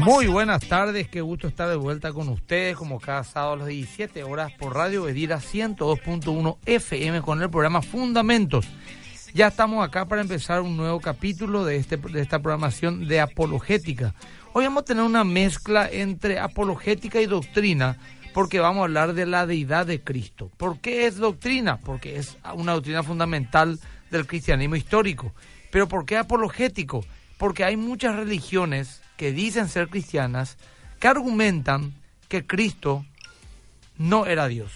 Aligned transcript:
Muy 0.00 0.26
buenas 0.26 0.66
tardes, 0.66 1.06
qué 1.06 1.20
gusto 1.20 1.46
estar 1.46 1.68
de 1.68 1.76
vuelta 1.76 2.12
con 2.12 2.28
ustedes 2.28 2.76
como 2.76 2.98
cada 2.98 3.22
sábado 3.22 3.52
a 3.52 3.56
las 3.58 3.68
17 3.68 4.24
horas 4.24 4.50
por 4.52 4.74
Radio 4.74 5.04
Bedira 5.04 5.38
102.1 5.38 6.56
FM 6.66 7.22
con 7.22 7.40
el 7.40 7.48
programa 7.48 7.80
Fundamentos. 7.80 8.66
Ya 9.32 9.46
estamos 9.46 9.86
acá 9.86 10.06
para 10.06 10.22
empezar 10.22 10.60
un 10.60 10.76
nuevo 10.76 10.98
capítulo 10.98 11.64
de, 11.64 11.76
este, 11.76 11.98
de 11.98 12.20
esta 12.20 12.40
programación 12.40 13.06
de 13.06 13.20
apologética. 13.20 14.12
Hoy 14.54 14.64
vamos 14.64 14.82
a 14.82 14.86
tener 14.86 15.04
una 15.04 15.22
mezcla 15.22 15.88
entre 15.88 16.40
apologética 16.40 17.20
y 17.20 17.26
doctrina 17.26 17.96
porque 18.32 18.58
vamos 18.58 18.80
a 18.80 18.84
hablar 18.84 19.14
de 19.14 19.26
la 19.26 19.46
deidad 19.46 19.86
de 19.86 20.00
Cristo. 20.00 20.50
¿Por 20.56 20.80
qué 20.80 21.06
es 21.06 21.18
doctrina? 21.18 21.78
Porque 21.78 22.16
es 22.16 22.38
una 22.54 22.72
doctrina 22.72 23.04
fundamental 23.04 23.78
del 24.10 24.26
cristianismo 24.26 24.74
histórico. 24.74 25.32
Pero 25.70 25.86
¿por 25.86 26.06
qué 26.06 26.16
apologético? 26.16 27.04
Porque 27.38 27.62
hay 27.62 27.76
muchas 27.76 28.16
religiones 28.16 29.03
que 29.16 29.32
dicen 29.32 29.68
ser 29.68 29.88
cristianas 29.88 30.56
que 31.00 31.08
argumentan 31.08 31.94
que 32.28 32.46
Cristo 32.46 33.04
no 33.98 34.26
era 34.26 34.48
Dios. 34.48 34.72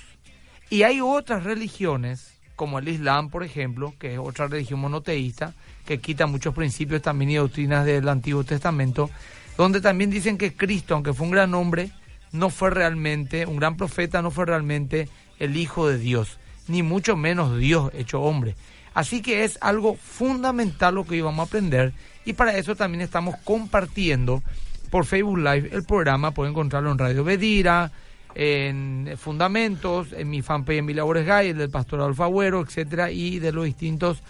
Y 0.70 0.82
hay 0.82 1.00
otras 1.00 1.44
religiones, 1.44 2.34
como 2.56 2.78
el 2.78 2.88
Islam, 2.88 3.30
por 3.30 3.42
ejemplo, 3.42 3.94
que 3.98 4.14
es 4.14 4.18
otra 4.18 4.48
religión 4.48 4.80
monoteísta, 4.80 5.54
que 5.86 5.98
quita 5.98 6.26
muchos 6.26 6.54
principios 6.54 7.02
también 7.02 7.30
y 7.30 7.36
doctrinas 7.36 7.86
del 7.86 8.08
Antiguo 8.08 8.44
Testamento, 8.44 9.10
donde 9.56 9.80
también 9.80 10.10
dicen 10.10 10.36
que 10.36 10.54
Cristo, 10.54 10.94
aunque 10.94 11.14
fue 11.14 11.26
un 11.26 11.32
gran 11.32 11.54
hombre, 11.54 11.91
no 12.32 12.50
fue 12.50 12.70
realmente, 12.70 13.46
un 13.46 13.56
gran 13.56 13.76
profeta, 13.76 14.20
no 14.20 14.30
fue 14.30 14.44
realmente 14.44 15.08
el 15.38 15.56
Hijo 15.56 15.88
de 15.88 15.98
Dios, 15.98 16.38
ni 16.66 16.82
mucho 16.82 17.16
menos 17.16 17.58
Dios 17.58 17.91
hecho 17.94 18.20
hombre. 18.20 18.54
Así 18.92 19.22
que 19.22 19.44
es 19.44 19.58
algo 19.60 19.94
fundamental 19.96 20.96
lo 20.96 21.04
que 21.04 21.14
hoy 21.14 21.20
vamos 21.22 21.44
a 21.44 21.48
aprender 21.48 21.94
y 22.28 22.34
para 22.34 22.54
eso 22.58 22.76
también 22.76 23.00
estamos 23.00 23.36
compartiendo 23.42 24.42
por 24.90 25.06
Facebook 25.06 25.38
Live 25.38 25.70
el 25.72 25.84
programa. 25.84 26.32
Pueden 26.32 26.52
encontrarlo 26.52 26.92
en 26.92 26.98
Radio 26.98 27.24
Bedira, 27.24 27.90
en 28.34 29.14
Fundamentos, 29.16 30.12
en 30.12 30.28
mi 30.28 30.42
fanpage 30.42 30.80
Emilia 30.80 31.04
Gay, 31.04 31.48
el 31.48 31.56
del 31.56 31.70
Pastor 31.70 32.00
Adolfo 32.00 32.24
Agüero, 32.24 32.60
etcétera, 32.60 33.10
y 33.10 33.38
de 33.38 33.50
los 33.50 33.64
distintos 33.64 34.22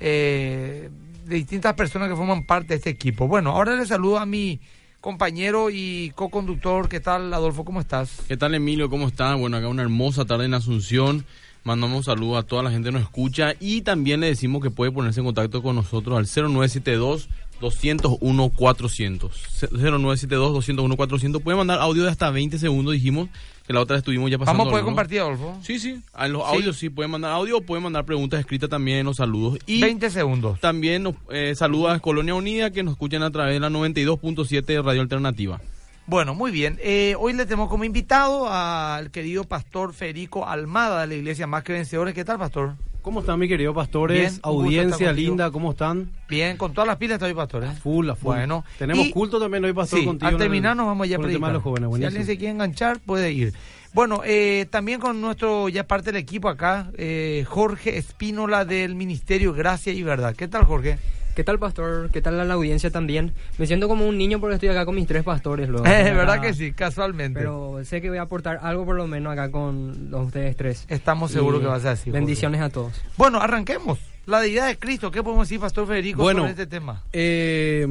eh, 0.00 0.90
de 1.24 1.34
distintas 1.34 1.72
personas 1.72 2.10
que 2.10 2.14
forman 2.14 2.44
parte 2.44 2.68
de 2.68 2.74
este 2.74 2.90
equipo. 2.90 3.26
Bueno, 3.26 3.52
ahora 3.52 3.74
le 3.74 3.86
saludo 3.86 4.18
a 4.18 4.26
mi 4.26 4.60
compañero 5.00 5.70
y 5.70 6.12
co-conductor. 6.14 6.90
¿Qué 6.90 7.00
tal, 7.00 7.32
Adolfo? 7.32 7.64
¿Cómo 7.64 7.80
estás? 7.80 8.20
¿Qué 8.28 8.36
tal, 8.36 8.54
Emilio? 8.54 8.90
¿Cómo 8.90 9.08
estás? 9.08 9.38
Bueno, 9.38 9.56
acá 9.56 9.68
una 9.68 9.80
hermosa 9.80 10.26
tarde 10.26 10.44
en 10.44 10.52
Asunción. 10.52 11.24
Mandamos 11.66 11.96
un 11.96 12.04
saludo 12.04 12.36
a 12.36 12.44
toda 12.44 12.62
la 12.62 12.70
gente 12.70 12.90
que 12.90 12.92
nos 12.92 13.02
escucha 13.02 13.54
y 13.58 13.80
también 13.80 14.20
le 14.20 14.28
decimos 14.28 14.62
que 14.62 14.70
puede 14.70 14.92
ponerse 14.92 15.18
en 15.18 15.26
contacto 15.26 15.64
con 15.64 15.74
nosotros 15.74 16.16
al 16.16 16.26
0972 16.26 17.28
201 17.60 18.50
400 18.50 19.32
0972 19.70 20.52
201 20.52 20.96
400 20.96 21.42
puede 21.42 21.56
mandar 21.56 21.80
audio 21.80 22.04
de 22.04 22.10
hasta 22.10 22.30
20 22.30 22.58
segundos 22.58 22.94
dijimos 22.94 23.28
que 23.66 23.72
la 23.72 23.80
otra 23.80 23.96
estuvimos 23.96 24.30
ya 24.30 24.38
pasando 24.38 24.58
vamos 24.58 24.68
a 24.68 24.72
poder 24.72 24.84
compartir 24.84 25.20
Adolfo 25.20 25.58
sí 25.62 25.78
sí 25.78 26.00
en 26.18 26.32
los 26.32 26.44
audios 26.44 26.76
sí. 26.76 26.90
pueden 26.90 27.10
mandar 27.10 27.32
audio 27.32 27.58
o 27.58 27.60
pueden 27.62 27.82
mandar 27.84 28.04
preguntas 28.04 28.40
escritas 28.40 28.68
también 28.68 28.98
en 28.98 29.06
los 29.06 29.16
saludos 29.16 29.58
y 29.66 29.80
20 29.80 30.10
segundos 30.10 30.60
también 30.60 31.02
nos 31.02 31.14
eh, 31.30 31.54
saluda 31.54 31.94
a 31.94 32.00
Colonia 32.00 32.34
Unida 32.34 32.70
que 32.70 32.82
nos 32.82 32.92
escuchan 32.92 33.22
a 33.22 33.30
través 33.30 33.54
de 33.54 33.60
la 33.60 33.70
92.7 33.70 34.64
de 34.64 34.82
Radio 34.82 35.00
Alternativa 35.00 35.60
bueno, 36.08 36.36
muy 36.36 36.52
bien. 36.52 36.78
Eh, 36.82 37.16
hoy 37.18 37.32
le 37.32 37.46
tenemos 37.46 37.68
como 37.68 37.82
invitado 37.82 38.48
al 38.48 39.10
querido 39.10 39.42
pastor 39.42 39.92
Federico 39.92 40.46
Almada 40.46 41.00
de 41.00 41.08
la 41.08 41.14
Iglesia 41.16 41.48
Más 41.48 41.64
que 41.64 41.72
Vencedores. 41.72 42.14
¿Qué 42.14 42.24
tal, 42.24 42.38
pastor? 42.38 42.76
¿Cómo 43.06 43.20
están, 43.20 43.38
mi 43.38 43.46
querido 43.46 43.72
pastores? 43.72 44.40
Audiencia 44.42 45.12
linda, 45.12 45.52
¿cómo 45.52 45.70
están? 45.70 46.10
Bien, 46.28 46.56
con 46.56 46.72
todas 46.72 46.88
las 46.88 46.96
pilas 46.96 47.14
estoy, 47.14 47.34
pastor. 47.34 47.62
¿eh? 47.62 47.70
Full, 47.80 48.10
a 48.10 48.16
full. 48.16 48.34
Bueno. 48.34 48.64
Tenemos 48.80 49.10
culto 49.10 49.38
también 49.38 49.64
hoy, 49.64 49.72
pastor, 49.72 50.00
sí, 50.00 50.04
contigo. 50.04 50.28
al 50.28 50.36
terminar 50.36 50.76
nos 50.76 50.86
vamos 50.86 51.08
ya 51.08 51.14
a 51.14 51.20
predicar. 51.20 51.52
Los 51.52 51.62
jóvenes, 51.62 51.88
si 51.96 52.04
alguien 52.04 52.26
se 52.26 52.36
quiere 52.36 52.50
enganchar, 52.50 52.98
puede 52.98 53.30
ir. 53.30 53.54
Bueno, 53.92 54.22
eh, 54.24 54.66
también 54.70 54.98
con 54.98 55.20
nuestro, 55.20 55.68
ya 55.68 55.86
parte 55.86 56.10
del 56.10 56.20
equipo 56.20 56.48
acá, 56.48 56.90
eh, 56.98 57.44
Jorge 57.46 57.96
Espínola 57.96 58.64
del 58.64 58.96
Ministerio 58.96 59.52
Gracia 59.52 59.92
y 59.92 60.02
Verdad. 60.02 60.34
¿Qué 60.34 60.48
tal, 60.48 60.64
Jorge? 60.64 60.98
¿Qué 61.36 61.44
tal, 61.44 61.58
pastor? 61.58 62.08
¿Qué 62.10 62.22
tal 62.22 62.48
la 62.48 62.54
audiencia 62.54 62.90
también? 62.90 63.34
Me 63.58 63.66
siento 63.66 63.88
como 63.88 64.06
un 64.06 64.16
niño 64.16 64.40
porque 64.40 64.54
estoy 64.54 64.70
acá 64.70 64.86
con 64.86 64.94
mis 64.94 65.06
tres 65.06 65.22
pastores. 65.22 65.68
Luego, 65.68 65.84
eh, 65.86 66.14
verdad 66.14 66.40
que 66.40 66.54
sí, 66.54 66.72
casualmente. 66.72 67.38
Pero 67.38 67.78
sé 67.84 68.00
que 68.00 68.08
voy 68.08 68.16
a 68.16 68.22
aportar 68.22 68.60
algo 68.62 68.86
por 68.86 68.96
lo 68.96 69.06
menos 69.06 69.34
acá 69.34 69.50
con 69.50 70.10
los, 70.10 70.28
ustedes 70.28 70.56
tres. 70.56 70.86
Estamos 70.88 71.32
seguros 71.32 71.60
que 71.60 71.66
vas 71.66 71.84
a 71.84 71.90
decir. 71.90 72.10
Bendiciones 72.10 72.62
a 72.62 72.70
todos. 72.70 72.94
Bueno, 73.18 73.38
arranquemos. 73.38 73.98
La 74.24 74.40
deidad 74.40 74.66
de 74.66 74.78
Cristo, 74.78 75.10
¿qué 75.10 75.22
podemos 75.22 75.46
decir, 75.46 75.60
Pastor 75.60 75.86
Federico, 75.86 76.26
sobre 76.26 76.48
este 76.48 76.66
tema? 76.66 77.04
Eh, 77.12 77.86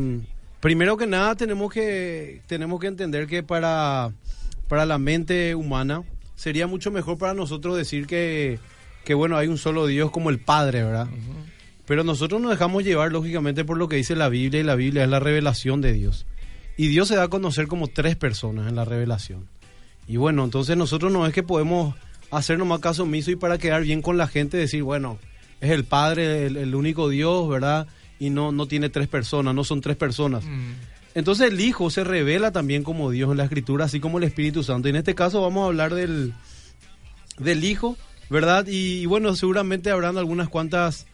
primero 0.60 0.98
que 0.98 1.06
nada, 1.06 1.36
tenemos 1.36 1.72
que, 1.72 2.42
tenemos 2.48 2.80
que 2.80 2.88
entender 2.88 3.28
que 3.28 3.44
para, 3.44 4.12
para 4.68 4.88
la 4.88 4.98
mente 4.98 5.54
humana 5.54 6.02
sería 6.34 6.66
mucho 6.66 6.90
mejor 6.90 7.20
para 7.20 7.36
nosotros 7.36 7.78
decir 7.78 8.08
que, 8.08 8.58
que 9.04 9.14
bueno, 9.14 9.38
hay 9.38 9.50
un 9.50 9.60
solo 9.60 9.86
Dios 9.86 10.10
como 10.10 10.32
el 10.32 10.40
Padre, 10.40 10.84
¿verdad? 10.84 11.08
Pero 11.86 12.04
nosotros 12.04 12.42
nos 12.42 12.52
dejamos 12.52 12.84
llevar, 12.84 13.12
lógicamente, 13.12 13.64
por 13.64 13.78
lo 13.78 13.88
que 13.88 13.98
dice 13.98 14.16
la 14.16 14.30
Biblia, 14.30 14.62
y 14.62 14.64
la 14.64 14.76
Biblia 14.76 15.04
es 15.04 15.10
la 15.10 15.20
revelación 15.20 15.82
de 15.82 15.94
Dios. 15.94 16.26
Y 16.78 16.88
Dios 16.88 17.08
se 17.08 17.16
da 17.16 17.24
a 17.24 17.28
conocer 17.28 17.68
como 17.68 17.88
tres 17.88 18.16
personas 18.16 18.68
en 18.68 18.76
la 18.76 18.86
revelación. 18.86 19.48
Y 20.08 20.18
bueno, 20.18 20.44
entonces 20.44 20.76
nosotros 20.78 21.12
no 21.12 21.26
es 21.26 21.34
que 21.34 21.44
podemos 21.44 21.96
hacer 22.32 22.58
nomás 22.58 22.80
caso 22.80 23.04
omiso 23.04 23.32
y 23.32 23.36
para 23.36 23.58
quedar 23.58 23.84
bien 23.84 24.02
con 24.02 24.18
la 24.18 24.28
gente 24.28 24.58
decir, 24.58 24.84
bueno, 24.84 25.20
es 25.62 25.72
el 25.72 25.84
Padre, 25.84 26.48
el, 26.48 26.76
único 26.76 27.10
Dios, 27.10 27.48
¿verdad? 27.48 27.88
Y 28.20 28.30
no, 28.30 28.52
no 28.52 28.68
tiene 28.68 28.90
tres 28.90 29.08
personas, 29.08 29.56
no 29.56 29.64
son 29.64 29.82
tres 29.82 29.96
personas. 29.96 30.44
Entonces 31.14 31.52
el 31.52 31.62
Hijo 31.62 31.90
se 31.90 32.04
revela 32.04 32.52
también 32.52 32.84
como 32.84 33.10
Dios 33.10 33.32
en 33.32 33.38
la 33.38 33.46
Escritura, 33.46 33.86
así 33.86 34.00
como 34.00 34.18
el 34.18 34.26
Espíritu 34.26 34.64
Santo. 34.64 34.88
Y 34.88 34.92
en 34.92 34.98
este 34.98 35.16
caso 35.16 35.42
vamos 35.42 35.64
a 35.64 35.68
hablar 35.68 35.94
del, 35.96 36.34
del 37.40 37.64
Hijo, 37.64 37.98
¿verdad? 38.30 38.68
Y, 38.68 39.06
bueno, 39.06 39.34
seguramente 39.36 39.92
habrán 39.92 40.18
algunas 40.18 40.50
cuantas 40.50 41.08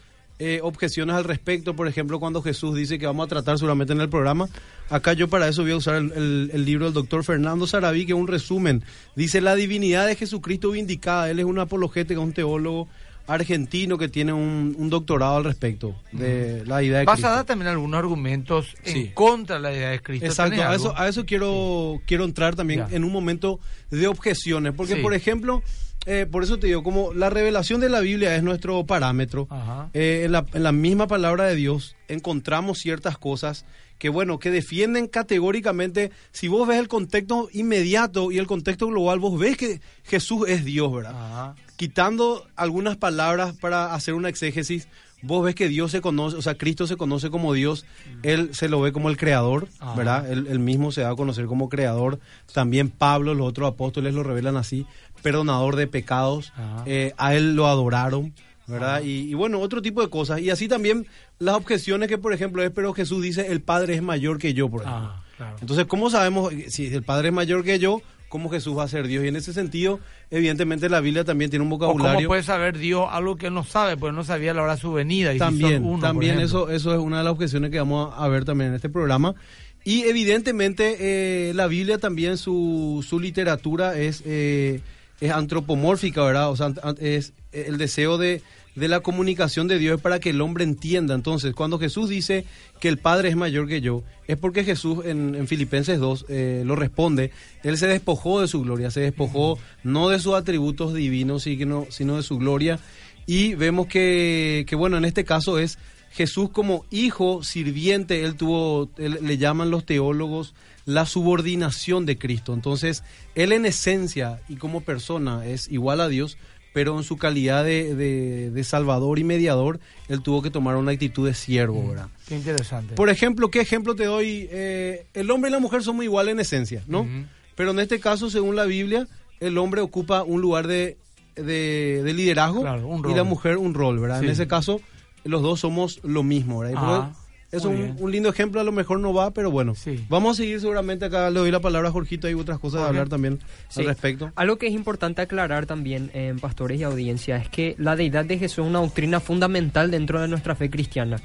eh, 0.44 0.60
objeciones 0.64 1.16
al 1.16 1.24
respecto, 1.24 1.76
por 1.76 1.88
ejemplo, 1.88 2.20
cuando 2.20 2.42
Jesús 2.42 2.76
dice 2.76 2.98
que 2.98 3.06
vamos 3.06 3.28
a 3.28 3.30
tratar 3.30 3.60
seguramente 3.60 3.94
en 3.94 4.02
el 4.02 4.10
programa. 4.10 4.50
Acá 4.90 5.14
yo 5.14 5.28
para 5.28 5.48
eso 5.48 5.62
voy 5.62 5.74
a 5.74 5.76
usar 5.76 5.98
el, 5.98 6.66
libro 6.66 6.86
del 6.86 6.96
doctor 6.96 7.24
Fernando 7.24 7.68
Saraví, 7.68 8.08
que 8.08 8.14
es 8.14 8.18
un 8.18 8.28
resumen. 8.28 8.84
Dice 9.16 9.40
la 9.40 9.54
divinidad 9.54 10.08
de 10.08 10.16
Jesucristo 10.16 10.72
vindicada. 10.72 11.30
Él 11.30 11.38
es 11.38 11.46
un 11.46 11.60
apologético, 11.60 12.20
un 12.22 12.34
teólogo 12.34 12.88
argentino 13.28 14.00
que 14.00 14.10
tiene 14.10 14.34
un, 14.34 14.90
doctorado 14.90 15.38
al 15.38 15.44
respecto 15.44 15.94
de 16.12 16.66
la 16.66 16.82
idea 16.82 16.98
de 16.98 17.06
Vas 17.06 17.24
a 17.24 17.30
dar 17.30 17.46
también 17.46 17.70
algunos 17.70 18.00
argumentos 18.00 18.76
en 18.84 19.12
contra 19.12 19.58
de 19.58 19.62
la 19.62 19.74
idea 19.74 19.90
de 19.92 20.02
Cristo. 20.02 20.26
Exacto, 20.26 20.60
a 20.60 20.74
eso, 20.74 20.98
a 20.98 21.08
eso 21.08 21.24
quiero, 21.24 22.02
quiero 22.08 22.26
entrar 22.26 22.56
también 22.56 22.86
en 22.90 23.04
un 23.04 23.12
momento 23.12 23.60
de 23.92 24.08
objeciones, 24.08 24.74
porque 24.74 24.96
por 24.96 25.14
ejemplo, 25.14 25.62
eh, 26.06 26.26
por 26.30 26.44
eso 26.44 26.58
te 26.58 26.68
digo, 26.68 26.82
como 26.82 27.14
la 27.14 27.30
revelación 27.30 27.80
de 27.80 27.90
la 27.90 28.00
Biblia 28.00 28.36
es 28.36 28.42
nuestro 28.42 28.86
parámetro, 28.86 29.48
eh, 29.94 30.24
en, 30.26 30.32
la, 30.32 30.46
en, 30.54 30.64
la, 30.64 30.72
misma 30.72 31.08
palabra 31.08 31.46
de 31.46 31.56
Dios 31.56 31.96
encontramos 32.08 32.80
ciertas 32.80 33.18
cosas 33.18 33.66
que, 34.00 34.10
bueno, 34.10 34.40
que 34.40 34.50
defienden 34.50 35.08
categóricamente, 35.08 36.12
si 36.32 36.48
vos 36.48 36.68
ves 36.68 36.80
el 36.80 36.88
contexto 36.88 37.50
inmediato 37.54 38.32
y 38.32 38.40
el 38.40 38.48
contexto 38.48 38.88
global, 38.88 39.20
vos 39.20 39.40
ves 39.40 39.58
que 39.58 39.80
Jesús 40.04 40.50
es 40.50 40.66
Dios, 40.66 40.92
¿verdad? 40.92 41.54
Quitando 41.76 42.48
algunas 42.56 42.98
palabras 42.98 43.56
para 43.56 43.94
hacer 43.94 44.16
una 44.16 44.30
exégesis, 44.30 44.88
vos 45.22 45.44
ves 45.44 45.56
que 45.56 45.68
Dios 45.68 45.92
se 45.92 46.02
conoce, 46.02 46.38
o 46.38 46.42
sea, 46.42 46.56
Cristo 46.56 46.88
se 46.88 46.98
conoce 46.98 47.30
como 47.30 47.54
Dios. 47.54 47.86
Él 48.24 48.54
se 48.54 48.70
lo 48.70 48.82
ve 48.82 48.92
como 48.92 49.10
el 49.10 49.18
creador, 49.18 49.68
¿verdad? 49.96 50.30
Él, 50.32 50.60
mismo 50.60 50.92
se 50.92 51.02
da 51.02 51.12
a 51.12 51.16
conocer 51.16 51.46
como 51.46 51.70
creador. 51.70 52.20
También 52.54 52.90
Pablo, 52.90 53.34
los 53.34 53.48
otros 53.48 53.70
apóstoles 53.70 54.14
lo 54.14 54.24
revelan 54.24 54.58
así, 54.58 54.86
perdonador 55.22 55.76
de 55.76 55.88
pecados. 55.88 56.54
Eh, 56.86 57.14
a 57.18 57.36
Él 57.36 57.56
lo 57.56 57.68
adoraron, 57.68 58.34
¿verdad? 58.68 59.02
Y, 59.04 59.34
bueno, 59.34 59.60
otro 59.60 59.82
tipo 59.82 60.02
de 60.02 60.10
cosas. 60.10 60.42
Y 60.42 60.50
así 60.50 60.68
también 60.68 61.08
las 61.40 61.56
objeciones 61.56 62.08
que, 62.10 62.18
por 62.18 62.34
ejemplo, 62.34 62.64
es, 62.64 62.72
pero 62.72 62.94
Jesús 62.94 63.22
dice, 63.22 63.52
el 63.52 63.62
Padre 63.62 63.96
es 63.96 64.02
mayor 64.02 64.38
que 64.38 64.54
yo, 64.54 64.70
por 64.70 64.82
ejemplo. 64.82 65.14
Ah, 65.40 65.56
Entonces, 65.60 65.86
¿cómo 65.86 66.10
sabemos 66.10 66.54
si 66.68 66.88
el 66.94 67.04
Padre 67.04 67.30
es 67.30 67.34
mayor 67.34 67.64
que 67.64 67.80
yo? 67.80 68.02
Cómo 68.32 68.50
Jesús 68.50 68.78
va 68.78 68.84
a 68.86 68.88
ser 68.88 69.08
Dios. 69.08 69.26
Y 69.26 69.28
en 69.28 69.36
ese 69.36 69.52
sentido, 69.52 70.00
evidentemente 70.32 70.90
la 70.90 71.02
Biblia 71.02 71.26
también 71.26 71.52
tiene 71.52 71.64
un 71.64 71.70
vocabulario. 71.70 72.16
¿Cómo 72.16 72.28
puede 72.30 72.44
saber 72.44 72.78
Dios 72.78 73.06
algo 73.12 73.36
que 73.36 73.52
no 73.52 73.66
sabe? 73.66 73.98
Pues 73.98 74.14
no 74.14 74.24
sabía 74.24 74.54
la 74.54 74.64
hora 74.64 74.76
de 74.76 74.82
su 74.82 74.94
venida. 74.94 75.34
Y 75.36 75.38
también, 75.38 76.00
también 76.00 76.40
eso, 76.40 76.72
eso 76.72 76.94
es 76.94 77.00
una 77.00 77.18
de 77.18 77.26
las 77.26 77.34
objeciones 77.34 77.72
que 77.72 77.78
vamos 77.78 78.14
a 78.18 78.28
ver 78.30 78.46
también 78.46 78.70
en 78.70 78.76
este 78.78 78.88
programa. 78.90 79.36
Y 79.84 80.04
evidentemente 80.04 81.50
eh, 81.50 81.54
la 81.54 81.68
Biblia 81.68 81.98
también, 81.98 82.38
su, 82.38 83.06
su 83.08 83.20
literatura 83.20 83.98
es, 83.98 84.24
eh, 84.26 84.80
es 85.20 85.32
antropomórfica, 85.32 86.24
¿verdad? 86.24 86.52
O 86.52 86.56
sea, 86.56 86.72
es 87.00 87.34
el 87.52 87.78
deseo 87.78 88.18
de, 88.18 88.42
de 88.76 88.88
la 88.88 89.02
comunicación 89.02 89.68
de 89.68 89.78
Dios 89.80 90.00
para 90.00 90.20
que 90.20 90.30
el 90.30 90.42
hombre 90.42 90.64
entienda. 90.64 91.14
Entonces, 91.14 91.54
cuando 91.54 91.78
Jesús 91.80 92.10
dice 92.10 92.46
que 92.80 92.88
el 92.88 92.98
Padre 92.98 93.30
es 93.30 93.36
mayor 93.36 93.68
que 93.68 93.82
yo, 93.82 94.04
es 94.28 94.38
porque 94.38 94.64
Jesús 94.64 95.06
en, 95.06 95.36
en 95.36 95.48
Filipenses 95.48 96.00
2 96.00 96.26
eh, 96.30 96.64
lo 96.66 96.76
responde. 96.76 97.32
Él 97.64 97.78
se 97.78 97.88
despojó 97.88 98.40
de 98.42 98.48
su 98.48 98.62
gloria, 98.62 98.90
se 98.92 99.02
despojó 99.02 99.60
no 99.84 100.10
de 100.10 100.20
sus 100.20 100.36
atributos 100.36 100.94
divinos, 100.94 101.44
sino, 101.44 101.86
sino 101.90 102.16
de 102.18 102.24
su 102.24 102.38
gloria. 102.38 102.80
Y 103.28 103.56
vemos 103.56 103.88
que, 103.88 104.66
que, 104.68 104.76
bueno, 104.76 104.98
en 104.98 105.06
este 105.06 105.26
caso 105.26 105.60
es 105.60 105.78
Jesús 106.12 106.50
como 106.50 106.86
hijo 106.92 107.44
sirviente, 107.44 108.24
él 108.26 108.36
tuvo, 108.36 108.90
él- 108.98 109.20
le 109.22 109.38
llaman 109.38 109.70
los 109.72 109.86
teólogos 109.86 110.54
la 110.86 111.06
subordinación 111.06 112.06
de 112.06 112.18
Cristo. 112.18 112.54
Entonces, 112.54 113.04
él 113.36 113.52
en 113.54 113.66
esencia 113.66 114.42
y 114.50 114.56
como 114.56 114.82
persona 114.82 115.46
es 115.46 115.70
igual 115.70 116.02
a 116.02 116.08
Dios, 116.08 116.38
pero 116.74 116.98
en 116.98 117.04
su 117.04 117.18
calidad 117.18 117.64
de, 117.66 117.96
de- 117.96 118.50
de 118.52 118.64
salvador 118.64 119.20
y 119.20 119.24
mediador, 119.24 119.80
él 120.08 120.22
tuvo 120.22 120.42
que 120.42 120.50
tomar 120.50 120.76
una 120.78 120.92
actitud 120.92 121.28
de 121.28 121.34
siervo, 121.34 121.88
¿verdad? 121.90 122.08
Qué 122.28 122.36
interesante. 122.36 122.96
Por 122.96 123.10
ejemplo, 123.10 123.50
¿qué 123.52 123.60
ejemplo 123.62 123.96
te 123.96 124.06
doy? 124.06 124.48
Eh, 124.52 125.06
el 125.14 125.30
hombre 125.32 125.50
y 125.50 125.54
la 125.54 125.60
mujer 125.60 125.84
son 125.84 125.96
muy 125.98 126.06
iguales 126.06 126.34
en 126.34 126.40
esencia, 126.40 126.84
¿no? 126.88 127.08
Pero 127.56 127.72
en 127.72 127.80
este 127.80 128.00
caso, 128.00 128.30
según 128.30 128.56
la 128.56 128.66
Biblia, 128.66 129.08
el 129.40 129.58
hombre 129.58 129.82
ocupa 129.82 130.24
un 130.24 130.40
lugar 130.42 130.68
de, 130.68 130.98
de- 131.36 132.02
de 132.04 132.14
liderazgo 132.14 132.62
Claro, 132.62 133.02
y 133.10 133.14
la 133.16 133.24
mujer 133.24 133.58
un 133.58 133.74
rol, 133.74 134.00
¿verdad? 134.00 134.20
Sí. 134.20 134.26
En 134.26 134.32
ese 134.32 134.48
caso, 134.48 134.80
los 135.24 135.42
dos 135.42 135.60
somos 135.60 136.00
lo 136.04 136.24
mismo, 136.24 136.60
¿verdad? 136.60 136.76
Ah, 136.78 137.12
es 137.52 137.66
un, 137.66 137.96
un 138.00 138.12
lindo 138.12 138.30
ejemplo, 138.30 138.62
a 138.62 138.64
lo 138.64 138.72
mejor 138.72 139.00
no 139.00 139.14
va, 139.14 139.32
pero 139.32 139.52
bueno. 139.52 139.76
Sí. 139.76 140.06
Vamos 140.10 140.38
a 140.38 140.42
seguir 140.42 140.60
seguramente 140.62 141.06
acá, 141.06 141.30
le 141.30 141.40
doy 141.40 141.52
la 141.52 141.60
palabra 141.60 141.90
a 141.90 141.92
Jorgito, 141.92 142.28
hay 142.28 142.34
otras 142.34 142.60
cosas 142.60 142.82
de 142.82 142.88
hablar 142.88 143.10
también 143.10 143.40
Sí. 143.70 143.82
al 143.82 143.88
respecto. 143.88 144.32
Algo 144.36 144.58
que 144.58 144.68
es 144.68 144.74
importante 144.74 145.22
aclarar 145.22 145.66
también, 145.66 146.12
en 146.14 146.40
pastores 146.40 146.80
y 146.80 146.84
audiencia, 146.84 147.38
es 147.38 147.50
que 147.50 147.76
la 147.78 147.96
deidad 147.96 148.26
de 148.26 148.38
Jesús 148.38 148.60
es 148.66 148.70
una 148.70 148.80
doctrina 148.80 149.20
fundamental 149.20 149.92
dentro 149.92 150.22
de 150.22 150.28
nuestra 150.28 150.56
fe 150.56 150.70
cristiana. 150.70 151.18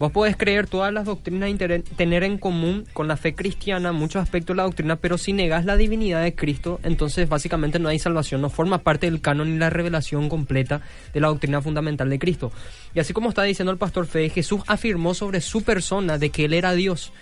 Vos 0.00 0.12
podés 0.12 0.34
creer 0.34 0.66
todas 0.66 0.90
las 0.94 1.04
doctrinas 1.04 1.50
y 1.50 1.56
tener- 1.56 2.24
en 2.24 2.38
común 2.38 2.86
con 2.94 3.06
la 3.06 3.18
fe 3.18 3.34
cristiana 3.34 3.92
muchos 3.92 4.22
aspectos 4.22 4.54
de 4.54 4.56
la 4.56 4.62
doctrina, 4.62 4.96
pero 4.96 5.18
si 5.18 5.34
negás 5.34 5.66
la 5.66 5.76
divinidad 5.76 6.22
de 6.22 6.34
Cristo, 6.34 6.80
entonces 6.84 7.28
básicamente 7.28 7.78
no 7.78 7.90
hay 7.90 7.98
salvación, 7.98 8.40
no 8.40 8.48
forma 8.48 8.78
parte 8.78 9.10
del 9.10 9.20
canon 9.20 9.52
ni 9.52 9.58
la 9.58 9.68
revelación 9.68 10.30
completa 10.30 10.80
de 11.12 11.20
la 11.20 11.28
doctrina 11.28 11.60
fundamental 11.60 12.08
de 12.08 12.18
Cristo. 12.18 12.50
Y 12.94 13.00
así 13.00 13.12
como 13.12 13.28
está 13.28 13.42
diciendo 13.42 13.72
el 13.72 13.76
pastor 13.76 14.06
Fede, 14.06 14.30
Jesús 14.30 14.62
afirmó 14.68 15.12
sobre 15.12 15.42
su 15.42 15.64
persona 15.64 16.16
de 16.16 16.30
que 16.30 16.46
Él 16.46 16.54
era 16.54 16.72
Dios 16.72 17.12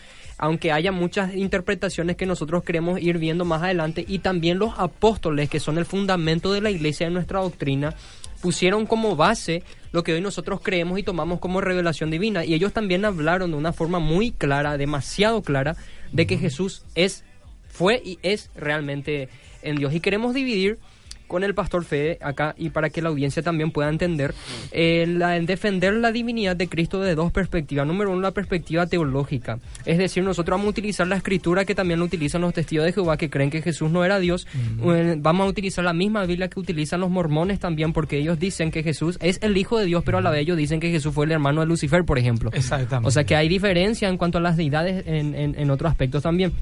aunque 0.41 0.71
haya 0.71 0.93
muchas 0.93 1.35
interpretaciones 1.35 2.15
que 2.15 2.25
nosotros 2.25 2.63
queremos 2.63 3.01
ir 3.03 3.19
viendo 3.19 3.45
más 3.45 3.61
adelante, 3.61 4.05
y 4.07 4.21
también 4.21 4.61
los 4.61 4.73
apóstoles, 4.79 5.51
que 5.51 5.59
son 5.59 5.79
el 5.79 5.85
fundamento 5.85 6.53
de 6.53 6.61
la 6.61 6.71
iglesia 6.71 7.09
de 7.09 7.13
nuestra 7.13 7.41
doctrina, 7.41 7.93
pusieron 8.41 8.87
como 8.87 9.17
base 9.17 9.63
lo 9.93 10.03
que 10.03 10.13
hoy 10.13 10.21
nosotros 10.21 10.61
creemos 10.63 10.99
y 10.99 11.03
tomamos 11.03 11.41
como 11.41 11.61
revelación 11.61 12.11
divina, 12.11 12.45
y 12.45 12.55
ellos 12.55 12.73
también 12.73 13.05
hablaron 13.05 13.51
de 13.51 13.57
una 13.57 13.73
forma 13.73 13.99
muy 13.99 14.33
clara, 14.33 14.77
demasiado 14.77 15.43
clara, 15.43 15.77
de 16.13 16.27
que 16.27 16.39
Jesús 16.39 16.85
es, 16.95 17.25
fue 17.69 18.01
y 18.05 18.19
es 18.23 18.51
realmente 18.55 19.29
en 19.63 19.77
Dios. 19.77 19.95
Y 19.95 20.01
queremos 20.01 20.35
dividir 20.35 20.79
con 21.29 21.45
el 21.45 21.55
pastor 21.55 21.85
Fede 21.85 22.19
acá 22.21 22.55
y 22.59 22.71
para 22.71 22.91
que 22.91 23.01
la 23.03 23.11
audiencia 23.11 23.43
también 23.43 23.71
pueda 23.71 23.89
entender 23.89 24.35
eh, 24.73 25.07
la- 25.07 25.37
en 25.37 25.47
defender 25.47 25.95
la 25.95 26.11
divinidad 26.11 26.57
de 26.57 26.69
Cristo 26.69 27.01
de 27.01 27.15
dos 27.15 27.31
perspectivas. 27.31 27.87
Número 27.87 28.11
uno, 28.11 28.21
la 28.21 28.33
perspectiva 28.33 28.87
teológica. 28.87 29.59
Es 29.85 29.99
decir, 29.99 30.25
nosotros 30.25 30.55
vamos 30.55 30.67
a 30.67 30.71
utilizar 30.71 31.07
la 31.07 31.17
escritura 31.17 31.65
que 31.65 31.75
también 31.75 31.99
lo 32.01 32.07
utilizan 32.07 32.41
los 32.41 32.53
testigos 32.55 32.87
de 32.87 32.93
Jehová 32.93 33.17
que 33.17 33.31
creen 33.31 33.51
que 33.51 33.63
Jesús 33.63 33.91
no 33.91 34.05
era 34.05 34.19
Dios. 34.19 34.47
Eh, 34.85 35.17
Vamos 35.19 35.47
a 35.47 35.51
utilizar 35.51 35.85
la 35.85 35.93
misma 35.93 36.25
Biblia 36.27 36.49
que 36.49 36.59
utilizan 36.59 37.01
los 37.01 37.11
mormones 37.11 37.59
también 37.61 37.93
porque 37.93 38.19
ellos 38.19 38.39
dicen 38.39 38.71
que 38.71 38.83
Jesús 38.83 39.19
es 39.21 39.39
el 39.43 39.57
Hijo 39.57 39.79
de 39.79 39.85
Dios, 39.85 40.03
pero 40.05 40.19
a 40.19 40.21
la 40.21 40.31
vez 40.31 40.41
ellos 40.43 40.57
dicen 40.57 40.81
que 40.81 40.91
Jesús 40.91 41.13
fue 41.15 41.27
el 41.27 41.33
hermano 41.33 41.61
de 41.61 41.67
Lucifer, 41.67 42.05
por 42.05 42.19
ejemplo. 42.19 42.51
Exactamente. 42.55 43.07
O 43.07 43.11
sea 43.11 43.25
que 43.25 43.37
hay 43.37 43.49
diferencia 43.49 44.09
en 44.09 44.17
cuanto 44.17 44.39
a 44.39 44.41
las 44.41 44.57
deidades 44.57 45.05
en, 45.07 45.35
en- 45.35 45.59
en 45.59 45.71
otros 45.71 45.91
aspectos 45.91 46.23
también. 46.23 46.53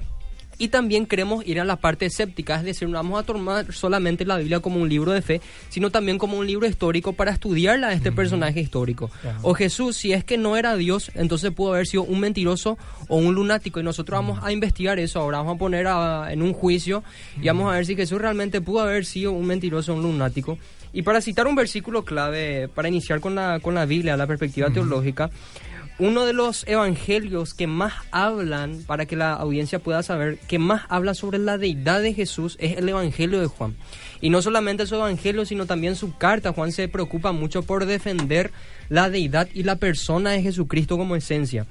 Y 0.58 0.68
también 0.68 1.04
queremos 1.04 1.46
ir 1.46 1.60
a 1.60 1.64
la 1.64 1.76
parte 1.76 2.06
escéptica, 2.06 2.56
es 2.56 2.64
decir, 2.64 2.88
no 2.88 2.94
vamos 2.94 3.20
a 3.20 3.24
tomar 3.26 3.72
solamente 3.74 4.24
la 4.24 4.38
Biblia 4.38 4.60
como 4.60 4.80
un 4.80 4.88
libro 4.88 5.12
de 5.12 5.20
fe, 5.20 5.40
sino 5.68 5.90
también 5.90 6.16
como 6.16 6.38
un 6.38 6.46
libro 6.46 6.66
histórico 6.66 7.12
para 7.12 7.30
estudiarla 7.32 7.88
a 7.88 7.92
este 7.92 8.10
personaje 8.10 8.60
histórico. 8.60 9.10
O 9.42 9.52
Jesús, 9.54 9.96
si 9.96 10.12
es 10.14 10.24
que 10.24 10.38
no 10.38 10.56
era 10.56 10.74
Dios, 10.76 11.10
entonces 11.14 11.50
pudo 11.52 11.74
haber 11.74 11.86
sido 11.86 12.04
un 12.04 12.20
mentiroso 12.20 12.78
o 13.08 13.16
un 13.18 13.34
lunático. 13.34 13.80
Y 13.80 13.82
nosotros 13.82 14.16
vamos 14.18 14.40
a 14.42 14.50
investigar 14.50 14.98
eso, 14.98 15.20
ahora 15.20 15.38
vamos 15.38 15.56
a 15.56 15.58
poner 15.58 15.86
a- 15.88 16.32
en 16.32 16.40
un 16.40 16.54
juicio 16.54 17.04
y 17.40 17.46
vamos 17.48 17.70
a 17.70 17.76
ver 17.76 17.84
si 17.84 17.94
Jesús 17.94 18.18
realmente 18.20 18.60
pudo 18.62 18.80
haber 18.80 19.04
sido 19.04 19.32
un 19.32 19.46
mentiroso 19.46 19.92
o 19.92 19.96
un 19.96 20.02
lunático. 20.02 20.58
Y 20.92 21.02
para 21.02 21.20
citar 21.20 21.46
un 21.46 21.54
versículo 21.54 22.04
clave, 22.06 22.68
para 22.68 22.88
iniciar 22.88 23.20
con 23.20 23.34
la, 23.34 23.60
con 23.60 23.74
la 23.74 23.84
Biblia, 23.84 24.16
la 24.16 24.26
perspectiva 24.26 24.70
teológica, 24.70 25.28
uno 25.98 26.26
de 26.26 26.34
los 26.34 26.66
evangelios 26.68 27.54
que 27.54 27.66
más 27.66 27.94
hablan, 28.10 28.82
para 28.86 29.06
que 29.06 29.16
la 29.16 29.32
audiencia 29.32 29.78
pueda 29.78 30.02
saber, 30.02 30.38
que 30.46 30.58
más 30.58 30.82
habla 30.88 31.14
sobre 31.14 31.38
la 31.38 31.56
deidad 31.56 32.02
de 32.02 32.12
Jesús 32.12 32.56
es 32.60 32.76
el 32.76 32.88
evangelio 32.88 33.40
de 33.40 33.46
Juan. 33.46 33.74
Y 34.20 34.30
no 34.30 34.42
solamente 34.42 34.86
su 34.86 34.94
evangelio, 34.94 35.46
sino 35.46 35.66
también 35.66 35.96
su 35.96 36.16
carta. 36.16 36.52
Juan 36.52 36.72
se 36.72 36.88
preocupa 36.88 37.32
mucho 37.32 37.62
por 37.62 37.86
defender 37.86 38.50
la 38.88 39.08
deidad 39.08 39.48
y 39.54 39.62
la 39.62 39.76
persona 39.76 40.32
de 40.32 40.42
Jesucristo 40.42 40.98
como 40.98 41.16
esencia. 41.16 41.66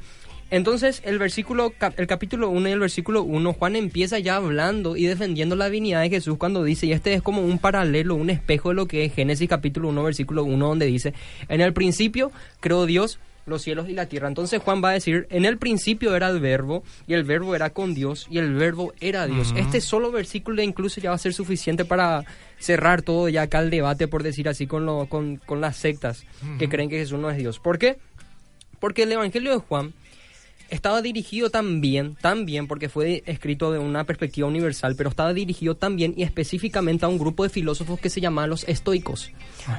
Entonces, 0.52 1.02
el 1.06 1.18
versículo, 1.18 1.74
el 1.98 2.08
capítulo 2.08 2.50
1 2.50 2.70
y 2.70 2.72
el 2.72 2.80
versículo 2.80 3.24
1, 3.24 3.54
Juan 3.54 3.76
empieza 3.76 4.20
ya 4.20 4.36
hablando 4.36 4.96
y 4.96 5.06
defendiendo 5.06 5.56
la 5.56 5.66
divinidad 5.66 6.02
de 6.02 6.10
Jesús 6.10 6.38
cuando 6.38 6.64
dice, 6.64 6.86
y 6.86 6.94
este 6.94 7.14
es 7.14 7.24
como 7.24 7.42
un 7.42 7.58
paralelo, 7.58 8.16
un 8.16 8.30
espejo 8.30 8.70
de 8.70 8.76
lo 8.76 8.88
que 8.88 9.06
es 9.06 9.14
Génesis 9.14 9.50
capítulo 9.50 9.90
1, 9.90 10.04
versículo 10.04 10.44
1, 10.44 10.68
donde 10.68 10.86
dice, 10.86 11.14
en 11.50 11.62
el 11.62 11.74
principio 11.74 12.32
creó 12.60 12.86
Dios 12.86 13.20
los 13.46 13.62
cielos 13.62 13.90
y 13.90 13.94
la 13.94 14.08
tierra. 14.08 14.28
Entonces 14.28 14.62
Juan 14.62 14.84
va 14.84 14.90
a 14.90 14.94
decir, 14.94 15.28
en 15.30 15.46
el 15.46 15.58
principio 15.58 16.16
era 16.16 16.30
el 16.30 16.40
verbo, 16.40 16.84
y 17.08 17.14
el 17.14 17.24
verbo 17.24 17.56
era 17.56 17.70
con 17.70 17.94
Dios, 17.94 18.28
y 18.30 18.38
el 18.38 18.54
verbo 18.54 18.94
era 19.00 19.28
Dios. 19.28 19.54
Este 19.56 19.82
solo 19.82 20.12
versículo 20.12 20.62
incluso 20.62 21.00
ya 21.00 21.10
va 21.10 21.16
a 21.16 21.20
ser 21.20 21.34
suficiente 21.34 21.86
para 21.86 22.26
cerrar 22.58 23.02
todo 23.02 23.30
ya 23.30 23.44
acá 23.44 23.60
el 23.60 23.70
debate, 23.70 24.08
por 24.08 24.24
decir 24.24 24.50
así, 24.50 24.68
con, 24.68 24.86
lo, 24.86 25.08
con, 25.08 25.38
con 25.38 25.62
las 25.62 25.78
sectas 25.78 26.26
que 26.58 26.70
creen 26.70 26.90
que 26.90 26.98
Jesús 26.98 27.20
no 27.20 27.30
es 27.30 27.38
Dios. 27.38 27.60
¿Por 27.60 27.78
qué? 27.78 27.98
Porque 28.80 29.04
el 29.04 29.12
Evangelio 29.12 29.52
de 29.52 29.58
Juan 29.58 29.94
estaba 30.70 31.02
dirigido 31.02 31.50
también, 31.50 32.16
también 32.22 32.68
porque 32.68 32.90
fue 32.90 33.24
escrito 33.26 33.72
de 33.72 33.80
una 33.80 34.04
perspectiva 34.06 34.48
universal, 34.48 34.96
pero 34.96 35.10
estaba 35.10 35.34
dirigido 35.34 35.76
también 35.76 36.14
y 36.18 36.24
específicamente 36.24 37.06
a 37.06 37.10
un 37.10 37.18
grupo 37.18 37.44
de 37.44 37.50
filósofos 37.50 38.00
que 38.00 38.10
se 38.10 38.22
llamaban 38.22 38.50
los 38.50 38.64
estoicos. 38.68 39.32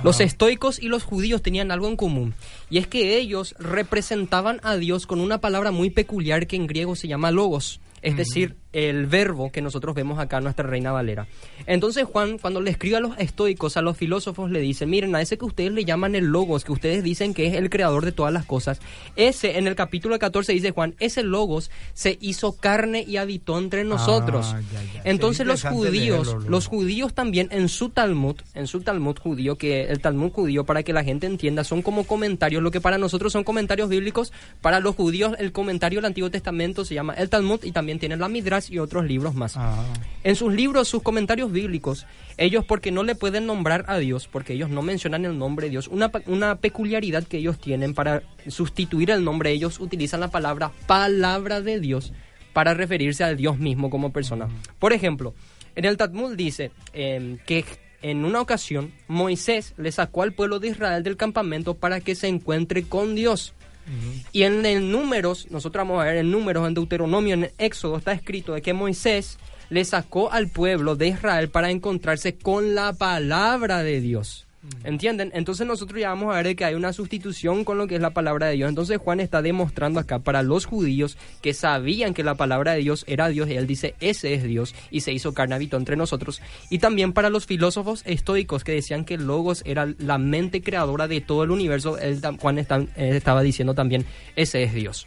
Los 0.03 0.21
estoicos 0.21 0.81
y 0.81 0.89
los 0.89 1.05
judíos 1.05 1.43
tenían 1.43 1.71
algo 1.71 1.89
en 1.89 1.97
común, 1.97 2.35
y 2.71 2.79
es 2.79 2.87
que 2.87 3.17
ellos 3.19 3.55
representaban 3.59 4.61
a 4.63 4.77
Dios 4.77 5.07
con 5.07 5.21
una 5.21 5.41
palabra 5.41 5.71
muy 5.71 5.91
peculiar 5.91 6.47
que 6.47 6.57
en 6.57 6.67
griego 6.67 6.97
se 6.97 7.09
llama 7.09 7.31
logos, 7.31 7.81
es 8.03 8.17
decir, 8.17 8.57
el 8.77 9.07
verbo 9.07 9.51
que 9.51 9.63
nosotros 9.63 9.95
vemos 9.95 10.19
acá 10.19 10.39
nuestra 10.43 10.67
Reina 10.67 10.93
Valera. 10.93 11.27
Entonces 11.67 12.05
Juan, 12.05 12.37
cuando 12.37 12.61
le 12.61 12.71
escribe 12.71 12.97
a 12.97 13.01
los 13.01 13.19
estoicos, 13.19 13.79
a 13.79 13.81
los 13.81 13.97
filósofos, 13.97 14.51
le 14.51 14.61
dice, 14.61 14.85
miren, 14.85 15.15
a 15.15 15.23
ese 15.23 15.39
que 15.39 15.47
ustedes 15.47 15.73
le 15.73 15.87
llaman 15.87 16.15
el 16.15 16.27
logos, 16.27 16.63
que 16.63 16.73
ustedes 16.73 17.03
dicen 17.03 17.33
que 17.33 17.47
es 17.47 17.55
el 17.55 17.71
creador 17.71 18.05
de 18.05 18.13
todas 18.13 18.35
las 18.35 18.45
cosas, 18.45 18.81
ese, 19.17 19.57
en 19.57 19.67
el 19.67 19.77
capítulo 19.77 20.19
14 20.19 20.53
dice 20.53 20.73
Juan, 20.73 20.95
ese 20.99 21.23
logos 21.23 21.71
se 21.95 22.19
hizo 22.21 22.53
carne 22.53 23.03
y 23.03 23.17
habitó 23.17 23.59
entre 23.59 23.83
nosotros. 23.85 24.53
Ah, 24.53 24.61
ya, 24.71 24.83
ya. 24.93 25.01
Entonces 25.05 25.41
Es 25.41 25.47
los 25.47 25.63
judíos, 25.63 26.27
leerlo, 26.27 26.51
los 26.51 26.67
judíos 26.67 27.15
también 27.15 27.49
en 27.53 27.71
su 27.71 27.89
Talmud, 27.89 28.37
en 28.53 28.67
su 28.67 28.83
Talmud 28.83 29.17
judío, 29.19 29.57
que 29.57 29.85
el 29.85 30.01
Talmud 30.01 30.33
judío, 30.33 30.65
para 30.65 30.83
que 30.83 30.93
la 30.93 31.03
gente 31.03 31.27
entienda, 31.27 31.65
son 31.65 31.81
como 31.81 32.05
comentarios, 32.05 32.63
lo 32.63 32.71
que 32.71 32.83
para 32.83 32.99
nosotros 32.99 33.33
son 33.33 33.43
comentarios 33.43 33.89
bíblicos, 33.89 34.35
para 34.61 34.81
los 34.81 34.95
judíos 34.95 35.33
el 35.39 35.53
comentario 35.53 35.99
del 35.99 36.07
Antiguo 36.07 36.31
Testamento 36.31 36.85
se 36.85 36.95
llama 36.95 37.15
el 37.15 37.31
Talmud 37.31 37.61
y 37.65 37.73
también 37.73 37.99
tienen 37.99 38.21
la 38.21 38.29
Midrash 38.29 38.66
y 38.71 38.79
otros 38.79 39.05
libros 39.05 39.35
más. 39.35 39.57
Ah, 39.57 39.85
En 40.25 40.37
sus 40.37 40.53
libros, 40.53 40.89
sus 40.89 41.03
comentarios 41.03 41.53
bíblicos, 41.53 42.07
ellos 42.37 42.65
porque 42.65 42.91
no 42.91 43.03
le 43.03 43.15
pueden 43.15 43.47
nombrar 43.47 43.85
a 43.89 43.99
Dios, 43.99 44.29
porque 44.29 44.55
ellos 44.55 44.71
no 44.71 44.83
mencionan 44.83 45.25
el 45.25 45.39
nombre 45.39 45.67
de 45.67 45.71
Dios, 45.71 45.89
una, 45.89 46.11
una 46.27 46.57
peculiaridad 46.57 47.25
que 47.25 47.39
ellos 47.39 47.59
tienen 47.59 47.95
para 47.95 48.23
sustituir 48.49 49.11
el 49.11 49.25
nombre, 49.25 49.51
ellos 49.51 49.81
utilizan 49.81 50.21
la 50.21 50.29
palabra 50.29 50.73
palabra 50.87 51.61
de 51.61 51.81
Dios 51.81 52.13
para 52.53 52.75
referirse 52.75 53.23
al 53.23 53.37
Dios 53.37 53.59
mismo 53.59 53.91
como 53.91 54.13
persona. 54.13 54.49
Por 54.79 54.93
ejemplo, 54.93 55.35
en 55.75 55.85
el 55.85 55.97
Talmud 55.99 56.37
dice 56.37 56.71
em, 56.95 57.37
que 57.47 57.65
en 58.03 58.25
una 58.25 58.41
ocasión 58.41 58.93
Moisés 59.09 59.75
le 59.77 59.93
sacó 59.93 60.23
al 60.23 60.33
pueblo 60.33 60.59
de 60.59 60.69
Israel 60.69 61.03
del 61.03 61.17
campamento 61.17 61.75
para 61.75 62.01
que 62.01 62.15
se 62.15 62.29
encuentre 62.29 62.85
con 62.85 63.15
Dios. 63.15 63.53
Y 64.33 64.43
en 64.43 64.67
el 64.67 64.91
números, 64.91 65.47
nosotros 65.51 65.87
vamos 65.87 66.03
a 66.03 66.07
ver 66.07 66.17
en 66.17 66.31
números, 66.31 66.67
en 66.67 66.75
Deuteronomio, 66.75 67.35
en 67.35 67.51
Éxodo, 67.59 67.97
está 67.97 68.13
escrito 68.13 68.55
de 68.55 68.63
que 68.63 68.73
Moisés 68.73 69.39
le 69.71 69.85
sacó 69.85 70.33
al 70.33 70.49
pueblo 70.49 70.97
de 70.97 71.09
Israel 71.09 71.49
para 71.49 71.71
encontrarse 71.71 72.37
con 72.37 72.75
la 72.75 72.93
palabra 72.93 73.83
de 73.83 74.01
Dios. 74.01 74.46
¿Entienden? 74.85 75.33
Entonces 75.35 75.67
nosotros 75.67 76.01
ya 76.01 76.11
vamos 76.11 76.33
a 76.33 76.41
ver 76.41 76.55
que 76.55 76.65
hay 76.65 76.75
una 76.75 76.93
sustitución 76.93 77.65
con 77.65 77.77
lo 77.77 77.89
que 77.89 77.97
es 77.97 78.01
la 78.01 78.11
palabra 78.11 78.47
de 78.47 78.55
Dios. 78.55 78.69
Entonces 78.69 78.99
Juan 78.99 79.19
está 79.19 79.43
demostrando 79.43 79.99
acá 79.99 80.21
para 80.21 80.43
los 80.43 80.65
judíos 80.65 81.19
que 81.43 81.55
sabían 81.55 82.15
que 82.15 82.23
la 82.23 82.37
palabra 82.37 82.73
de 82.73 82.81
Dios 82.81 83.05
era 83.09 83.29
Dios 83.29 83.49
y 83.49 83.55
él 83.55 83.67
dice, 83.67 83.97
ese 83.99 84.35
es 84.35 84.45
Dios 84.45 84.77
y 84.91 85.01
se 85.01 85.13
hizo 85.13 85.35
carne 85.35 85.57
entre 85.73 85.97
nosotros. 85.97 86.41
Y 86.71 86.79
también 86.79 87.13
para 87.13 87.31
los 87.31 87.47
filósofos 87.47 88.03
estoicos 88.05 88.63
que 88.63 88.73
decían 88.73 89.05
que 89.05 89.19
Logos 89.19 89.63
era 89.65 89.93
la 89.99 90.19
mente 90.19 90.63
creadora 90.63 91.09
de 91.09 91.21
todo 91.21 91.43
el 91.43 91.51
universo, 91.51 91.99
él, 91.99 92.21
Juan 92.41 92.59
eh, 92.59 92.67
estaba 92.97 93.43
diciendo 93.43 93.75
también, 93.75 94.05
ese 94.37 94.63
es 94.63 94.75
Dios. 94.75 95.07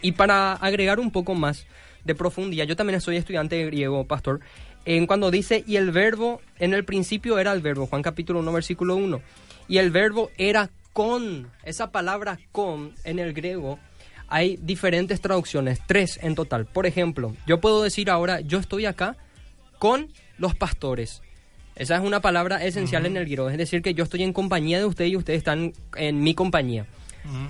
Y 0.00 0.12
para 0.12 0.52
agregar 0.54 1.00
un 1.00 1.10
poco 1.10 1.34
más 1.34 1.66
de 2.04 2.14
profundidad, 2.14 2.66
yo 2.66 2.76
también 2.76 3.00
soy 3.00 3.16
estudiante 3.16 3.56
de 3.56 3.66
griego, 3.66 4.04
pastor, 4.06 4.40
en 4.84 5.06
cuando 5.06 5.30
dice, 5.30 5.64
y 5.66 5.76
el 5.76 5.90
verbo, 5.90 6.40
en 6.58 6.74
el 6.74 6.84
principio 6.84 7.38
era 7.38 7.52
el 7.52 7.60
verbo, 7.60 7.86
Juan 7.86 8.02
capítulo 8.02 8.40
1, 8.40 8.52
versículo 8.52 8.96
1, 8.96 9.20
y 9.68 9.78
el 9.78 9.90
verbo 9.90 10.30
era 10.36 10.70
con, 10.92 11.48
esa 11.64 11.90
palabra 11.90 12.38
con 12.50 12.92
en 13.04 13.18
el 13.18 13.32
griego, 13.32 13.78
hay 14.28 14.58
diferentes 14.62 15.20
traducciones, 15.20 15.80
tres 15.86 16.18
en 16.22 16.34
total. 16.34 16.66
Por 16.66 16.86
ejemplo, 16.86 17.36
yo 17.46 17.60
puedo 17.60 17.82
decir 17.82 18.10
ahora, 18.10 18.40
yo 18.40 18.58
estoy 18.58 18.86
acá 18.86 19.16
con 19.78 20.08
los 20.38 20.54
pastores. 20.54 21.22
Esa 21.74 21.96
es 21.96 22.02
una 22.02 22.20
palabra 22.20 22.64
esencial 22.64 23.06
en 23.06 23.16
el 23.16 23.24
griego, 23.24 23.50
es 23.50 23.58
decir, 23.58 23.82
que 23.82 23.94
yo 23.94 24.04
estoy 24.04 24.22
en 24.22 24.32
compañía 24.32 24.78
de 24.78 24.84
ustedes 24.84 25.12
y 25.12 25.16
ustedes 25.16 25.38
están 25.38 25.72
en 25.96 26.22
mi 26.22 26.34
compañía. 26.34 26.86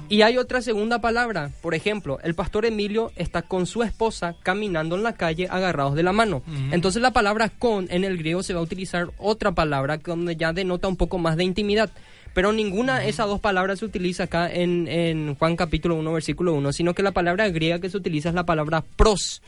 Y 0.09 0.23
hay 0.23 0.37
otra 0.37 0.61
segunda 0.61 1.01
palabra, 1.01 1.51
por 1.63 1.75
ejemplo, 1.75 2.19
el 2.23 2.35
pastor 2.35 2.67
Emilio 2.67 3.13
está 3.17 3.43
con 3.43 3.67
su 3.67 3.83
esposa 3.83 4.35
caminando 4.43 4.97
en 4.97 5.03
la 5.03 5.15
calle 5.15 5.49
agarrados 5.51 5.95
de 5.95 6.03
la 6.03 6.13
mano. 6.13 6.43
Entonces 6.71 7.01
la 7.03 7.13
palabra 7.13 7.49
con 7.49 7.87
en 7.91 8.05
el 8.05 8.19
griego 8.19 8.43
se 8.43 8.55
va 8.55 8.61
a 8.61 8.65
utilizar 8.65 9.09
otra 9.19 9.53
palabra 9.53 9.99
donde 9.99 10.37
ya 10.37 10.53
denota 10.53 10.89
un 10.89 10.97
poco 10.97 11.19
más 11.19 11.37
de 11.37 11.45
intimidad. 11.45 11.91
Pero 12.35 12.53
ninguna 12.53 13.01
de 13.01 13.09
esas 13.09 13.27
dos 13.27 13.41
palabras 13.41 13.81
se 13.81 13.85
utiliza 13.85 14.25
acá 14.25 14.51
en, 14.51 14.89
en 14.89 15.35
Juan 15.35 15.55
capítulo 15.55 15.97
1, 15.97 16.13
versículo 16.13 16.55
1, 16.55 16.73
sino 16.73 16.95
que 16.95 17.03
la 17.03 17.13
palabra 17.13 17.49
griega 17.51 17.79
que 17.79 17.91
se 17.91 17.97
utiliza 17.99 18.31
es 18.31 18.35
la 18.35 18.47
palabra 18.47 18.83
pros, 18.97 19.43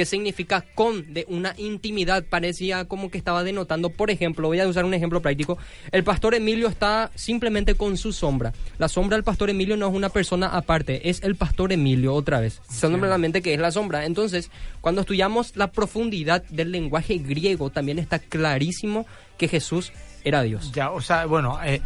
que 0.00 0.06
significa 0.06 0.64
con, 0.74 1.12
de 1.12 1.26
una 1.28 1.52
intimidad. 1.58 2.24
Parecía 2.24 2.86
como 2.86 3.10
que 3.10 3.18
estaba 3.18 3.44
denotando, 3.44 3.90
por 3.90 4.10
ejemplo, 4.10 4.48
voy 4.48 4.58
a 4.58 4.66
usar 4.66 4.86
un 4.86 4.94
ejemplo 4.94 5.20
práctico. 5.20 5.58
El 5.92 6.04
pastor 6.04 6.34
Emilio 6.34 6.68
está 6.68 7.10
simplemente 7.14 7.74
con 7.74 7.98
su 7.98 8.14
sombra. 8.14 8.54
La 8.78 8.88
sombra 8.88 9.18
del 9.18 9.24
pastor 9.24 9.50
Emilio 9.50 9.76
no 9.76 9.86
es 9.86 9.94
una 9.94 10.08
persona 10.08 10.46
aparte, 10.46 11.10
es 11.10 11.22
el 11.22 11.36
pastor 11.36 11.70
Emilio 11.70 12.14
otra 12.14 12.40
vez. 12.40 12.62
Simplemente 12.66 13.42
que 13.42 13.52
es 13.52 13.60
la 13.60 13.70
sombra. 13.70 14.06
Entonces, 14.06 14.50
cuando 14.80 15.02
estudiamos 15.02 15.54
la 15.54 15.70
profundidad 15.70 16.44
del 16.44 16.72
lenguaje 16.72 17.18
griego, 17.18 17.68
también 17.68 17.98
está 17.98 18.20
clarísimo 18.20 19.04
que 19.36 19.48
Jesús 19.48 19.92
era 20.24 20.40
Dios. 20.40 20.72
Ya, 20.72 20.92
o 20.92 21.02
sea, 21.02 21.26
bueno, 21.26 21.58
eh, 21.62 21.82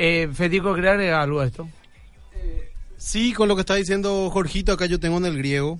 eh, 0.00 0.28
Federico, 0.34 0.74
¿quería 0.74 0.90
agregar 0.90 1.20
algo 1.20 1.38
a 1.38 1.46
esto? 1.46 1.68
Sí, 2.96 3.32
con 3.32 3.46
lo 3.46 3.54
que 3.54 3.60
está 3.60 3.76
diciendo 3.76 4.28
Jorgito, 4.30 4.72
acá 4.72 4.86
yo 4.86 4.98
tengo 4.98 5.18
en 5.18 5.26
el 5.26 5.38
griego. 5.38 5.78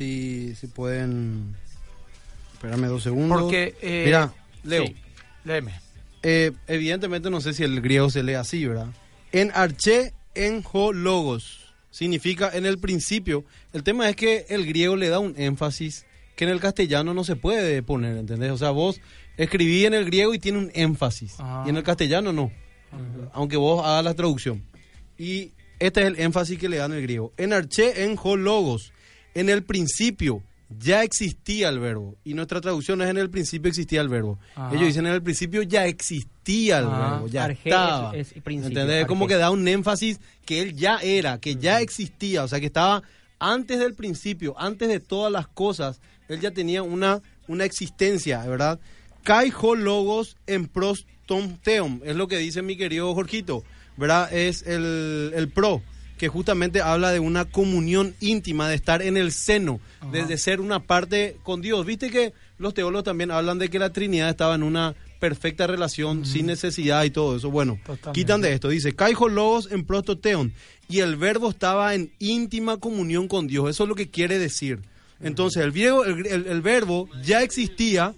Si, 0.00 0.54
si 0.54 0.66
pueden... 0.66 1.54
Espérame 2.54 2.86
dos 2.86 3.02
segundos. 3.02 3.42
Porque, 3.42 3.74
eh, 3.82 4.04
Mira, 4.06 4.32
Leo. 4.64 4.86
Sí, 4.86 4.96
léeme. 5.44 5.78
Eh, 6.22 6.52
evidentemente 6.68 7.28
no 7.28 7.42
sé 7.42 7.52
si 7.52 7.64
el 7.64 7.82
griego 7.82 8.08
se 8.08 8.22
lee 8.22 8.32
así, 8.32 8.64
¿verdad? 8.64 8.86
En 9.30 9.50
arche 9.52 10.14
en 10.34 10.64
ho 10.72 10.94
logos. 10.94 11.74
Significa 11.90 12.50
en 12.50 12.64
el 12.64 12.78
principio. 12.78 13.44
El 13.74 13.82
tema 13.82 14.08
es 14.08 14.16
que 14.16 14.46
el 14.48 14.64
griego 14.64 14.96
le 14.96 15.10
da 15.10 15.18
un 15.18 15.34
énfasis 15.36 16.06
que 16.34 16.44
en 16.44 16.50
el 16.50 16.60
castellano 16.60 17.12
no 17.12 17.22
se 17.22 17.36
puede 17.36 17.82
poner, 17.82 18.16
¿entendés? 18.16 18.52
O 18.52 18.56
sea, 18.56 18.70
vos 18.70 19.02
escribí 19.36 19.84
en 19.84 19.92
el 19.92 20.06
griego 20.06 20.32
y 20.32 20.38
tiene 20.38 20.56
un 20.56 20.70
énfasis. 20.72 21.34
Ah. 21.40 21.64
Y 21.66 21.68
en 21.68 21.76
el 21.76 21.82
castellano 21.82 22.32
no. 22.32 22.50
Aunque 23.34 23.58
vos 23.58 23.84
hagas 23.84 24.04
la 24.04 24.14
traducción. 24.14 24.62
Y 25.18 25.52
este 25.78 26.00
es 26.00 26.06
el 26.06 26.20
énfasis 26.20 26.58
que 26.58 26.70
le 26.70 26.78
dan 26.78 26.94
el 26.94 27.02
griego. 27.02 27.34
En 27.36 27.52
arche 27.52 28.04
en 28.04 28.18
ho 28.22 28.36
logos. 28.36 28.94
En 29.34 29.48
el 29.48 29.62
principio 29.64 30.42
ya 30.78 31.02
existía 31.02 31.68
el 31.68 31.78
verbo. 31.80 32.16
Y 32.24 32.34
nuestra 32.34 32.60
traducción 32.60 33.02
es 33.02 33.08
en 33.10 33.16
el 33.18 33.28
principio 33.30 33.68
existía 33.68 34.00
el 34.00 34.08
verbo. 34.08 34.38
Ajá. 34.54 34.70
Ellos 34.74 34.86
dicen 34.88 35.06
en 35.06 35.12
el 35.14 35.22
principio 35.22 35.62
ya 35.62 35.86
existía 35.86 36.78
el 36.78 36.84
verbo, 36.86 37.26
ya 37.28 37.46
estaba. 37.70 38.16
es- 38.16 38.32
¿Entendés? 38.78 39.06
Como 39.06 39.26
que 39.26 39.36
da 39.36 39.50
un 39.50 39.66
énfasis 39.66 40.20
que 40.44 40.60
él 40.62 40.76
ya 40.76 40.98
era, 40.98 41.38
que 41.40 41.56
ya 41.56 41.80
existía, 41.80 42.44
o 42.44 42.48
sea 42.48 42.60
que 42.60 42.66
estaba 42.66 43.02
antes 43.38 43.78
del 43.78 43.94
principio, 43.94 44.54
antes 44.58 44.88
de 44.88 45.00
todas 45.00 45.32
las 45.32 45.48
cosas, 45.48 46.00
él 46.28 46.40
ya 46.40 46.50
tenía 46.52 46.82
una, 46.82 47.20
una 47.48 47.64
existencia, 47.64 48.44
¿verdad? 48.46 48.78
Kai 49.24 49.52
ho 49.60 49.74
logos 49.74 50.36
en 50.46 50.66
pros 50.66 51.06
tom 51.26 51.56
theon, 51.62 52.00
es 52.04 52.16
lo 52.16 52.28
que 52.28 52.36
dice 52.38 52.62
mi 52.62 52.76
querido 52.76 53.12
Jorgito, 53.14 53.64
¿verdad? 53.96 54.32
Es 54.32 54.62
el, 54.66 55.32
el 55.34 55.48
pro, 55.48 55.82
que 56.20 56.28
justamente 56.28 56.82
habla 56.82 57.12
de 57.12 57.18
una 57.18 57.46
comunión 57.46 58.14
íntima, 58.20 58.68
de 58.68 58.74
estar 58.74 59.00
en 59.00 59.16
el 59.16 59.32
seno, 59.32 59.80
de, 60.12 60.26
de 60.26 60.36
ser 60.36 60.60
una 60.60 60.78
parte 60.80 61.38
con 61.42 61.62
Dios. 61.62 61.86
Viste 61.86 62.10
que 62.10 62.34
los 62.58 62.74
teólogos 62.74 63.04
también 63.04 63.30
hablan 63.30 63.58
de 63.58 63.70
que 63.70 63.78
la 63.78 63.90
Trinidad 63.90 64.28
estaba 64.28 64.54
en 64.54 64.62
una 64.62 64.94
perfecta 65.18 65.66
relación, 65.66 66.26
sin 66.26 66.44
necesidad 66.44 67.04
y 67.04 67.10
todo 67.10 67.36
eso. 67.38 67.50
Bueno, 67.50 67.78
Totalmente. 67.86 68.12
quitan 68.20 68.42
de 68.42 68.52
esto. 68.52 68.68
Dice, 68.68 68.94
Caijo 68.94 69.30
logos 69.30 69.72
en 69.72 69.86
prostoteon. 69.86 70.52
Y 70.90 70.98
el 70.98 71.16
verbo 71.16 71.48
estaba 71.48 71.94
en 71.94 72.12
íntima 72.18 72.76
comunión 72.76 73.26
con 73.26 73.46
Dios. 73.46 73.70
Eso 73.70 73.84
es 73.84 73.88
lo 73.88 73.94
que 73.94 74.10
quiere 74.10 74.38
decir. 74.38 74.80
Entonces, 75.22 75.62
el, 75.64 75.72
griego, 75.72 76.04
el, 76.04 76.26
el- 76.26 76.46
el 76.48 76.60
verbo 76.60 77.08
ya 77.24 77.40
existía 77.42 78.14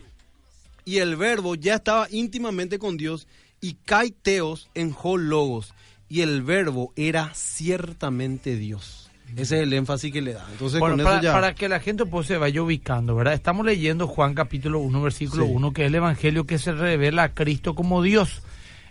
y 0.85 0.99
el 0.99 1.15
verbo 1.15 1.55
ya 1.55 1.77
estaba 1.77 2.09
íntimamente 2.11 2.81
con 2.81 2.97
Dios 2.97 3.29
y 3.61 3.75
kaiteos 3.85 4.69
en 4.75 4.93
logos 5.29 5.73
y 6.13 6.21
el 6.21 6.43
verbo 6.43 6.93
era 6.95 7.31
ciertamente 7.35 8.57
Dios. 8.57 9.11
Ese 9.35 9.57
es 9.57 9.63
el 9.63 9.73
énfasis 9.73 10.13
que 10.13 10.21
le 10.21 10.35
da. 10.35 10.47
Entonces 10.53 10.79
Bueno, 10.79 10.97
con 10.97 11.05
para, 11.05 11.17
eso 11.17 11.25
ya 11.25 11.33
para 11.33 11.55
que 11.55 11.67
la 11.71 11.81
gente 11.81 12.05
pues 12.05 12.27
se 12.27 12.37
vaya 12.37 12.63
ubicando, 12.63 13.15
¿verdad? 13.17 13.33
Estamos 13.33 13.65
leyendo 13.65 14.07
Juan 14.07 14.35
capítulo 14.35 14.79
1, 14.81 15.01
versículo 15.01 15.47
Sí. 15.47 15.53
1, 15.55 15.73
que 15.73 15.83
es 15.83 15.89
el 15.89 15.95
evangelio 15.95 16.45
que 16.45 16.59
se 16.59 16.73
revela 16.73 17.23
a 17.23 17.29
Cristo 17.31 17.75
como 17.75 18.03
Dios. 18.03 18.43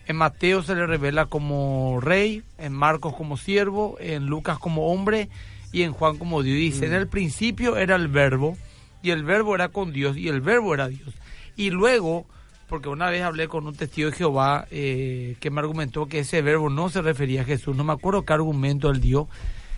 En 0.07 0.15
Mateo 0.15 0.63
se 0.63 0.73
le 0.73 0.87
revela 0.87 1.27
como 1.27 1.99
rey, 2.01 2.41
en 2.57 2.73
Marcos 2.73 3.13
como 3.15 3.37
siervo, 3.37 3.97
en 3.99 4.25
Lucas 4.25 4.57
como 4.57 4.91
hombre 4.91 5.29
y 5.71 5.83
en 5.83 5.91
Juan 5.93 6.17
como 6.17 6.41
Dios. 6.41 6.57
Dice, 6.57 6.87
Mm. 6.87 6.89
en 6.89 6.93
el 6.95 7.07
principio 7.07 7.77
era 7.77 7.95
el 7.95 8.07
verbo 8.07 8.57
y 9.03 9.11
el 9.11 9.23
verbo 9.23 9.53
era 9.53 9.69
con 9.69 9.93
Dios 9.93 10.17
y 10.17 10.27
el 10.27 10.41
verbo 10.41 10.73
era 10.73 10.87
Dios. 10.87 11.13
Y 11.55 11.69
luego, 11.69 12.25
porque 12.71 12.87
una 12.89 13.09
vez 13.09 13.21
hablé 13.21 13.49
con 13.49 13.67
un 13.67 13.75
testigo 13.75 14.09
de 14.09 14.15
Jehová 14.15 14.65
eh, 14.71 15.35
que 15.41 15.51
me 15.51 15.59
argumentó 15.59 16.07
que 16.07 16.19
ese 16.19 16.41
verbo 16.41 16.69
no 16.69 16.87
se 16.89 17.01
refería 17.01 17.41
a 17.41 17.43
Jesús, 17.43 17.75
no 17.75 17.83
me 17.83 17.91
acuerdo 17.91 18.23
qué 18.23 18.31
argumento 18.31 18.89
él 18.89 19.01
dio. 19.01 19.27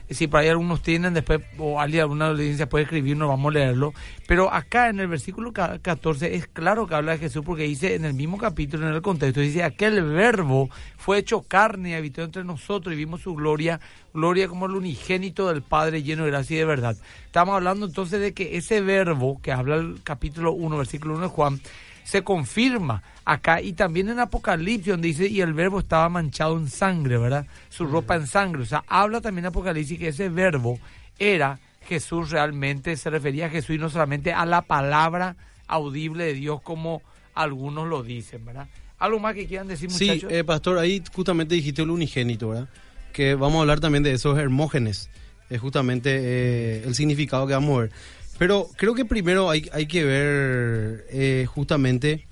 Si 0.09 0.27
por 0.27 0.41
ahí 0.41 0.49
algunos 0.49 0.81
tienen, 0.83 1.13
después, 1.15 1.39
o 1.57 1.79
alguien, 1.79 2.01
alguna 2.01 2.27
audiencia 2.27 2.69
puede 2.69 2.83
escribirnos, 2.83 3.27
vamos 3.29 3.49
a 3.49 3.57
leerlo. 3.57 3.93
Pero 4.27 4.53
acá 4.53 4.89
en 4.89 4.99
el 4.99 5.07
versículo 5.07 5.53
ca- 5.53 5.79
14 5.79 6.35
es 6.35 6.45
claro 6.45 6.85
que 6.85 6.93
habla 6.93 7.13
de 7.13 7.17
Jesús 7.19 7.43
porque 7.43 7.63
dice 7.63 7.95
en 7.95 8.05
el 8.05 8.13
mismo 8.13 8.37
capítulo, 8.37 8.87
en 8.87 8.93
el 8.93 9.01
contexto, 9.01 9.39
dice, 9.39 9.63
aquel 9.63 10.03
verbo 10.03 10.69
fue 10.97 11.17
hecho 11.17 11.41
carne 11.41 11.91
y 11.91 11.93
habitó 11.93 12.21
entre 12.21 12.43
nosotros 12.43 12.93
y 12.93 12.97
vimos 12.97 13.21
su 13.21 13.33
gloria, 13.33 13.79
gloria 14.13 14.47
como 14.47 14.67
el 14.67 14.73
unigénito 14.75 15.47
del 15.47 15.63
Padre 15.63 16.03
lleno 16.03 16.25
de 16.25 16.31
gracia 16.31 16.55
y 16.57 16.59
de 16.59 16.65
verdad. 16.65 16.95
Estamos 17.25 17.55
hablando 17.55 17.87
entonces 17.87 18.19
de 18.21 18.33
que 18.33 18.57
ese 18.57 18.81
verbo 18.81 19.39
que 19.41 19.51
habla 19.51 19.77
el 19.77 20.01
capítulo 20.03 20.51
1, 20.51 20.77
versículo 20.77 21.15
1 21.15 21.23
de 21.23 21.29
Juan, 21.29 21.59
se 22.03 22.23
confirma 22.23 23.03
acá 23.25 23.61
y 23.61 23.73
también 23.73 24.09
en 24.09 24.19
Apocalipsis 24.19 24.91
donde 24.91 25.07
dice 25.07 25.27
y 25.27 25.41
el 25.41 25.53
verbo 25.53 25.79
estaba 25.79 26.09
manchado 26.09 26.57
en 26.57 26.69
sangre, 26.69 27.17
¿verdad? 27.17 27.45
Su 27.69 27.85
ropa 27.85 28.15
en 28.15 28.27
sangre, 28.27 28.63
o 28.63 28.65
sea, 28.65 28.83
habla 28.87 29.21
también 29.21 29.45
Apocalipsis 29.45 29.97
que 29.99 30.09
ese 30.09 30.29
verbo 30.29 30.79
era 31.19 31.59
Jesús 31.87 32.31
realmente, 32.31 32.95
se 32.97 33.09
refería 33.09 33.47
a 33.47 33.49
Jesús 33.49 33.75
y 33.75 33.79
no 33.79 33.89
solamente 33.89 34.33
a 34.33 34.45
la 34.45 34.61
palabra 34.61 35.35
audible 35.67 36.25
de 36.25 36.33
Dios 36.33 36.61
como 36.61 37.01
algunos 37.33 37.87
lo 37.87 38.03
dicen, 38.03 38.45
¿verdad? 38.45 38.67
¿Algo 38.99 39.19
más 39.19 39.33
que 39.35 39.47
quieran 39.47 39.67
decir 39.67 39.91
Sí, 39.91 40.07
muchachos? 40.07 40.31
eh, 40.31 40.43
pastor, 40.43 40.77
ahí 40.77 41.03
justamente 41.13 41.55
dijiste 41.55 41.81
el 41.81 41.89
unigénito, 41.89 42.49
¿verdad? 42.49 42.69
Que 43.11 43.35
vamos 43.35 43.57
a 43.57 43.61
hablar 43.61 43.79
también 43.79 44.03
de 44.03 44.13
esos 44.13 44.37
hermógenes. 44.37 45.09
Es 45.49 45.59
justamente 45.59 46.09
eh, 46.21 46.83
el 46.85 46.95
significado 46.95 47.45
que 47.45 47.53
vamos 47.53 47.77
a 47.77 47.81
ver. 47.81 47.91
Pero 48.37 48.67
creo 48.75 48.95
que 48.95 49.05
primero 49.05 49.49
hay, 49.49 49.69
hay 49.73 49.85
que 49.85 50.03
ver 50.03 51.05
eh, 51.11 51.45
justamente 51.47 52.25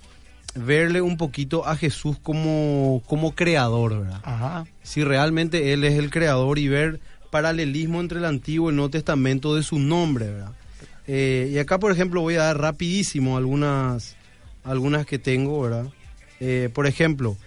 verle 0.56 1.02
un 1.02 1.18
poquito 1.18 1.66
a 1.66 1.76
Jesús 1.76 2.18
como, 2.22 3.02
como 3.08 3.34
creador, 3.34 4.02
¿verdad? 4.02 4.22
Ajá. 4.24 4.66
Si 4.84 5.04
realmente 5.04 5.74
Él 5.74 5.84
es 5.84 5.98
el 5.98 6.10
creador 6.10 6.60
y 6.60 6.68
ver 6.68 7.00
paralelismo 7.30 8.02
entre 8.02 8.20
el 8.20 8.26
Antiguo 8.26 8.70
y 8.70 8.72
el 8.72 8.76
Nuevo 8.76 8.90
Testamento 8.90 9.56
de 9.56 9.64
su 9.64 9.80
nombre, 9.80 10.28
¿verdad? 10.28 10.52
Eh, 11.08 11.50
y 11.54 11.58
acá, 11.58 11.80
por 11.80 11.92
ejemplo, 11.92 12.22
voy 12.22 12.36
a 12.36 12.44
dar 12.44 12.60
rapidísimo 12.60 13.38
algunas, 13.38 14.16
algunas 14.64 15.06
que 15.06 15.20
tengo, 15.20 15.62
¿verdad? 15.62 15.88
Eh, 16.40 16.70
por 16.74 16.88
ejemplo, 16.88 17.38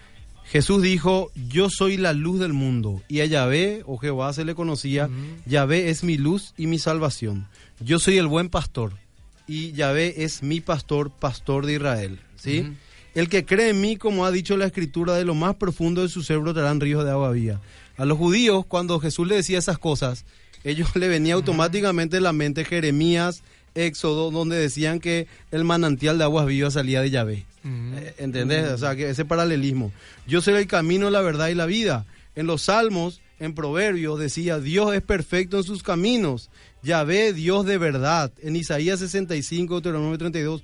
Jesús 0.45 0.81
dijo, 0.81 1.31
yo 1.49 1.69
soy 1.69 1.97
la 1.97 2.13
luz 2.13 2.39
del 2.39 2.53
mundo. 2.53 3.01
Y 3.07 3.21
a 3.21 3.25
Yahvé, 3.25 3.83
o 3.85 3.97
Jehová 3.97 4.33
se 4.33 4.45
le 4.45 4.55
conocía, 4.55 5.09
Yahvé 5.45 5.89
es 5.89 6.03
mi 6.03 6.17
luz 6.17 6.53
y 6.57 6.67
mi 6.67 6.79
salvación. 6.79 7.47
Yo 7.79 7.99
soy 7.99 8.17
el 8.17 8.27
buen 8.27 8.49
pastor. 8.49 8.93
Y 9.47 9.73
Yahvé 9.73 10.23
es 10.23 10.41
mi 10.41 10.61
pastor, 10.61 11.11
pastor 11.11 11.65
de 11.65 11.73
Israel. 11.73 12.19
¿sí? 12.35 12.73
El 13.13 13.29
que 13.29 13.45
cree 13.45 13.69
en 13.69 13.81
mí, 13.81 13.95
como 13.95 14.25
ha 14.25 14.31
dicho 14.31 14.57
la 14.57 14.65
escritura, 14.65 15.13
de 15.15 15.25
lo 15.25 15.35
más 15.35 15.55
profundo 15.55 16.01
de 16.01 16.09
su 16.09 16.23
cerebro 16.23 16.53
traerán 16.53 16.79
ríos 16.79 17.05
de 17.05 17.11
agua 17.11 17.31
viva. 17.31 17.61
A 17.97 18.05
los 18.05 18.17
judíos, 18.17 18.65
cuando 18.65 18.99
Jesús 18.99 19.27
le 19.27 19.35
decía 19.35 19.59
esas 19.59 19.77
cosas, 19.77 20.25
ellos 20.63 20.89
le 20.95 21.07
venía 21.07 21.35
automáticamente 21.35 22.17
en 22.17 22.23
la 22.23 22.33
mente 22.33 22.65
Jeremías, 22.65 23.43
Éxodo, 23.75 24.31
donde 24.31 24.57
decían 24.57 24.99
que 24.99 25.27
el 25.51 25.63
manantial 25.63 26.17
de 26.17 26.23
aguas 26.23 26.47
vivas 26.47 26.73
salía 26.73 27.01
de 27.01 27.09
Yahvé. 27.09 27.45
Eh, 27.65 28.15
¿Entendés? 28.19 28.69
O 28.69 28.77
sea, 28.77 28.95
que 28.95 29.09
ese 29.09 29.25
paralelismo. 29.25 29.91
Yo 30.27 30.41
soy 30.41 30.55
el 30.55 30.67
camino, 30.67 31.09
la 31.09 31.21
verdad 31.21 31.49
y 31.49 31.55
la 31.55 31.65
vida. 31.65 32.05
En 32.35 32.47
los 32.47 32.63
salmos, 32.63 33.21
en 33.39 33.53
Proverbios, 33.53 34.19
decía, 34.19 34.59
Dios 34.59 34.93
es 34.93 35.01
perfecto 35.01 35.57
en 35.57 35.63
sus 35.63 35.83
caminos. 35.83 36.49
Yahvé, 36.85 37.33
Dios 37.33 37.65
de 37.65 37.77
verdad. 37.79 38.31
En 38.41 38.55
Isaías 38.55 38.99
65, 38.99 39.73
Deuteronomio 39.75 40.17
32, 40.19 40.63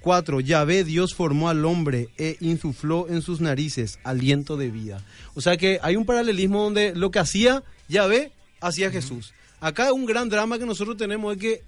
4. 0.00 0.40
Yahvé, 0.40 0.84
Dios 0.84 1.14
formó 1.14 1.48
al 1.48 1.64
hombre 1.64 2.08
e 2.16 2.36
insufló 2.40 3.08
en 3.08 3.20
sus 3.20 3.40
narices 3.40 3.98
aliento 4.04 4.56
de 4.56 4.70
vida. 4.70 5.02
O 5.34 5.40
sea 5.40 5.56
que 5.56 5.80
hay 5.82 5.96
un 5.96 6.06
paralelismo 6.06 6.62
donde 6.62 6.94
lo 6.94 7.10
que 7.10 7.18
hacía 7.18 7.64
Yahvé, 7.88 8.30
hacía 8.60 8.90
Jesús. 8.92 9.34
Acá 9.60 9.92
un 9.92 10.06
gran 10.06 10.28
drama 10.28 10.58
que 10.58 10.66
nosotros 10.66 10.96
tenemos 10.96 11.34
es 11.34 11.40
que, 11.40 11.62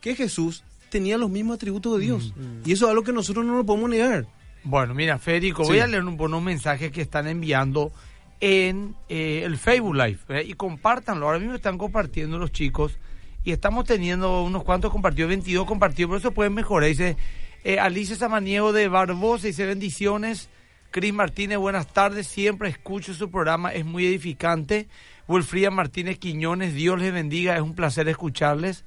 que 0.00 0.14
Jesús 0.14 0.62
tenía 0.88 1.18
los 1.18 1.28
mismos 1.30 1.56
atributos 1.56 1.98
de 1.98 2.04
Dios. 2.04 2.32
Y 2.64 2.72
eso 2.72 2.84
es 2.86 2.90
algo 2.90 3.02
que 3.02 3.12
nosotros 3.12 3.44
no 3.44 3.56
lo 3.56 3.66
podemos 3.66 3.90
negar. 3.90 4.26
Bueno, 4.62 4.94
mira, 4.94 5.18
Federico, 5.18 5.64
Sí. 5.64 5.70
voy 5.70 5.78
a 5.80 5.86
leer 5.88 6.04
un, 6.04 6.20
unos 6.20 6.42
mensajes 6.42 6.92
que 6.92 7.00
están 7.00 7.26
enviando 7.26 7.90
en 8.40 8.94
eh, 9.08 9.42
el 9.44 9.56
Facebook 9.56 9.96
Live 9.96 10.18
¿eh? 10.28 10.44
y 10.46 10.52
compártanlo. 10.54 11.26
Ahora 11.26 11.40
mismo 11.40 11.54
están 11.56 11.78
compartiendo 11.78 12.38
los 12.38 12.52
chicos 12.52 12.98
y 13.44 13.52
estamos 13.52 13.84
teniendo 13.84 14.42
unos 14.42 14.64
cuantos 14.64 14.90
compartidos, 14.90 15.30
22 15.30 15.66
compartidos, 15.66 16.08
por 16.08 16.18
eso 16.18 16.32
pueden 16.32 16.54
mejorar. 16.54 16.88
Dice 16.88 17.16
eh, 17.64 17.78
Alicia 17.78 18.16
Samaniego 18.16 18.72
de 18.72 18.88
Barbosa, 18.88 19.46
dice 19.46 19.66
bendiciones. 19.66 20.48
Cris 20.90 21.14
Martínez, 21.14 21.58
buenas 21.58 21.86
tardes, 21.86 22.26
siempre 22.26 22.68
escucho 22.68 23.14
su 23.14 23.30
programa, 23.30 23.72
es 23.72 23.84
muy 23.84 24.06
edificante. 24.06 24.88
Wilfrida 25.28 25.70
Martínez 25.70 26.18
Quiñones, 26.18 26.74
Dios 26.74 27.00
les 27.00 27.12
bendiga, 27.12 27.54
es 27.54 27.62
un 27.62 27.76
placer 27.76 28.08
escucharles. 28.08 28.84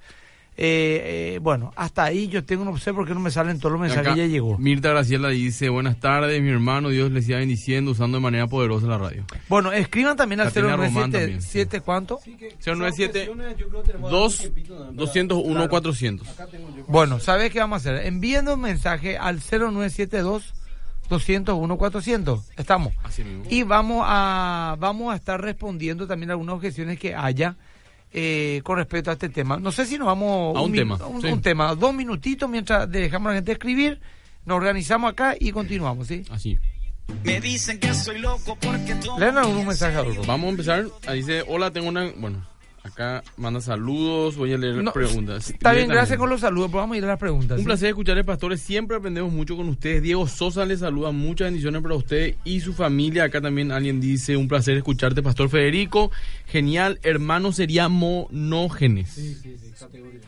Eh, 0.55 1.33
eh, 1.35 1.39
bueno, 1.41 1.73
hasta 1.75 2.03
ahí 2.03 2.27
yo 2.27 2.43
tengo, 2.43 2.63
no 2.63 2.77
sé 2.77 2.93
por 2.93 3.07
qué 3.07 3.13
no 3.15 3.19
me 3.19 3.31
salen 3.31 3.57
todos 3.59 3.71
los 3.71 3.81
mensajes, 3.81 4.05
Acá, 4.07 4.15
ya 4.15 4.27
llegó. 4.27 4.57
Mirta 4.59 4.89
Graciela 4.89 5.29
dice, 5.29 5.69
buenas 5.69 5.99
tardes, 5.99 6.39
mi 6.41 6.49
hermano, 6.49 6.89
Dios 6.89 7.11
les 7.11 7.25
siga 7.25 7.39
bendiciendo 7.39 7.91
usando 7.91 8.17
de 8.17 8.21
manera 8.21 8.45
poderosa 8.45 8.85
la 8.85 8.99
radio. 8.99 9.25
Bueno, 9.49 9.71
escriban 9.71 10.15
también 10.15 10.41
al 10.41 10.47
Caterina 10.47 10.75
Román 10.75 11.11
097, 11.11 11.19
también, 11.19 11.41
sí. 11.41 11.47
¿siete 11.49 11.81
cuánto? 11.81 12.19
097 12.63 13.31
2 14.09 14.51
201 14.93 15.69
400. 15.69 16.27
Bueno, 16.87 17.19
¿sabes 17.19 17.51
qué 17.51 17.59
vamos 17.59 17.85
a 17.85 17.89
hacer? 17.89 18.05
Enviando 18.05 18.53
un 18.53 18.61
mensaje 18.61 19.17
al 19.17 19.39
0972 19.39 20.53
201 21.09 21.77
400. 21.77 22.51
Estamos. 22.57 22.93
Así 23.03 23.23
mismo. 23.23 23.45
Y 23.49 23.63
vamos 23.63 24.03
a 24.07 24.75
vamos 24.79 25.13
a 25.13 25.15
estar 25.15 25.41
respondiendo 25.41 26.07
también 26.07 26.31
algunas 26.31 26.55
objeciones 26.55 26.99
que 26.99 27.15
haya 27.15 27.55
eh, 28.13 28.61
con 28.63 28.77
respecto 28.77 29.09
a 29.09 29.13
este 29.13 29.29
tema. 29.29 29.57
No 29.57 29.71
sé 29.71 29.85
si 29.85 29.97
nos 29.97 30.05
vamos 30.05 30.55
A 30.55 30.61
un 30.61 30.71
tema, 30.71 30.95
un, 31.07 31.21
sí. 31.21 31.27
un 31.27 31.41
tema, 31.41 31.75
dos 31.75 31.93
minutitos 31.93 32.49
mientras 32.49 32.89
dejamos 32.89 33.27
a 33.27 33.29
la 33.31 33.35
gente 33.37 33.53
escribir, 33.53 33.99
nos 34.45 34.57
organizamos 34.57 35.11
acá 35.11 35.35
y 35.39 35.51
continuamos, 35.51 36.07
¿sí? 36.07 36.23
Así. 36.29 36.59
Me 37.23 37.41
dicen 37.41 37.79
que 37.79 37.93
soy 37.93 38.19
loco 38.19 38.57
porque 38.61 38.95
algún 39.41 39.67
mensaje, 39.67 39.95
Adolfo. 39.95 40.23
Vamos 40.25 40.47
a 40.47 40.49
empezar. 40.51 40.85
Ahí 41.07 41.17
dice, 41.19 41.43
hola, 41.47 41.71
tengo 41.71 41.89
una... 41.89 42.11
Bueno, 42.17 42.47
acá 42.83 43.23
manda 43.37 43.61
saludos, 43.61 44.35
voy 44.35 44.53
a 44.53 44.57
leer 44.57 44.75
No, 44.75 44.91
preguntas. 44.91 45.49
Está 45.49 45.73
bien, 45.73 45.87
gracias 45.87 46.19
con 46.19 46.29
los 46.29 46.41
saludos, 46.41 46.69
pues 46.69 46.81
vamos 46.81 46.95
a 46.95 46.97
ir 46.97 47.03
a 47.05 47.07
las 47.07 47.19
preguntas. 47.19 47.57
Un 47.57 47.59
¿sí? 47.59 47.65
placer 47.65 47.89
escucharles, 47.89 48.25
pastores. 48.25 48.61
Siempre 48.61 48.97
aprendemos 48.97 49.31
mucho 49.31 49.55
con 49.55 49.69
ustedes. 49.69 50.03
Diego 50.03 50.27
Sosa 50.27 50.65
les 50.65 50.79
saluda. 50.81 51.11
Muchas 51.11 51.47
bendiciones 51.47 51.81
para 51.81 51.95
usted 51.95 52.35
y 52.43 52.59
su 52.59 52.73
familia. 52.73 53.23
Acá 53.23 53.41
también 53.41 53.71
alguien 53.71 54.01
dice, 54.01 54.37
un 54.37 54.47
placer 54.47 54.77
escucharte, 54.77 55.23
Pastor 55.23 55.49
Federico. 55.49 56.11
Genial. 56.47 56.99
Hermano 57.03 57.51
sería 57.51 57.87
monógenes. 57.89 59.17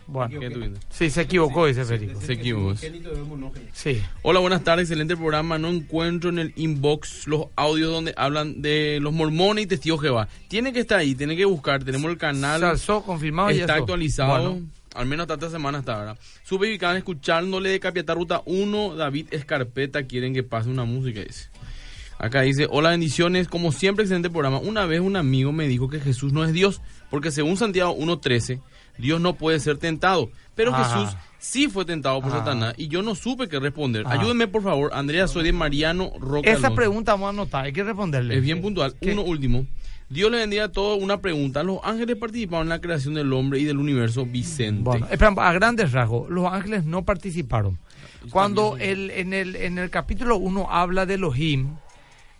Bueno, 0.07 0.39
¿Qué 0.39 0.49
tú 0.49 0.59
dices? 0.59 0.79
sí, 0.89 1.09
se 1.09 1.21
equivocó 1.21 1.67
ese 1.67 1.83
Federico. 1.85 2.21
Se 2.21 2.33
equivocó. 2.33 2.75
Sí. 3.73 4.01
Hola, 4.21 4.39
buenas 4.39 4.63
tardes. 4.63 4.89
Excelente 4.89 5.15
programa. 5.15 5.57
No 5.57 5.69
encuentro 5.69 6.29
en 6.29 6.39
el 6.39 6.53
inbox 6.55 7.27
los 7.27 7.47
audios 7.55 7.91
donde 7.91 8.13
hablan 8.17 8.61
de 8.61 8.99
los 9.01 9.13
mormones 9.13 9.65
y 9.65 9.67
testigos 9.67 10.01
de 10.01 10.07
Jehová. 10.07 10.27
Tiene 10.47 10.73
que 10.73 10.79
estar 10.79 10.99
ahí, 10.99 11.15
tiene 11.15 11.35
que 11.35 11.45
buscar. 11.45 11.83
Tenemos 11.83 12.09
el 12.11 12.17
canal. 12.17 12.44
Se 12.59 12.65
alzó, 12.65 13.01
confirmado 13.03 13.51
y 13.51 13.59
Está 13.59 13.73
eso. 13.73 13.83
actualizado. 13.83 14.51
Bueno, 14.51 14.67
Al 14.95 15.05
menos 15.07 15.23
hasta 15.25 15.33
esta 15.33 15.49
semana 15.49 15.79
hasta 15.79 15.93
ahora. 15.97 16.17
Sube 16.43 16.71
y 16.73 16.79
escuchándole 16.97 17.69
de 17.69 17.79
Capiatá 17.81 18.13
Ruta 18.13 18.41
1. 18.45 18.95
David 18.95 19.27
Escarpeta 19.31 20.03
quieren 20.03 20.33
que 20.33 20.41
pase 20.43 20.69
una 20.69 20.85
música. 20.85 21.19
Dice. 21.21 21.49
Acá 22.17 22.41
dice, 22.41 22.65
hola 22.69 22.91
bendiciones, 22.91 23.49
como 23.49 23.73
siempre 23.73 24.03
excelente 24.03 24.29
programa. 24.29 24.59
Una 24.59 24.85
vez 24.85 25.01
un 25.01 25.17
amigo 25.17 25.51
me 25.51 25.67
dijo 25.67 25.89
que 25.89 25.99
Jesús 25.99 26.31
no 26.31 26.45
es 26.45 26.53
Dios, 26.53 26.81
porque 27.09 27.29
según 27.31 27.57
Santiago 27.57 27.93
1.13, 27.97 28.61
Dios 28.97 29.19
no 29.19 29.35
puede 29.35 29.59
ser 29.59 29.77
tentado. 29.77 30.29
Pero 30.55 30.71
Ah. 30.73 30.85
Jesús 30.85 31.17
sí 31.39 31.67
fue 31.67 31.83
tentado 31.83 32.21
por 32.21 32.31
Ah. 32.31 32.37
Satanás 32.37 32.73
y 32.77 32.87
yo 32.87 33.01
no 33.01 33.15
supe 33.15 33.49
qué 33.49 33.59
responder. 33.59 34.03
Ah. 34.07 34.13
Ayúdenme 34.13 34.47
por 34.47 34.63
favor, 34.63 34.91
Andrea, 34.93 35.27
soy 35.27 35.43
de 35.43 35.51
Mariano 35.51 36.13
Roca. 36.21 36.49
Esa 36.49 36.67
Alonso. 36.67 36.75
pregunta 36.75 37.11
vamos 37.11 37.27
a 37.27 37.29
anotar, 37.31 37.65
hay 37.65 37.73
que 37.73 37.83
responderle. 37.83 38.37
Es 38.37 38.41
bien 38.41 38.61
puntual. 38.61 38.95
¿Qué? 39.01 39.11
Uno 39.11 39.23
último. 39.23 39.65
Dios 40.09 40.31
le 40.31 40.37
bendiga 40.37 40.65
a 40.65 40.71
todos. 40.71 41.01
Una 41.01 41.19
pregunta. 41.21 41.63
¿Los 41.63 41.79
ángeles 41.83 42.15
participaron 42.15 42.67
en 42.67 42.69
la 42.69 42.81
creación 42.81 43.15
del 43.15 43.31
hombre 43.33 43.59
y 43.59 43.65
del 43.65 43.77
universo, 43.77 44.25
Vicente? 44.25 44.83
Bueno, 44.83 45.07
espera, 45.09 45.33
a 45.37 45.53
grandes 45.53 45.91
rasgos, 45.91 46.29
los 46.29 46.51
ángeles 46.51 46.85
no 46.85 47.03
participaron. 47.03 47.79
Cuando 48.31 48.77
el, 48.77 49.11
en, 49.11 49.33
el, 49.33 49.55
en 49.55 49.77
el 49.77 49.89
capítulo 49.89 50.37
1 50.37 50.67
habla 50.69 51.05
de 51.05 51.15
Elohim, 51.15 51.75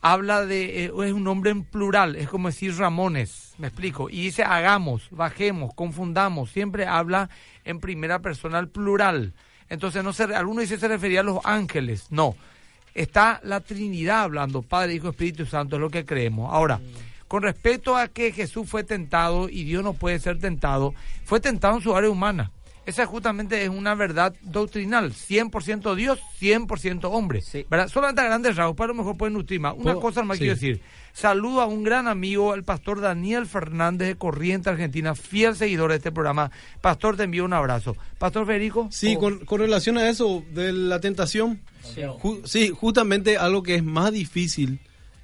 habla 0.01 0.45
de, 0.45 0.85
eh, 0.85 0.91
es 1.03 1.13
un 1.13 1.23
nombre 1.23 1.51
en 1.51 1.63
plural, 1.63 2.15
es 2.15 2.27
como 2.27 2.49
decir 2.49 2.75
Ramones, 2.75 3.53
me 3.57 3.67
explico, 3.67 4.07
y 4.09 4.21
dice 4.21 4.43
hagamos, 4.43 5.07
bajemos, 5.09 5.73
confundamos, 5.73 6.51
siempre 6.51 6.85
habla 6.85 7.29
en 7.63 7.79
primera 7.79 8.19
persona 8.19 8.59
al 8.59 8.67
plural. 8.67 9.33
Entonces, 9.67 10.03
no 10.03 10.13
se, 10.13 10.23
alguno 10.23 10.61
dice 10.61 10.77
se 10.77 10.87
refería 10.87 11.21
a 11.21 11.23
los 11.23 11.39
ángeles, 11.43 12.07
no. 12.11 12.35
Está 12.93 13.41
la 13.43 13.61
Trinidad 13.61 14.21
hablando, 14.21 14.61
Padre, 14.61 14.93
Hijo, 14.93 15.09
Espíritu 15.09 15.45
Santo, 15.45 15.75
es 15.75 15.81
lo 15.81 15.89
que 15.89 16.05
creemos. 16.05 16.53
Ahora, 16.53 16.79
con 17.27 17.43
respecto 17.43 17.95
a 17.97 18.07
que 18.07 18.31
Jesús 18.31 18.69
fue 18.69 18.83
tentado 18.83 19.49
y 19.49 19.63
Dios 19.63 19.83
no 19.83 19.93
puede 19.93 20.19
ser 20.19 20.39
tentado, 20.39 20.93
fue 21.23 21.39
tentado 21.39 21.75
en 21.77 21.81
su 21.81 21.95
área 21.95 22.09
humana. 22.09 22.51
Esa 22.85 23.07
justamente 23.07 23.63
es 23.63 23.69
una 23.69 23.95
verdad 23.95 24.35
doctrinal, 24.43 25.11
100% 25.11 25.95
Dios, 25.95 26.19
100% 26.39 27.05
hombre. 27.05 27.41
Sí. 27.41 27.65
¿verdad? 27.67 27.87
Solamente 27.87 28.21
a 28.21 28.25
grandes 28.25 28.55
rasgos, 28.55 28.75
para 28.75 28.89
lo 28.89 28.93
mejor 28.93 29.17
pueden 29.17 29.33
nutrir 29.33 29.59
más. 29.59 29.73
Una 29.73 29.83
¿Puedo? 29.93 30.01
cosa 30.01 30.21
más 30.23 30.37
Sí. 30.37 30.41
quiero 30.43 30.53
decir. 30.53 30.81
Saludo 31.11 31.61
a 31.61 31.65
un 31.65 31.83
gran 31.83 32.07
amigo, 32.07 32.53
el 32.53 32.63
pastor 32.63 33.01
Daniel 33.01 33.47
Fernández 33.47 34.09
de 34.09 34.15
Corriente, 34.17 34.69
Argentina, 34.69 35.15
fiel 35.15 35.55
seguidor 35.55 35.89
de 35.89 35.97
este 35.97 36.11
programa. 36.11 36.51
Pastor, 36.81 37.17
te 37.17 37.23
envío 37.23 37.43
un 37.45 37.53
abrazo. 37.53 37.95
Pastor 38.19 38.45
Federico. 38.45 38.87
Sí, 38.91 39.15
oh, 39.15 39.19
con, 39.19 39.39
con 39.45 39.61
relación 39.61 39.97
a 39.97 40.07
eso 40.07 40.43
de 40.53 40.71
la 40.71 40.99
tentación, 40.99 41.61
ju- 41.95 42.45
sí, 42.45 42.69
justamente 42.69 43.37
algo 43.37 43.63
que 43.63 43.75
es 43.75 43.83
más 43.83 44.11
difícil 44.11 44.79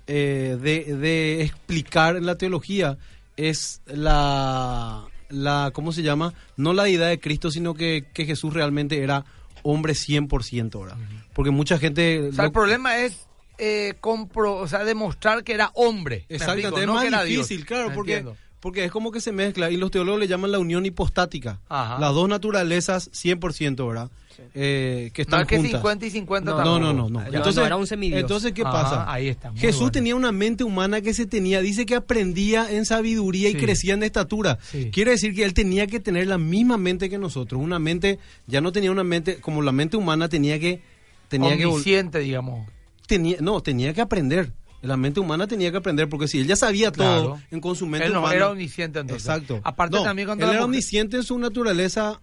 eh, 0.08 0.58
de, 0.62 0.96
de 0.96 1.42
explicar 1.44 2.16
en 2.16 2.26
la 2.26 2.36
teología 2.38 2.98
es 3.38 3.82
la, 3.86 5.06
la, 5.30 5.72
¿cómo 5.74 5.92
se 5.92 6.04
llama? 6.04 6.34
No 6.58 6.74
la 6.74 6.84
deidad 6.84 7.10
de 7.10 7.20
Cristo, 7.20 7.52
sino 7.52 7.74
que, 7.74 8.06
que 8.14 8.26
Jesús 8.26 8.54
realmente 8.54 9.02
era 9.04 9.26
hombre 9.64 9.94
100% 9.94 10.76
ahora. 10.76 10.98
Porque 11.34 11.52
mucha 11.52 11.78
gente... 11.78 12.30
o 12.30 12.34
sea, 12.34 12.46
el 12.46 12.52
problema 12.52 12.98
es 12.98 13.28
eh, 13.58 13.94
compro, 14.00 14.56
o 14.56 14.68
sea, 14.68 14.84
demostrar 14.84 15.44
que 15.44 15.54
era 15.54 15.72
hombre. 15.76 16.26
¿Me 16.30 16.36
Exactamente, 16.36 16.68
explico? 16.68 16.80
es 16.82 16.88
No 16.88 16.94
más 16.96 17.02
que 17.04 17.08
era 17.08 17.24
Dios. 17.24 17.48
difícil, 17.48 17.66
claro, 17.66 17.92
porque, 17.94 18.18
entiendo. 18.18 18.38
Porque 18.62 18.86
es 18.86 18.92
como 18.92 19.12
que 19.12 19.20
se 19.20 19.32
mezcla 19.34 19.70
y 19.70 19.76
los 19.78 19.92
teólogos 19.92 20.20
le 20.22 20.28
llaman 20.28 20.52
la 20.52 20.60
unión 20.60 20.86
hipostática. 20.86 21.60
Ajá. 21.68 22.00
Las 22.00 22.14
dos 22.14 22.30
naturalezas 22.30 23.12
100%, 23.12 23.86
¿verdad? 23.88 24.10
Eh, 24.56 25.12
que 25.14 25.22
No 25.22 25.24
están 25.24 25.42
es 25.42 25.48
que 25.48 25.56
juntas. 25.58 25.72
50 25.82 26.06
y 26.06 26.10
50 26.10 26.52
No, 26.52 26.58
No, 26.64 26.80
no, 26.80 26.94
no, 26.94 27.10
no. 27.10 27.20
No, 27.22 27.26
Entonces, 27.26 27.58
no, 27.58 27.66
era 27.66 27.76
un 27.76 27.88
entonces 27.92 28.54
¿qué 28.54 28.64
Ajá, 28.64 28.72
pasa? 28.72 29.12
ahí 29.12 29.28
está, 29.28 29.52
Jesús 29.56 29.82
bueno. 29.82 29.92
tenía 29.92 30.16
una 30.16 30.32
mente 30.32 30.64
humana 30.64 31.02
que 31.02 31.14
se 31.14 31.26
tenía, 31.28 31.62
dice 31.62 31.86
que 31.86 31.94
aprendía 31.96 32.72
en 32.72 32.86
sabiduría 32.86 33.50
y 33.50 33.54
Sí. 33.54 33.58
crecía 33.60 33.94
en 33.94 34.04
estatura. 34.04 34.58
Sí. 34.72 34.90
Quiere 34.92 35.12
decir 35.12 35.36
que 35.36 35.44
él 35.44 35.54
tenía 35.54 35.86
que 35.88 36.00
tener 36.00 36.28
la 36.28 36.38
misma 36.38 36.78
mente 36.78 37.10
que 37.10 37.18
nosotros, 37.20 37.62
una 37.62 37.78
mente, 37.80 38.18
ya 38.48 38.62
no 38.62 38.72
tenía 38.72 38.92
una 38.92 39.04
mente, 39.04 39.40
como 39.42 39.62
la 39.62 39.72
mente 39.72 39.98
humana 39.98 40.28
tenía 40.30 40.60
que, 40.60 40.82
tenía 41.28 41.56
que, 41.58 41.66
Omnisciente, 41.66 42.20
digamos. 42.20 42.68
tenía, 43.08 43.38
no, 43.42 43.62
tenía 43.62 43.94
que 43.94 44.02
aprender. 44.02 44.54
La 44.82 44.98
mente 44.98 45.20
humana 45.20 45.46
tenía 45.48 45.70
que 45.72 45.78
aprender, 45.78 46.10
porque 46.10 46.28
si 46.28 46.40
él 46.40 46.48
ya 46.48 46.56
sabía 46.56 46.92
Claro. 46.92 47.22
todo 47.22 47.42
en 47.52 47.62
con 47.62 47.76
su 47.76 47.86
mente 47.86 48.08
Él 48.08 48.14
no, 48.14 48.20
humana. 48.20 48.36
era 48.36 48.50
omnisciente 48.50 49.00
entonces. 49.00 49.28
Exacto. 49.28 49.62
Aparte 49.64 49.98
No, 49.98 50.04
también 50.04 50.28
cuando 50.28 50.44
él 50.46 50.50
era 50.52 50.60
mujer- 50.62 50.66
omnisciente 50.66 51.18
en 51.18 51.24
su 51.24 51.38
naturaleza 51.38 52.20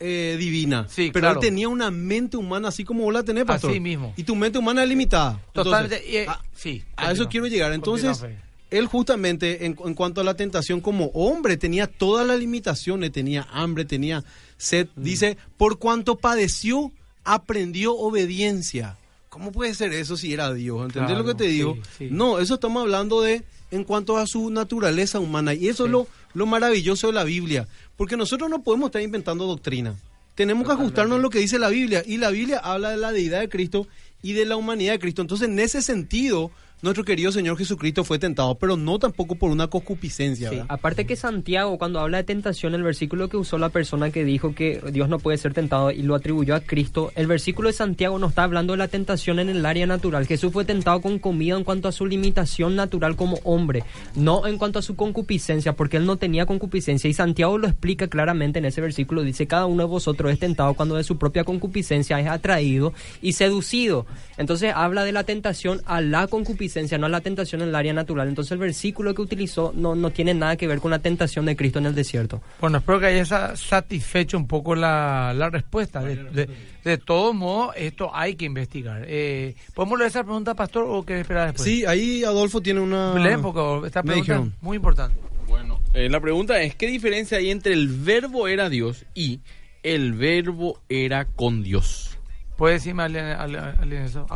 eh, 0.00 0.36
divina. 0.38 0.86
Sí, 0.88 1.10
pero 1.12 1.24
claro. 1.24 1.40
él 1.40 1.46
tenía 1.46 1.68
una 1.68 1.90
mente 1.90 2.36
humana 2.38 2.68
así 2.68 2.84
como 2.84 3.04
vos 3.04 3.12
la 3.12 3.22
tenés, 3.22 3.44
pastor. 3.44 3.70
Así 3.70 3.80
mismo. 3.80 4.14
Y 4.16 4.24
tu 4.24 4.34
mente 4.34 4.58
humana 4.58 4.82
es 4.82 4.88
limitada. 4.88 5.40
Totalmente. 5.52 5.96
Entonces, 5.96 6.14
y, 6.14 6.16
eh, 6.16 6.26
a, 6.28 6.42
sí. 6.54 6.82
a 6.96 7.12
eso 7.12 7.28
quiero 7.28 7.46
llegar. 7.46 7.72
Entonces, 7.74 8.24
él 8.70 8.86
justamente 8.86 9.66
en, 9.66 9.76
en 9.84 9.94
cuanto 9.94 10.20
a 10.20 10.24
la 10.24 10.34
tentación 10.34 10.80
como 10.80 11.06
hombre 11.14 11.56
tenía 11.58 11.86
todas 11.86 12.26
las 12.26 12.38
limitaciones, 12.38 13.12
tenía 13.12 13.46
hambre, 13.52 13.84
tenía 13.84 14.24
sed. 14.56 14.88
Mm. 14.96 15.02
Dice, 15.02 15.36
por 15.58 15.78
cuanto 15.78 16.16
padeció, 16.16 16.92
aprendió 17.22 17.94
obediencia. 17.94 18.96
¿Cómo 19.30 19.50
puede 19.52 19.72
ser 19.74 19.92
eso 19.94 20.18
si 20.18 20.32
era 20.34 20.52
Dios? 20.52 20.82
¿Entendés 20.82 21.08
Claro, 21.12 21.24
lo 21.24 21.28
que 21.28 21.34
te 21.44 21.48
digo? 21.48 21.76
sí, 21.76 21.80
sí. 21.98 22.08
No, 22.10 22.38
eso 22.38 22.54
estamos 22.54 22.82
hablando 22.82 23.22
de 23.22 23.42
en 23.70 23.84
cuanto 23.84 24.18
a 24.18 24.26
su 24.26 24.50
naturaleza 24.50 25.18
humana. 25.20 25.54
Y 25.54 25.68
eso 25.68 25.86
es 25.86 25.90
lo, 25.90 26.06
lo 26.34 26.44
maravilloso 26.46 27.06
de 27.06 27.12
la 27.14 27.24
Biblia. 27.24 27.66
Porque 27.96 28.16
nosotros 28.16 28.50
no 28.50 28.62
podemos 28.62 28.88
estar 28.88 29.00
inventando 29.00 29.46
doctrina. 29.46 29.94
Tenemos 30.34 30.66
que 30.66 30.72
ajustarnos 30.72 31.18
a 31.18 31.22
lo 31.22 31.30
que 31.30 31.38
dice 31.38 31.58
la 31.58 31.68
Biblia. 31.68 32.02
Y 32.04 32.16
la 32.18 32.30
Biblia 32.30 32.58
habla 32.58 32.90
de 32.90 32.96
la 32.96 33.12
deidad 33.12 33.40
de 33.40 33.48
Cristo 33.48 33.86
y 34.22 34.32
de 34.32 34.44
la 34.46 34.56
humanidad 34.56 34.92
de 34.94 34.98
Cristo. 34.98 35.22
Entonces, 35.22 35.48
en 35.48 35.58
ese 35.58 35.82
sentido, 35.82 36.50
nuestro 36.82 37.04
querido 37.04 37.32
Señor 37.32 37.58
Jesucristo 37.58 38.04
fue 38.04 38.18
tentado, 38.18 38.56
pero 38.56 38.76
no 38.76 38.98
tampoco 38.98 39.34
por 39.34 39.50
una 39.50 39.68
concupiscencia. 39.68 40.50
Sí, 40.50 40.60
aparte 40.68 41.06
que 41.06 41.16
Santiago, 41.16 41.78
cuando 41.78 42.00
habla 42.00 42.18
de 42.18 42.24
tentación, 42.24 42.74
el 42.74 42.82
versículo 42.82 43.28
que 43.28 43.36
usó 43.36 43.58
la 43.58 43.68
persona 43.68 44.10
que 44.10 44.24
dijo 44.24 44.54
que 44.54 44.80
Dios 44.92 45.08
no 45.08 45.18
puede 45.18 45.38
ser 45.38 45.52
tentado 45.52 45.90
y 45.90 46.02
lo 46.02 46.14
atribuyó 46.14 46.54
a 46.54 46.60
Cristo, 46.60 47.12
el 47.14 47.26
versículo 47.26 47.68
de 47.68 47.74
Santiago 47.74 48.18
no 48.18 48.28
está 48.28 48.44
hablando 48.44 48.72
de 48.72 48.78
la 48.78 48.88
tentación 48.88 49.38
en 49.38 49.48
el 49.48 49.64
área 49.66 49.86
natural. 49.86 50.26
Jesús 50.26 50.52
fue 50.52 50.64
tentado 50.64 51.00
con 51.00 51.18
comida 51.18 51.56
en 51.56 51.64
cuanto 51.64 51.88
a 51.88 51.92
su 51.92 52.06
limitación 52.06 52.76
natural 52.76 53.16
como 53.16 53.38
hombre, 53.44 53.84
no 54.14 54.46
en 54.46 54.58
cuanto 54.58 54.78
a 54.78 54.82
su 54.82 54.96
concupiscencia, 54.96 55.74
porque 55.74 55.96
él 55.96 56.06
no 56.06 56.16
tenía 56.16 56.46
concupiscencia. 56.46 57.08
Y 57.08 57.14
Santiago 57.14 57.58
lo 57.58 57.66
explica 57.66 58.08
claramente 58.08 58.58
en 58.58 58.64
ese 58.64 58.80
versículo. 58.80 59.22
Dice, 59.22 59.46
cada 59.46 59.66
uno 59.66 59.82
de 59.82 59.88
vosotros 59.88 60.32
es 60.32 60.38
tentado 60.38 60.74
cuando 60.74 60.96
de 60.96 61.04
su 61.04 61.18
propia 61.18 61.44
concupiscencia 61.44 62.20
es 62.20 62.26
atraído 62.26 62.92
y 63.20 63.32
seducido. 63.32 64.06
Entonces 64.36 64.72
habla 64.74 65.04
de 65.04 65.12
la 65.12 65.24
tentación 65.24 65.82
a 65.84 66.00
la 66.00 66.26
concupiscencia, 66.26 66.69
no 66.98 67.06
a 67.06 67.08
la 67.08 67.20
tentación 67.20 67.62
en 67.62 67.68
el 67.68 67.74
área 67.74 67.92
natural. 67.92 68.28
Entonces 68.28 68.52
el 68.52 68.58
versículo 68.58 69.14
que 69.14 69.22
utilizó 69.22 69.72
no, 69.74 69.94
no 69.94 70.10
tiene 70.10 70.34
nada 70.34 70.56
que 70.56 70.66
ver 70.66 70.80
con 70.80 70.90
la 70.90 70.98
tentación 70.98 71.46
de 71.46 71.56
Cristo 71.56 71.78
en 71.78 71.86
el 71.86 71.94
desierto. 71.94 72.40
Bueno, 72.60 72.78
espero 72.78 73.00
que 73.00 73.06
haya 73.06 73.24
sa- 73.24 73.56
satisfecho 73.56 74.36
un 74.36 74.46
poco 74.46 74.74
la, 74.74 75.32
la 75.34 75.50
respuesta. 75.50 76.02
De, 76.02 76.16
de, 76.16 76.48
de 76.84 76.98
todos 76.98 77.34
modos, 77.34 77.74
esto 77.76 78.10
hay 78.14 78.34
que 78.36 78.44
investigar. 78.44 79.04
Eh, 79.06 79.54
¿Podemos 79.74 79.98
leer 79.98 80.10
esa 80.10 80.24
pregunta, 80.24 80.54
Pastor, 80.54 80.84
o 80.88 81.04
qué 81.04 81.20
esperar 81.20 81.48
después? 81.48 81.68
Sí, 81.68 81.84
ahí 81.86 82.24
Adolfo 82.24 82.60
tiene 82.60 82.80
una... 82.80 83.14
Leen, 83.18 83.42
porque 83.42 83.86
esta 83.86 84.02
pregunta 84.02 84.36
es 84.36 84.62
muy 84.62 84.76
importante. 84.76 85.16
Bueno, 85.48 85.80
eh, 85.94 86.08
la 86.08 86.20
pregunta 86.20 86.60
es, 86.62 86.74
¿qué 86.76 86.86
diferencia 86.86 87.38
hay 87.38 87.50
entre 87.50 87.72
el 87.72 87.88
verbo 87.88 88.46
era 88.46 88.68
Dios 88.68 89.04
y 89.14 89.40
el 89.82 90.12
verbo 90.12 90.80
era 90.88 91.24
con 91.24 91.62
Dios? 91.62 92.18
¿Puede 92.60 92.74
decirme 92.74 93.04
alguien 93.04 94.02
eso? 94.04 94.26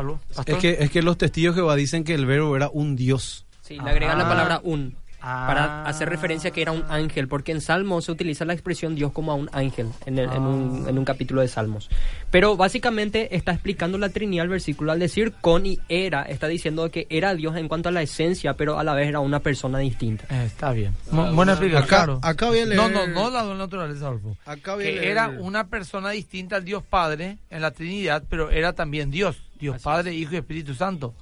Es 0.46 0.56
que, 0.56 0.78
es 0.80 0.90
que 0.90 1.02
los 1.02 1.18
testigos 1.18 1.54
de 1.54 1.60
Jehová 1.60 1.76
dicen 1.76 2.04
que 2.04 2.14
el 2.14 2.24
verbo 2.24 2.56
era 2.56 2.70
un 2.72 2.96
Dios. 2.96 3.44
Sí, 3.60 3.74
le 3.78 3.90
agregan 3.90 4.16
la 4.16 4.24
Ah. 4.24 4.28
palabra 4.28 4.60
un. 4.64 4.96
Ah. 5.26 5.44
Para 5.46 5.84
hacer 5.86 6.10
referencia 6.10 6.50
a 6.50 6.52
que 6.52 6.60
era 6.60 6.72
un 6.72 6.84
ángel, 6.90 7.28
porque 7.28 7.50
en 7.52 7.62
Salmos 7.62 8.04
se 8.04 8.12
utiliza 8.12 8.44
la 8.44 8.52
expresión 8.52 8.94
Dios 8.94 9.10
como 9.12 9.32
a 9.32 9.34
un 9.34 9.48
ángel 9.52 9.88
en, 10.04 10.18
el- 10.18 10.30
en 10.30 10.42
un, 10.42 10.86
en 10.86 10.98
un 10.98 11.04
capítulo 11.06 11.40
de 11.40 11.48
Salmos. 11.48 11.88
Pero 12.30 12.58
básicamente 12.58 13.34
está 13.34 13.52
explicando 13.52 13.96
la 13.96 14.10
Trinidad 14.10 14.44
el 14.44 14.50
versículo 14.50 14.92
al 14.92 14.98
decir 14.98 15.32
con 15.40 15.64
y 15.64 15.78
era, 15.88 16.24
está 16.24 16.46
diciendo 16.46 16.90
que 16.90 17.06
era 17.08 17.34
Dios 17.34 17.56
en 17.56 17.68
cuanto 17.68 17.88
a 17.88 17.92
la 17.92 18.02
esencia, 18.02 18.52
pero 18.54 18.78
a 18.78 18.84
la 18.84 18.92
vez 18.92 19.08
era 19.08 19.20
una 19.20 19.40
persona 19.40 19.78
distinta. 19.78 20.24
Eh, 20.28 20.44
está 20.44 20.72
bien. 20.72 20.94
Bu- 21.10 21.34
buena 21.34 21.52
explicación. 21.52 21.84
Acá- 21.86 21.96
claro. 22.04 22.20
acá 22.22 22.46
voy 22.48 22.58
a 22.58 22.66
leer- 22.66 22.76
No, 22.76 22.88
no, 22.90 23.06
no 23.06 23.30
la 23.30 23.44
de 23.46 23.54
naturaleza, 23.54 24.06
Adolfo. 24.08 24.36
Acá 24.44 24.74
voy 24.74 24.84
a 24.84 24.86
Que 24.88 24.92
leer- 24.96 25.04
era 25.10 25.28
una 25.30 25.68
persona 25.68 26.10
distinta 26.10 26.56
al 26.56 26.64
Dios 26.66 26.82
Padre 26.82 27.38
en 27.48 27.62
la 27.62 27.70
Trinidad, 27.70 28.24
pero 28.28 28.50
era 28.50 28.74
también 28.74 29.10
Dios. 29.10 29.42
Dios 29.58 29.80
Padre, 29.80 30.12
Hijo 30.12 30.34
y 30.34 30.36
Espíritu 30.36 30.74
Santo. 30.74 31.14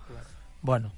Bueno. 0.61 0.93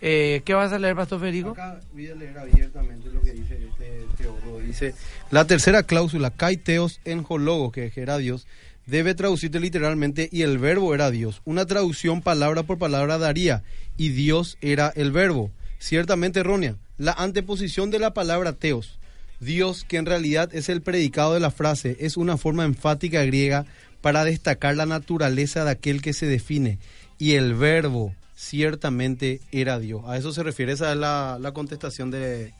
Eh, 0.00 0.42
¿Qué 0.44 0.54
vas 0.54 0.72
a 0.72 0.78
leer, 0.78 0.96
Pastor 0.96 1.20
Federico? 1.20 1.50
Acá 1.50 1.80
voy 1.92 2.08
a 2.08 2.14
leer 2.14 2.36
abiertamente 2.38 3.10
lo 3.10 3.20
que 3.22 3.32
dice 3.32 3.58
este 3.70 4.06
teólogo. 4.16 4.60
Dice, 4.60 4.94
la 5.30 5.46
tercera 5.46 5.82
cláusula, 5.82 6.30
kaiteos 6.30 7.00
en 7.04 7.24
hologos, 7.26 7.72
que 7.72 7.92
era 7.96 8.18
Dios, 8.18 8.46
debe 8.86 9.14
traducirse 9.14 9.60
literalmente 9.60 10.28
y 10.30 10.42
el 10.42 10.58
verbo 10.58 10.94
era 10.94 11.10
Dios. 11.10 11.40
Una 11.44 11.66
traducción 11.66 12.22
palabra 12.22 12.64
por 12.64 12.78
palabra 12.78 13.18
daría 13.18 13.62
y 13.96 14.10
Dios 14.10 14.58
era 14.60 14.92
el 14.94 15.12
verbo. 15.12 15.50
Ciertamente 15.78 16.40
errónea. 16.40 16.76
La 16.96 17.12
anteposición 17.12 17.90
de 17.90 17.98
la 17.98 18.14
palabra 18.14 18.52
teos, 18.52 18.98
Dios, 19.40 19.84
que 19.84 19.96
en 19.96 20.06
realidad 20.06 20.54
es 20.54 20.68
el 20.68 20.80
predicado 20.80 21.34
de 21.34 21.40
la 21.40 21.50
frase, 21.50 21.96
es 22.00 22.16
una 22.16 22.36
forma 22.36 22.64
enfática 22.64 23.24
griega 23.24 23.66
para 24.00 24.24
destacar 24.24 24.76
la 24.76 24.86
naturaleza 24.86 25.64
de 25.64 25.72
aquel 25.72 26.02
que 26.02 26.12
se 26.12 26.26
define. 26.26 26.78
Y 27.18 27.32
el 27.32 27.54
verbo 27.54 28.14
ciertamente 28.44 29.40
era 29.52 29.78
Dios. 29.78 30.02
A 30.06 30.16
eso 30.16 30.32
se 30.32 30.42
refiere, 30.42 30.72
esa 30.72 30.92
es 30.92 30.98
la, 30.98 31.38
la 31.40 31.52
contestación 31.52 32.10
de, 32.10 32.52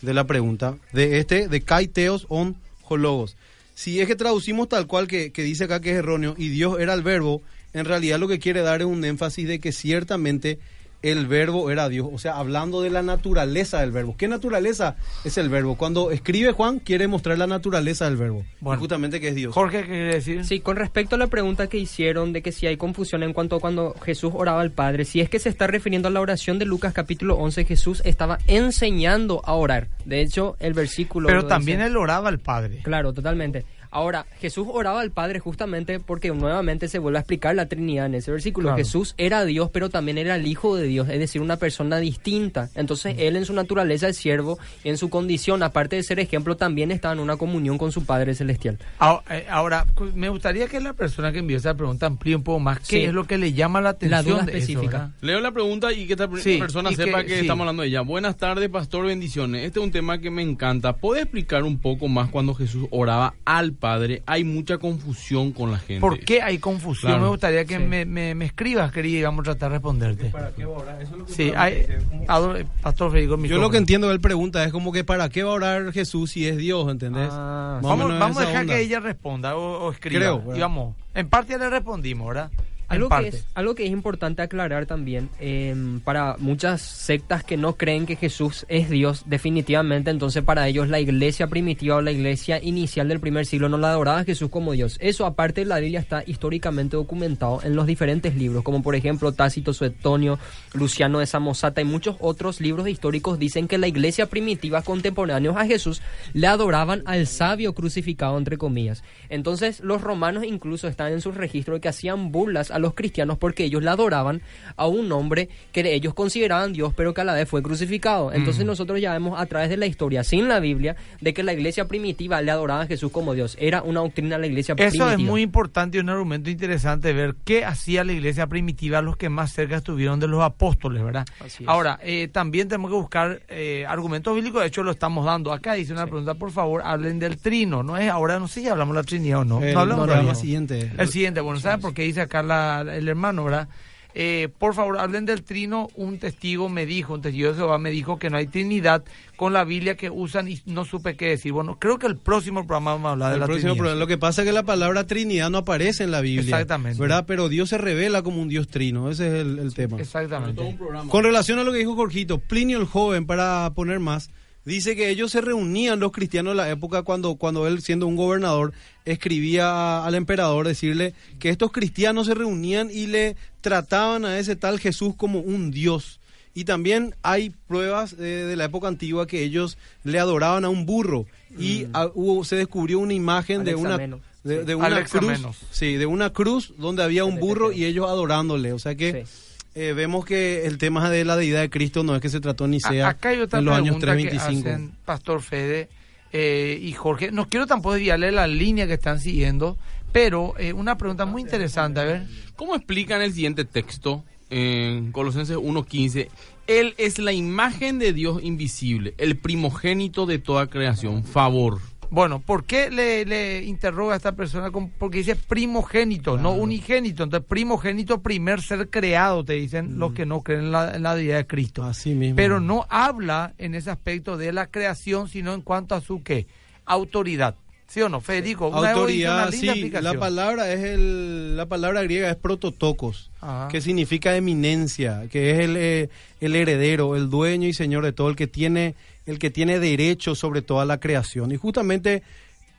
de 0.00 0.14
la 0.14 0.24
pregunta. 0.24 0.76
De 0.92 1.18
este, 1.18 1.48
de 1.48 1.60
kaiteos 1.62 2.26
on 2.28 2.56
hologos. 2.84 3.36
Si 3.74 4.00
es 4.00 4.06
que 4.06 4.16
traducimos 4.16 4.68
tal 4.68 4.86
cual 4.86 5.08
que, 5.08 5.32
que 5.32 5.42
dice 5.42 5.64
acá 5.64 5.80
que 5.80 5.90
es 5.90 5.96
erróneo 5.96 6.34
y 6.36 6.48
Dios 6.48 6.78
era 6.78 6.94
el 6.94 7.02
verbo, 7.02 7.42
en 7.72 7.86
realidad 7.86 8.18
lo 8.18 8.28
que 8.28 8.38
quiere 8.38 8.60
dar 8.60 8.80
es 8.80 8.86
un 8.86 9.04
énfasis 9.04 9.48
de 9.48 9.58
que 9.58 9.72
ciertamente 9.72 10.58
el 11.02 11.26
verbo 11.26 11.70
era 11.70 11.88
Dios. 11.88 12.08
O 12.12 12.18
sea, 12.18 12.36
hablando 12.36 12.80
de 12.82 12.90
la 12.90 13.02
naturaleza 13.02 13.80
del 13.80 13.90
verbo. 13.90 14.16
¿Qué 14.16 14.28
naturaleza 14.28 14.96
es 15.24 15.36
el 15.36 15.48
verbo? 15.48 15.76
Cuando 15.76 16.10
escribe 16.10 16.52
Juan, 16.52 16.78
quiere 16.78 17.08
mostrar 17.08 17.38
la 17.38 17.46
naturaleza 17.46 18.04
del 18.06 18.16
verbo. 18.16 18.44
Bueno. 18.60 18.80
Justamente 18.80 19.20
que 19.20 19.28
es 19.28 19.34
Dios. 19.34 19.54
Jorge, 19.54 19.82
¿qué 19.82 19.88
quiere 19.88 20.14
decir? 20.14 20.44
Sí, 20.44 20.60
con 20.60 20.76
respecto 20.76 21.16
a 21.16 21.18
la 21.18 21.26
pregunta 21.26 21.66
que 21.66 21.78
hicieron 21.78 22.32
de 22.32 22.42
que 22.42 22.52
si 22.52 22.66
hay 22.66 22.76
confusión 22.76 23.22
en 23.22 23.32
cuanto 23.32 23.56
a 23.56 23.60
cuando 23.60 23.94
Jesús 24.02 24.32
oraba 24.34 24.60
al 24.60 24.70
Padre, 24.70 25.04
si 25.04 25.20
es 25.20 25.28
que 25.28 25.38
se 25.38 25.48
está 25.48 25.66
refiriendo 25.66 26.08
a 26.08 26.10
la 26.10 26.20
oración 26.20 26.58
de 26.58 26.64
Lucas 26.64 26.92
capítulo 26.92 27.36
11, 27.36 27.64
Jesús 27.64 28.02
estaba 28.04 28.38
enseñando 28.46 29.42
a 29.44 29.54
orar. 29.54 29.88
De 30.04 30.20
hecho, 30.20 30.56
el 30.60 30.72
versículo... 30.72 31.28
Pero 31.28 31.46
también 31.46 31.78
dice. 31.78 31.88
él 31.88 31.96
oraba 31.96 32.28
al 32.28 32.38
Padre. 32.38 32.80
Claro, 32.82 33.12
totalmente. 33.12 33.64
Ahora, 33.92 34.26
Jesús 34.40 34.66
oraba 34.72 35.00
al 35.02 35.10
Padre 35.10 35.38
justamente 35.38 36.00
porque 36.00 36.30
nuevamente 36.30 36.88
se 36.88 36.98
vuelve 36.98 37.18
a 37.18 37.20
explicar 37.20 37.54
la 37.54 37.66
Trinidad 37.66 38.06
en 38.06 38.14
ese 38.16 38.30
versículo. 38.32 38.68
Claro. 38.70 38.78
Jesús 38.78 39.14
era 39.18 39.44
Dios, 39.44 39.70
pero 39.72 39.90
también 39.90 40.18
era 40.18 40.34
el 40.36 40.46
Hijo 40.46 40.74
de 40.76 40.84
Dios, 40.84 41.08
es 41.08 41.18
decir, 41.18 41.40
una 41.42 41.56
persona 41.58 41.98
distinta. 41.98 42.70
Entonces, 42.74 43.14
él 43.18 43.36
en 43.36 43.44
su 43.44 43.52
naturaleza 43.52 44.08
es 44.08 44.16
siervo 44.16 44.58
y 44.82 44.88
en 44.88 44.96
su 44.96 45.10
condición, 45.10 45.62
aparte 45.62 45.96
de 45.96 46.02
ser 46.02 46.18
ejemplo, 46.20 46.56
también 46.56 46.90
estaba 46.90 47.14
en 47.14 47.20
una 47.20 47.36
comunión 47.36 47.78
con 47.78 47.92
su 47.92 48.04
Padre 48.04 48.34
Celestial. 48.34 48.78
Ahora, 48.98 49.86
eh, 50.00 50.12
me 50.14 50.28
gustaría 50.28 50.66
que 50.68 50.80
la 50.80 50.94
persona 50.94 51.30
que 51.32 51.40
envió 51.40 51.56
esa 51.58 51.74
pregunta 51.74 52.06
amplíe 52.06 52.34
un 52.36 52.42
poco 52.42 52.60
más 52.60 52.78
qué 52.80 52.84
Sí. 52.96 53.02
es 53.04 53.12
lo 53.12 53.24
que 53.24 53.36
le 53.38 53.52
llama 53.52 53.80
la 53.80 53.90
atención 53.90 54.24
duda 54.24 54.42
de 54.44 54.52
eso, 54.52 54.58
específica. 54.58 55.12
Leo 55.20 55.40
la 55.40 55.52
pregunta 55.52 55.92
y 55.92 56.06
que 56.06 56.14
esta 56.14 56.28
Sí, 56.38 56.56
persona 56.58 56.90
que- 56.90 56.96
sepa 56.96 57.22
que, 57.24 57.34
sí. 57.34 57.40
estamos 57.40 57.60
hablando 57.64 57.82
de 57.82 57.88
ella. 57.88 58.00
Buenas 58.00 58.36
tardes, 58.36 58.68
pastor, 58.70 59.06
bendiciones. 59.06 59.66
Este 59.66 59.80
es 59.80 59.84
un 59.84 59.92
tema 59.92 60.18
que 60.18 60.30
me 60.30 60.42
encanta. 60.42 60.94
¿Puede 60.96 61.22
explicar 61.22 61.62
un 61.64 61.78
poco 61.78 62.08
más 62.08 62.30
cuando 62.30 62.54
Jesús 62.54 62.86
oraba 62.90 63.34
al 63.44 63.72
Padre? 63.82 64.22
Hay 64.26 64.44
mucha 64.44 64.78
confusión 64.78 65.50
con 65.50 65.72
la 65.72 65.78
gente. 65.78 66.00
¿Por 66.00 66.20
qué 66.20 66.40
hay 66.40 66.58
confusión? 66.58 67.10
Claro. 67.10 67.24
Me 67.24 67.28
gustaría 67.30 67.64
que 67.64 67.78
Sí. 67.78 67.82
me, 67.82 68.04
me, 68.04 68.34
me 68.36 68.44
escribas, 68.44 68.92
querido, 68.92 69.18
y 69.18 69.22
vamos 69.24 69.40
a 69.40 69.42
tratar 69.50 69.70
de 69.70 69.74
responderte. 69.76 70.24
¿Para 70.26 70.52
qué 70.52 70.64
va 70.64 70.76
a 70.76 70.78
orar? 70.78 71.02
Eso 71.02 71.12
es 71.12 71.18
lo 71.18 71.26
que 71.26 71.32
Sí, 71.32 71.52
hay, 71.56 71.72
eh, 71.74 72.64
Pastor 72.80 73.10
Federico, 73.10 73.36
Yo 73.44 73.58
lo 73.58 73.70
que 73.70 73.78
entiendo 73.78 74.06
de 74.06 74.14
él 74.14 74.20
pregunta 74.20 74.62
es 74.64 74.70
como 74.72 74.92
que 74.92 75.02
¿para 75.02 75.28
qué 75.28 75.42
va 75.42 75.50
a 75.50 75.54
orar 75.54 75.92
Jesús 75.92 76.30
si 76.30 76.46
es 76.46 76.56
Dios? 76.56 76.88
¿Entendés? 76.90 77.28
Ah, 77.32 77.80
Vamos, 77.82 78.08
vamos 78.18 78.36
a 78.38 78.42
dejar 78.42 78.60
onda. 78.62 78.74
que 78.74 78.80
ella 78.82 79.00
responda 79.00 79.56
o, 79.56 79.86
o 79.86 79.90
escriba. 79.92 80.20
Creo, 80.20 80.42
vamos, 80.60 80.94
en 81.14 81.28
parte 81.28 81.52
ya 81.54 81.58
le 81.58 81.68
respondimos, 81.68 82.28
¿verdad? 82.28 82.50
Algo 82.92 83.08
que, 83.08 83.28
es, 83.28 83.46
algo 83.54 83.74
que 83.74 83.84
es 83.84 83.90
importante 83.90 84.42
aclarar 84.42 84.86
también, 84.86 85.28
em, 85.40 86.00
para 86.00 86.36
muchas 86.38 86.82
sectas 86.82 87.44
que 87.44 87.56
no 87.56 87.74
creen 87.76 88.06
que 88.06 88.16
Jesús 88.16 88.66
es 88.68 88.90
Dios, 88.90 89.24
definitivamente, 89.26 90.10
entonces 90.10 90.42
para 90.42 90.68
ellos 90.68 90.88
la 90.88 91.00
iglesia 91.00 91.46
primitiva 91.46 91.96
o 91.96 92.02
la 92.02 92.12
iglesia 92.12 92.62
inicial 92.62 93.08
del 93.08 93.20
primer 93.20 93.46
siglo 93.46 93.68
no 93.68 93.78
la 93.78 93.90
adoraba 93.90 94.20
a 94.20 94.24
Jesús 94.24 94.50
como 94.50 94.72
Dios. 94.72 94.96
Eso 95.00 95.26
aparte 95.26 95.62
de 95.62 95.66
la 95.66 95.78
Biblia 95.78 96.00
está 96.00 96.22
históricamente 96.26 96.96
documentado 96.96 97.60
en 97.62 97.76
los 97.76 97.86
diferentes 97.86 98.34
libros, 98.34 98.62
como 98.62 98.82
por 98.82 98.94
ejemplo 98.94 99.32
Tácito, 99.32 99.72
Suetonio, 99.72 100.38
Luciano 100.74 101.18
de 101.18 101.26
Samosata 101.26 101.80
y 101.80 101.84
muchos 101.84 102.16
otros 102.20 102.60
libros 102.60 102.88
históricos 102.88 103.38
dicen 103.38 103.68
que 103.68 103.78
la 103.78 103.88
iglesia 103.88 104.26
primitiva 104.26 104.82
contemporáneos 104.82 105.56
a 105.56 105.66
Jesús 105.66 106.02
le 106.32 106.46
adoraban 106.46 107.02
al 107.06 107.26
sabio 107.26 107.74
crucificado, 107.74 108.38
entre 108.38 108.58
comillas. 108.58 109.02
Entonces 109.28 109.80
los 109.80 110.02
romanos 110.02 110.44
incluso 110.44 110.88
están 110.88 111.12
en 111.12 111.20
sus 111.20 111.36
registros 111.36 111.80
que 111.80 111.88
hacían 111.88 112.32
burlas 112.32 112.70
a 112.70 112.78
los 112.82 112.94
cristianos 112.94 113.38
porque 113.38 113.64
ellos 113.64 113.82
le 113.82 113.88
adoraban 113.90 114.42
a 114.76 114.86
un 114.86 115.10
hombre 115.12 115.48
que 115.72 115.80
ellos 115.94 116.12
consideraban 116.14 116.72
Dios, 116.74 116.92
pero 116.94 117.14
que 117.14 117.22
a 117.22 117.24
la 117.24 117.32
vez 117.34 117.48
fue 117.48 117.62
crucificado. 117.62 118.32
Entonces 118.32 118.66
nosotros 118.66 119.00
ya 119.00 119.12
vemos 119.12 119.40
a 119.40 119.46
través 119.46 119.70
de 119.70 119.76
la 119.76 119.86
historia, 119.86 120.22
sin 120.24 120.48
la 120.48 120.60
Biblia, 120.60 120.96
de 121.20 121.32
que 121.32 121.42
la 121.42 121.52
iglesia 121.52 121.86
primitiva 121.88 122.42
le 122.42 122.50
adoraba 122.50 122.82
a 122.82 122.86
Jesús 122.86 123.10
como 123.12 123.32
Dios. 123.34 123.56
Era 123.60 123.82
una 123.82 124.00
doctrina 124.00 124.36
de 124.36 124.40
la 124.42 124.46
iglesia 124.48 124.72
Eso 124.72 124.76
primitiva. 124.76 125.12
es 125.12 125.18
muy 125.18 125.42
importante 125.42 125.96
y 125.96 126.00
un 126.00 126.08
argumento 126.10 126.50
interesante 126.50 127.12
ver 127.12 127.36
qué 127.44 127.64
hacía 127.64 128.04
la 128.04 128.12
iglesia 128.12 128.46
primitiva 128.46 129.00
los 129.02 129.16
que 129.16 129.28
más 129.28 129.52
cerca 129.52 129.76
estuvieron 129.76 130.20
de 130.20 130.26
los 130.28 130.42
apóstoles, 130.42 131.02
¿verdad? 131.02 131.24
Así 131.40 131.62
es. 131.64 131.68
Ahora, 131.68 131.98
eh, 132.02 132.28
también 132.28 132.68
tenemos 132.68 132.90
que 132.90 132.96
buscar 132.96 133.42
eh, 133.48 133.84
argumentos 133.88 134.34
bíblicos, 134.34 134.60
de 134.62 134.68
hecho 134.68 134.82
lo 134.82 134.90
estamos 134.90 135.24
dando. 135.24 135.52
Acá 135.52 135.74
dice 135.74 135.92
una 135.92 136.06
pregunta, 136.06 136.34
por 136.34 136.50
favor, 136.50 136.82
hablen 136.84 137.18
del 137.18 137.38
trino, 137.38 137.82
¿no 137.82 137.96
es? 137.96 138.08
Ahora 138.10 138.38
no 138.38 138.48
sé 138.48 138.60
si 138.60 138.68
hablamos 138.68 138.94
de 138.94 139.00
la 139.02 139.04
trinidad 139.04 139.40
o 139.40 139.44
no. 139.44 139.62
El 139.62 139.74
no 139.74 139.80
hablamos 139.80 140.04
programa 140.04 140.22
todavía. 140.22 140.40
siguiente. 140.40 140.92
El 140.98 141.08
siguiente, 141.08 141.40
bueno, 141.40 141.60
¿saben 141.60 141.80
por 141.80 141.94
qué 141.94 142.02
dice 142.02 142.20
acá 142.22 142.42
la- 142.42 142.61
el 142.82 143.08
hermano, 143.08 143.44
verdad? 143.44 143.68
eh, 144.14 144.50
por 144.58 144.74
favor, 144.74 144.98
hablen 144.98 145.24
del 145.24 145.42
trino. 145.42 145.88
Un 145.94 146.18
testigo 146.18 146.68
me 146.68 146.84
dijo, 146.84 147.14
un 147.14 147.22
testigo 147.22 147.48
de 147.48 147.56
Jehová 147.56 147.78
me 147.78 147.90
dijo 147.90 148.18
que 148.18 148.28
no 148.28 148.36
hay 148.36 148.46
trinidad 148.46 149.02
con 149.36 149.54
la 149.54 149.64
Biblia 149.64 149.96
que 149.96 150.10
usan 150.10 150.48
y 150.48 150.60
no 150.66 150.84
supe 150.84 151.16
qué 151.16 151.28
decir. 151.30 151.52
Bueno, 151.52 151.78
creo 151.78 151.98
que 151.98 152.08
el 152.08 152.18
próximo 152.18 152.66
programa 152.66 152.92
vamos 152.92 153.08
a 153.08 153.12
hablar 153.12 153.28
de 153.30 153.34
El 153.36 153.40
la 153.40 153.46
próximo 153.46 153.68
Trinidad. 153.72 153.78
programa. 153.78 154.00
Lo 154.00 154.06
que 154.06 154.18
pasa 154.18 154.42
es 154.42 154.46
que 154.48 154.52
la 154.52 154.64
palabra 154.64 155.06
Trinidad 155.06 155.48
no 155.48 155.56
aparece 155.58 156.04
en 156.04 156.10
la 156.10 156.20
Biblia. 156.20 156.42
Exactamente. 156.42 157.00
¿Verdad? 157.00 157.24
Pero 157.26 157.48
Dios 157.48 157.70
se 157.70 157.78
revela 157.78 158.20
como 158.22 158.42
un 158.42 158.50
Dios 158.50 158.68
trino. 158.68 159.10
Ese 159.10 159.28
es 159.28 159.32
el, 159.46 159.58
el 159.58 159.72
tema. 159.72 159.98
Exactamente. 159.98 160.76
Con 161.08 161.24
relación 161.24 161.58
a 161.58 161.64
lo 161.64 161.72
que 161.72 161.78
dijo 161.78 161.96
Jorgito, 161.96 162.36
Plinio 162.38 162.78
el 162.78 162.84
joven, 162.84 163.24
para 163.24 163.72
poner 163.74 163.98
más, 163.98 164.30
dice 164.64 164.94
que 164.96 165.08
ellos 165.10 165.32
se 165.32 165.40
reunían 165.40 166.00
los 166.00 166.12
cristianos 166.12 166.52
en 166.52 166.56
la 166.58 166.70
época 166.70 167.02
cuando, 167.02 167.34
cuando 167.36 167.66
él, 167.66 167.82
siendo 167.82 168.06
un 168.06 168.16
gobernador, 168.16 168.72
escribía 169.04 169.66
a- 169.70 170.06
al 170.06 170.14
emperador 170.14 170.66
decirle 170.66 171.14
que 171.38 171.48
estos 171.50 171.72
cristianos 171.72 172.26
se 172.26 172.34
reunían 172.34 172.88
y 172.92 173.06
le 173.06 173.36
trataban 173.60 174.24
a 174.24 174.38
ese 174.38 174.56
tal 174.56 174.78
Jesús 174.80 175.14
como 175.16 175.40
un 175.40 175.70
Dios. 175.70 176.20
Y 176.54 176.64
también 176.64 177.14
hay 177.22 177.50
pruebas 177.66 178.12
eh, 178.14 178.22
de 178.22 178.56
la 178.56 178.64
época 178.66 178.86
antigua 178.88 179.26
que 179.26 179.42
ellos 179.42 179.78
le 180.04 180.18
adoraban 180.18 180.64
a 180.64 180.68
un 180.68 180.84
burro 180.86 181.26
y 181.58 181.86
a- 181.94 182.06
hubo- 182.14 182.44
se 182.44 182.56
descubrió 182.56 182.98
una 182.98 183.14
imagen 183.14 183.64
de 183.64 183.74
una 183.74 183.94
Ameno. 183.94 184.20
de, 184.44 184.74
una 184.74 184.88
cruz, 185.04 185.38
sí, 185.70 185.94
de 185.96 186.04
una 186.06 186.30
cruz 186.30 186.74
donde 186.76 187.02
había 187.02 187.24
un 187.24 187.38
burro 187.40 187.72
y 187.72 187.84
ellos 187.86 188.06
adorándole, 188.08 188.72
o 188.74 188.78
sea 188.78 188.94
que 188.96 189.24
Sí. 189.24 189.32
Eh, 189.74 189.92
vemos 189.94 190.24
que 190.24 190.66
el 190.66 190.78
tema 190.78 191.08
de 191.10 191.24
la 191.24 191.36
deidad 191.36 191.60
de 191.60 191.70
Cristo 191.70 192.02
no 192.04 192.14
es 192.14 192.20
que 192.20 192.28
se 192.28 192.40
trató 192.40 192.66
ni 192.68 192.78
A- 192.84 192.88
sea 192.88 193.08
Acá 193.08 193.30
hay 193.30 193.40
otra 193.40 193.58
en 193.60 193.64
los 193.64 193.74
años 193.74 193.96
pregunta 193.96 194.16
que 194.16 194.22
325. 194.28 194.68
hacen 194.68 194.92
Pastor 195.04 195.42
Fede 195.42 195.88
eh, 196.32 196.78
y 196.82 196.92
Jorge. 196.92 197.30
No 197.32 197.48
quiero 197.48 197.66
tampoco 197.66 197.94
desviarle 197.94 198.32
la 198.32 198.46
línea 198.46 198.86
que 198.86 198.94
están 198.94 199.20
siguiendo, 199.20 199.76
pero 200.12 200.54
eh, 200.58 200.72
una 200.72 200.96
pregunta 200.98 201.24
muy 201.26 201.42
interesante. 201.42 202.00
A 202.00 202.04
ver, 202.04 202.26
¿Cómo 202.56 202.74
explican 202.76 203.22
el 203.22 203.32
siguiente 203.32 203.64
texto 203.64 204.24
en 204.50 205.10
Colosenses 205.12 205.56
1.15? 205.56 206.28
Él 206.68 206.94
es 206.96 207.18
la 207.18 207.32
imagen 207.32 207.98
de 207.98 208.12
Dios 208.12 208.40
invisible, 208.42 209.14
el 209.18 209.36
primogénito 209.36 210.26
de 210.26 210.38
toda 210.38 210.68
creación. 210.68 211.24
Favor. 211.24 211.80
Bueno, 212.14 212.40
¿por 212.40 212.64
qué 212.64 212.90
le, 212.90 213.24
le 213.24 213.62
interroga 213.64 214.12
a 214.12 214.16
esta 214.18 214.32
persona? 214.32 214.70
con- 214.70 214.90
Porque 214.90 215.18
dice 215.18 215.34
primogénito, 215.34 216.36
no 216.36 216.52
unigénito. 216.52 217.22
Entonces, 217.24 217.48
primogénito, 217.48 218.20
primer 218.20 218.60
ser 218.60 218.90
creado, 218.90 219.42
te 219.46 219.54
dicen 219.54 219.98
los 219.98 220.12
que 220.12 220.26
no 220.26 220.42
creen 220.42 220.64
en 220.64 220.72
la, 220.72 220.94
en 220.94 221.02
la 221.02 221.14
deidad 221.14 221.38
de 221.38 221.46
Cristo. 221.46 221.82
Mm. 221.82 221.86
Así 221.86 222.14
mismo. 222.14 222.36
Pero 222.36 222.60
no 222.60 222.86
habla 222.90 223.54
en 223.56 223.74
ese 223.74 223.90
aspecto 223.90 224.36
de 224.36 224.52
la 224.52 224.66
creación, 224.66 225.26
sino 225.28 225.54
en 225.54 225.62
cuanto 225.62 225.94
a 225.94 226.02
su 226.02 226.22
qué? 226.22 226.46
Autoridad. 226.84 227.54
¿Sí 227.86 228.00
o 228.02 228.08
no, 228.10 228.20
Federico? 228.20 228.68
Una 228.68 228.78
una 228.80 228.90
autoridad, 228.92 229.50
linda 229.50 229.74
sí, 229.74 229.90
la 229.90 230.14
palabra 230.14 230.70
es 230.72 230.80
el 230.82 231.56
la 231.56 231.66
palabra 231.66 232.02
griega 232.02 232.30
es 232.30 232.36
prototocos, 232.36 233.30
Ajá. 233.40 233.68
que 233.68 233.80
significa 233.82 234.34
eminencia, 234.34 235.24
que 235.30 235.50
es 235.52 235.58
el, 235.60 235.76
eh, 235.76 236.08
el 236.40 236.56
heredero, 236.56 237.16
el 237.16 237.28
dueño 237.28 237.68
y 237.68 237.74
señor 237.74 238.04
de 238.04 238.12
todo, 238.12 238.30
el 238.30 238.36
que 238.36 238.46
tiene 238.46 238.94
el 239.26 239.38
que 239.38 239.50
tiene 239.50 239.78
derecho 239.78 240.34
sobre 240.34 240.62
toda 240.62 240.84
la 240.84 241.00
creación. 241.00 241.52
Y 241.52 241.56
justamente 241.56 242.22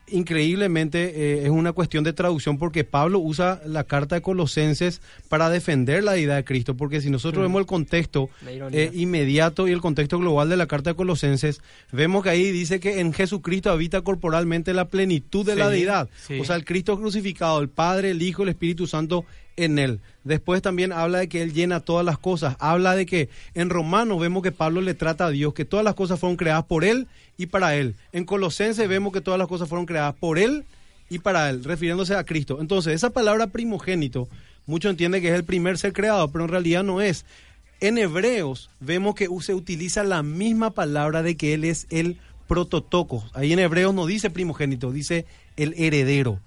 increíblemente 0.07 1.13
eh, 1.15 1.43
es 1.45 1.49
una 1.49 1.71
cuestión 1.71 2.03
de 2.03 2.13
traducción 2.13 2.57
porque 2.57 2.83
Pablo 2.83 3.19
usa 3.19 3.61
la 3.65 3.85
carta 3.85 4.15
de 4.15 4.21
Colosenses 4.21 5.01
para 5.29 5.49
defender 5.49 6.03
la 6.03 6.13
deidad 6.13 6.35
de 6.35 6.43
Cristo, 6.43 6.75
porque 6.75 7.01
si 7.01 7.09
nosotros 7.09 7.43
vemos 7.43 7.61
el 7.61 7.65
contexto 7.65 8.29
eh, 8.45 8.91
inmediato 8.93 9.67
y 9.67 9.71
el 9.71 9.81
contexto 9.81 10.19
global 10.19 10.49
de 10.49 10.57
la 10.57 10.67
carta 10.67 10.91
de 10.91 10.95
Colosenses, 10.95 11.61
vemos 11.91 12.23
que 12.23 12.29
ahí 12.29 12.51
dice 12.51 12.79
que 12.79 12.99
en 12.99 13.13
Jesucristo 13.13 13.71
habita 13.71 14.01
corporalmente 14.01 14.73
la 14.73 14.89
plenitud 14.89 15.45
de 15.45 15.55
la 15.55 15.69
deidad. 15.69 16.09
sí. 16.27 16.39
O 16.39 16.45
sea, 16.45 16.57
el 16.57 16.65
Cristo 16.65 16.97
crucificado, 16.99 17.61
el 17.61 17.69
Padre, 17.69 18.11
el 18.11 18.21
Hijo, 18.21 18.43
el 18.43 18.49
Espíritu 18.49 18.87
Santo 18.87 19.25
en 19.57 19.79
él. 19.79 19.99
Después 20.23 20.61
también 20.61 20.91
habla 20.91 21.19
de 21.19 21.29
que 21.29 21.41
él 21.41 21.53
llena 21.53 21.79
todas 21.79 22.05
las 22.05 22.17
cosas. 22.17 22.55
Habla 22.59 22.95
de 22.95 23.05
que 23.05 23.29
en 23.53 23.69
Romanos 23.69 24.19
vemos 24.19 24.43
que 24.43 24.51
Pablo 24.51 24.81
le 24.81 24.93
trata 24.93 25.25
a 25.25 25.29
Dios, 25.29 25.53
que 25.53 25.65
todas 25.65 25.83
las 25.83 25.95
cosas 25.95 26.19
fueron 26.19 26.37
creadas 26.37 26.65
por 26.65 26.85
él 26.85 27.07
y 27.37 27.47
para 27.47 27.75
él. 27.75 27.95
En 28.11 28.25
Colosenses 28.25 28.87
vemos 28.87 29.13
que 29.13 29.21
todas 29.21 29.37
las 29.37 29.47
cosas 29.47 29.67
fueron 29.67 29.85
creadas 29.85 30.15
por 30.15 30.39
él 30.39 30.65
y 31.09 31.19
para 31.19 31.49
él, 31.49 31.63
refiriéndose 31.63 32.15
a 32.15 32.23
Cristo. 32.23 32.59
Entonces, 32.61 32.93
esa 32.93 33.09
palabra 33.09 33.47
primogénito, 33.47 34.27
muchos 34.65 34.91
entienden 34.91 35.21
que 35.21 35.29
es 35.29 35.35
el 35.35 35.43
primer 35.43 35.77
ser 35.77 35.93
creado, 35.93 36.31
pero 36.31 36.45
en 36.45 36.51
realidad 36.51 36.83
no 36.83 37.01
es. 37.01 37.25
En 37.81 37.97
Hebreos 37.97 38.69
vemos 38.79 39.13
que 39.13 39.27
se 39.41 39.53
utiliza 39.53 40.03
la 40.03 40.23
misma 40.23 40.71
palabra 40.71 41.21
de 41.21 41.35
que 41.35 41.53
él 41.53 41.65
es 41.65 41.85
el 41.89 42.17
prototocos. 42.47 43.25
Ahí 43.33 43.51
en 43.51 43.59
Hebreos 43.59 43.93
no 43.93 44.05
dice 44.05 44.29
primogénito, 44.29 44.91
dice 44.91 45.25
el 45.57 45.73
heredero. 45.77 46.39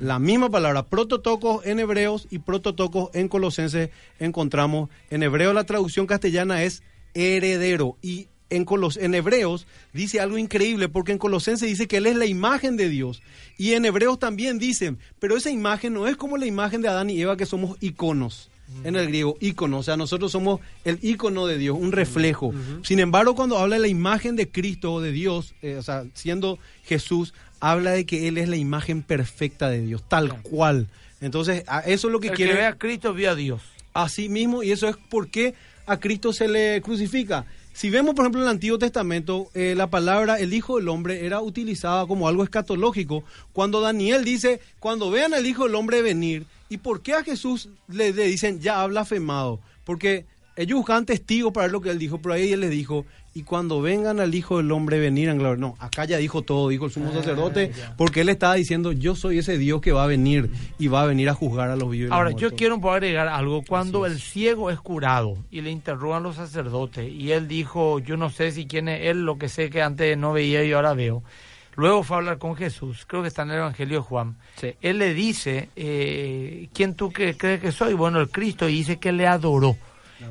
La 0.00 0.18
misma 0.18 0.50
palabra, 0.50 0.86
prototocos 0.86 1.64
en 1.64 1.78
Hebreos 1.78 2.26
y 2.30 2.40
prototocos 2.40 3.10
en 3.14 3.28
Colosenses 3.28 3.90
encontramos. 4.18 4.88
En 5.10 5.22
Hebreo 5.22 5.52
la 5.52 5.64
traducción 5.64 6.06
castellana 6.06 6.64
es 6.64 6.82
heredero 7.14 7.96
y 8.02 8.26
en, 8.50 8.64
Colos 8.64 8.96
en 8.96 9.14
Hebreos 9.14 9.66
dice 9.92 10.20
algo 10.20 10.36
increíble 10.36 10.88
porque 10.88 11.12
en 11.12 11.18
Colosenses 11.18 11.68
dice 11.68 11.86
que 11.86 11.98
Él 11.98 12.06
es 12.06 12.16
la 12.16 12.26
imagen 12.26 12.76
de 12.76 12.88
Dios. 12.88 13.22
Y 13.56 13.74
en 13.74 13.84
Hebreos 13.84 14.18
también 14.18 14.58
dicen, 14.58 14.98
pero 15.20 15.36
esa 15.36 15.50
imagen 15.50 15.94
no 15.94 16.08
es 16.08 16.16
como 16.16 16.36
la 16.36 16.46
imagen 16.46 16.82
de 16.82 16.88
Adán 16.88 17.10
y 17.10 17.20
Eva 17.20 17.36
que 17.36 17.46
somos 17.46 17.76
iconos. 17.80 18.50
En 18.84 18.96
el 18.96 19.08
griego, 19.08 19.36
ícono, 19.40 19.78
o 19.78 19.82
sea, 19.82 19.96
nosotros 19.96 20.32
somos 20.32 20.60
el 20.84 20.98
ícono 21.02 21.46
de 21.46 21.58
Dios, 21.58 21.76
un 21.78 21.92
reflejo. 21.92 22.52
Sin 22.82 22.98
embargo, 23.00 23.34
cuando 23.34 23.58
habla 23.58 23.76
de 23.76 23.82
la 23.82 23.88
imagen 23.88 24.36
de 24.36 24.48
Cristo 24.48 24.94
o 24.94 25.00
de 25.00 25.12
Dios, 25.12 25.54
eh, 25.62 25.76
o 25.76 25.82
sea, 25.82 26.04
siendo 26.14 26.58
Jesús, 26.84 27.34
habla 27.60 27.90
de 27.90 28.06
que 28.06 28.28
Él 28.28 28.38
es 28.38 28.48
la 28.48 28.56
imagen 28.56 29.02
perfecta 29.02 29.68
de 29.68 29.80
Dios, 29.82 30.02
tal 30.08 30.40
cual. 30.42 30.88
Entonces, 31.20 31.64
a- 31.66 31.80
eso 31.80 32.08
es 32.08 32.12
lo 32.12 32.20
que 32.20 32.28
el 32.28 32.34
quiere 32.34 32.52
que 32.52 32.58
ve 32.58 32.66
a 32.66 32.78
Cristo 32.78 33.12
vio 33.12 33.30
a 33.30 33.34
Dios. 33.34 33.60
Así 33.92 34.28
mismo, 34.28 34.62
y 34.62 34.70
eso 34.70 34.88
es 34.88 34.96
porque 35.10 35.54
a 35.86 35.98
Cristo 35.98 36.32
se 36.32 36.48
le 36.48 36.80
crucifica. 36.80 37.44
Si 37.72 37.90
vemos, 37.90 38.14
por 38.14 38.24
ejemplo, 38.24 38.40
en 38.40 38.46
el 38.46 38.50
Antiguo 38.52 38.78
Testamento, 38.78 39.48
eh, 39.54 39.74
la 39.76 39.88
palabra 39.90 40.38
el 40.38 40.54
Hijo 40.54 40.76
del 40.78 40.88
Hombre 40.88 41.26
era 41.26 41.40
utilizada 41.40 42.06
como 42.06 42.28
algo 42.28 42.44
escatológico. 42.44 43.24
Cuando 43.52 43.80
Daniel 43.80 44.24
dice, 44.24 44.60
cuando 44.78 45.10
vean 45.10 45.34
al 45.34 45.46
Hijo 45.46 45.64
del 45.64 45.74
Hombre 45.74 46.02
venir, 46.02 46.46
¿y 46.70 46.78
por 46.78 47.02
qué 47.02 47.12
a 47.14 47.22
Jesús 47.22 47.68
le, 47.88 48.12
le 48.14 48.24
dicen, 48.24 48.60
ya 48.60 48.80
habla 48.82 49.02
afemado? 49.02 49.60
Porque 49.84 50.24
ellos 50.56 50.78
buscaban 50.78 51.04
testigos 51.04 51.52
para 51.52 51.66
ver 51.66 51.72
lo 51.72 51.80
que 51.82 51.90
él 51.90 51.98
dijo, 51.98 52.18
pero 52.22 52.34
ahí 52.34 52.52
él 52.52 52.60
les 52.60 52.70
dijo, 52.70 53.04
y 53.32 53.44
cuando 53.44 53.80
vengan 53.80 54.18
al 54.18 54.34
Hijo 54.34 54.56
del 54.56 54.72
Hombre 54.72 54.98
venir 54.98 55.28
en 55.28 55.38
gloria. 55.38 55.56
No, 55.60 55.76
acá 55.78 56.04
ya 56.04 56.16
dijo 56.18 56.42
todo, 56.42 56.68
dijo 56.68 56.86
el 56.86 56.90
sumo 56.90 57.12
sacerdote, 57.12 57.70
porque 57.96 58.22
él 58.22 58.28
estaba 58.28 58.54
diciendo, 58.54 58.90
yo 58.90 59.14
soy 59.14 59.38
ese 59.38 59.56
Dios 59.56 59.80
que 59.80 59.92
va 59.92 60.02
a 60.04 60.06
venir 60.08 60.50
y 60.80 60.88
va 60.88 61.02
a 61.02 61.06
venir 61.06 61.28
a 61.28 61.34
juzgar 61.34 61.70
a 61.70 61.76
los 61.76 61.88
vivos. 61.90 62.08
los 62.10 62.16
Ahora, 62.16 62.30
yo 62.30 62.38
muertos". 62.48 62.58
quiero 62.58 62.90
agregar 62.92 63.28
algo. 63.28 63.62
Cuando 63.66 64.04
el 64.04 64.18
ciego 64.18 64.68
es 64.70 64.80
curado 64.80 65.36
y 65.50 65.60
le 65.60 65.70
interrogan 65.70 66.24
los 66.24 66.36
sacerdotes 66.36 67.10
y 67.10 67.30
él 67.30 67.46
dijo, 67.46 68.00
yo 68.00 68.16
no 68.16 68.30
sé 68.30 68.50
si 68.50 68.66
quién 68.66 68.88
es 68.88 69.06
él, 69.06 69.24
lo 69.24 69.38
que 69.38 69.48
sé 69.48 69.70
que 69.70 69.80
antes 69.80 70.18
no 70.18 70.32
veía 70.32 70.64
y 70.64 70.72
ahora 70.72 70.94
veo. 70.94 71.22
Luego 71.76 72.02
fue 72.02 72.16
a 72.16 72.18
hablar 72.18 72.38
con 72.38 72.56
Jesús, 72.56 73.04
creo 73.06 73.22
que 73.22 73.28
está 73.28 73.42
en 73.42 73.50
el 73.52 73.58
Evangelio 73.58 73.98
de 73.98 74.04
Juan. 74.04 74.36
Sí. 74.56 74.74
Él 74.80 74.98
le 74.98 75.14
dice, 75.14 75.70
eh, 75.76 76.68
¿quién 76.74 76.94
tú 76.94 77.12
que- 77.12 77.36
crees 77.36 77.60
que 77.60 77.72
soy? 77.72 77.94
Bueno, 77.94 78.20
el 78.20 78.28
Cristo, 78.28 78.68
y 78.68 78.72
dice 78.74 78.98
que 78.98 79.12
le 79.12 79.26
adoró. 79.26 79.76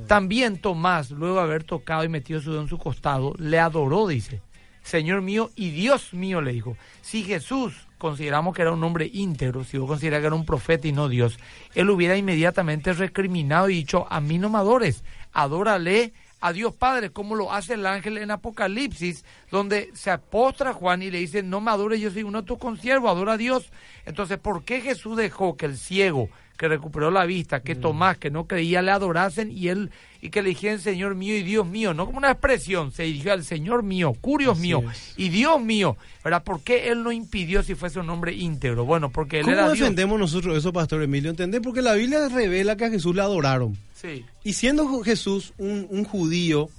También 0.07 0.59
Tomás, 0.59 1.09
luego 1.09 1.37
de 1.37 1.41
haber 1.41 1.63
tocado 1.63 2.03
y 2.03 2.09
metido 2.09 2.39
su 2.41 2.51
dedo 2.51 2.61
en 2.61 2.67
su 2.67 2.77
costado, 2.77 3.33
le 3.39 3.59
adoró, 3.59 4.05
dice. 4.07 4.41
Señor 4.83 5.21
mío 5.21 5.49
y 5.55 5.71
Dios 5.71 6.13
mío, 6.13 6.41
le 6.41 6.51
dijo. 6.53 6.77
Si 7.01 7.23
Jesús 7.23 7.87
consideramos 7.97 8.55
que 8.55 8.61
era 8.61 8.71
un 8.71 8.83
hombre 8.83 9.09
íntegro, 9.11 9.63
si 9.63 9.77
vos 9.77 9.87
consideras 9.87 10.21
que 10.21 10.27
era 10.27 10.35
un 10.35 10.45
profeta 10.45 10.87
y 10.87 10.91
no 10.91 11.09
Dios, 11.09 11.37
él 11.75 11.89
hubiera 11.89 12.15
inmediatamente 12.17 12.93
recriminado 12.93 13.69
y 13.69 13.75
dicho, 13.75 14.05
a 14.09 14.19
mí 14.21 14.37
no 14.37 14.49
me 14.49 14.57
adores, 14.59 15.03
adórale 15.33 16.13
a 16.41 16.53
Dios 16.53 16.73
Padre, 16.73 17.11
como 17.11 17.35
lo 17.35 17.51
hace 17.51 17.73
el 17.73 17.85
ángel 17.85 18.17
en 18.17 18.31
Apocalipsis, 18.31 19.25
donde 19.51 19.89
se 19.93 20.11
apostra 20.11 20.73
Juan 20.73 21.01
y 21.01 21.11
le 21.11 21.19
dice, 21.19 21.43
no 21.43 21.61
me 21.61 21.71
adores, 21.71 21.99
yo 21.99 22.11
soy 22.11 22.23
uno 22.23 22.41
de 22.41 22.47
tus 22.47 22.57
consiervos, 22.57 23.11
adora 23.11 23.33
a 23.33 23.37
Dios. 23.37 23.71
Entonces, 24.05 24.37
¿por 24.37 24.63
qué 24.63 24.81
Jesús 24.81 25.17
dejó 25.17 25.57
que 25.57 25.65
el 25.65 25.77
ciego 25.77 26.29
que 26.59 26.67
recuperó 26.67 27.09
la 27.09 27.25
vista, 27.25 27.61
que 27.61 27.73
Tomás, 27.73 28.17
que 28.17 28.29
no 28.29 28.45
creía, 28.45 28.81
le 28.81 28.91
adorasen 28.91 29.49
y 29.49 29.69
él 29.69 29.91
y 30.21 30.29
que 30.29 30.41
le 30.41 30.49
dijeran 30.49 30.79
Señor 30.79 31.15
mío 31.15 31.37
y 31.37 31.41
Dios 31.41 31.65
mío, 31.65 31.93
no 31.93 32.05
como 32.05 32.17
una 32.17 32.31
expresión, 32.31 32.91
se 32.91 33.03
dirigió 33.03 33.31
al 33.31 33.45
Señor 33.45 33.81
mío, 33.81 34.11
curios 34.19 34.59
mío 34.59 34.83
y 35.15 35.29
Dios 35.29 35.61
mío, 35.61 35.95
¿verdad? 36.21 36.43
¿Por 36.43 36.61
qué 36.61 36.89
él 36.89 37.01
no 37.01 37.13
impidió 37.13 37.63
si 37.63 37.75
fuese 37.75 38.01
un 38.01 38.09
hombre 38.09 38.33
íntegro? 38.33 38.83
Bueno, 38.83 39.09
porque 39.09 39.37
él 39.37 39.45
¿Cómo 39.45 39.53
era 39.53 39.67
Dios. 39.67 39.79
defendemos 39.79 40.19
nosotros 40.19 40.57
eso, 40.57 40.73
Pastor 40.73 41.01
Emilio? 41.01 41.29
¿Entendés? 41.29 41.61
Porque 41.63 41.81
la 41.81 41.93
Biblia 41.93 42.27
revela 42.27 42.75
que 42.75 42.83
a 42.83 42.89
Jesús 42.89 43.15
le 43.15 43.21
adoraron. 43.21 43.77
Sí. 43.93 44.25
Y 44.43 44.51
siendo 44.51 45.01
Jesús 45.01 45.53
un, 45.57 45.87
un 45.89 46.03
judío 46.03 46.69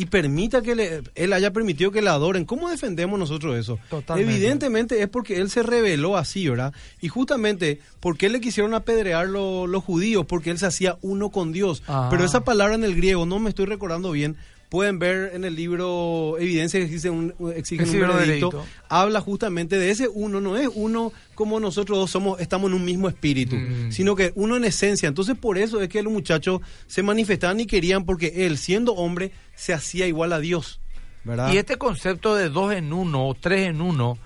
y 0.00 0.06
permita 0.06 0.62
que 0.62 0.74
le- 0.74 1.02
él 1.14 1.32
haya 1.34 1.52
permitido 1.52 1.90
que 1.90 2.00
le 2.00 2.08
adoren, 2.08 2.46
¿cómo 2.46 2.70
defendemos 2.70 3.18
nosotros 3.18 3.56
eso? 3.58 3.78
Totalmente. 3.90 4.32
Evidentemente 4.32 5.02
es 5.02 5.08
porque 5.08 5.36
él 5.40 5.50
se 5.50 5.62
reveló 5.62 6.16
así, 6.16 6.48
¿verdad? 6.48 6.72
Y 7.02 7.08
justamente, 7.08 7.80
¿por 8.00 8.16
qué 8.16 8.30
le 8.30 8.40
quisieron 8.40 8.72
apedrear 8.72 9.28
lo- 9.28 9.66
los 9.66 9.84
judíos? 9.84 10.24
Porque 10.26 10.50
él 10.50 10.58
se 10.58 10.64
hacía 10.66 10.96
uno 11.02 11.28
con 11.30 11.52
Dios. 11.52 11.82
Ah. 11.86 12.08
Pero 12.10 12.24
esa 12.24 12.44
palabra 12.44 12.74
en 12.76 12.84
el 12.84 12.96
griego, 12.96 13.26
no 13.26 13.38
me 13.38 13.50
estoy 13.50 13.66
recordando 13.66 14.10
bien, 14.12 14.36
pueden 14.70 14.98
ver 14.98 15.32
en 15.34 15.44
el 15.44 15.54
libro 15.56 16.36
Evidencia 16.38 16.80
que 16.80 16.86
existe 16.86 17.10
un, 17.10 17.34
exige 17.54 17.82
un 17.82 17.90
veredicto, 17.92 18.16
veredicto. 18.16 18.66
habla 18.88 19.20
justamente 19.20 19.76
de 19.76 19.90
ese 19.90 20.08
uno, 20.08 20.40
no 20.40 20.56
es 20.56 20.68
uno 20.74 21.12
como 21.34 21.60
nosotros 21.60 21.98
dos 21.98 22.10
somos, 22.10 22.40
estamos 22.40 22.70
en 22.70 22.76
un 22.76 22.84
mismo 22.84 23.08
espíritu, 23.08 23.56
Mm. 23.56 23.90
sino 23.90 24.14
que 24.16 24.32
uno 24.36 24.56
en 24.56 24.64
esencia. 24.64 25.08
Entonces 25.08 25.36
por 25.36 25.58
eso 25.58 25.82
es 25.82 25.88
que 25.88 26.02
los 26.02 26.12
muchachos 26.12 26.60
se 26.86 27.02
manifestaban 27.02 27.60
y 27.60 27.66
querían, 27.66 28.04
porque 28.06 28.46
él, 28.46 28.56
siendo 28.56 28.94
hombre, 28.94 29.32
se 29.56 29.74
hacía 29.74 30.06
igual 30.06 30.32
a 30.32 30.38
Dios. 30.38 30.80
¿verdad? 31.24 31.52
Y 31.52 31.58
este 31.58 31.76
concepto 31.76 32.34
de 32.34 32.48
dos 32.48 32.72
en 32.72 32.92
uno 32.92 33.26
o 33.28 33.34
tres 33.34 33.68
en 33.68 33.82
uno 33.82 34.16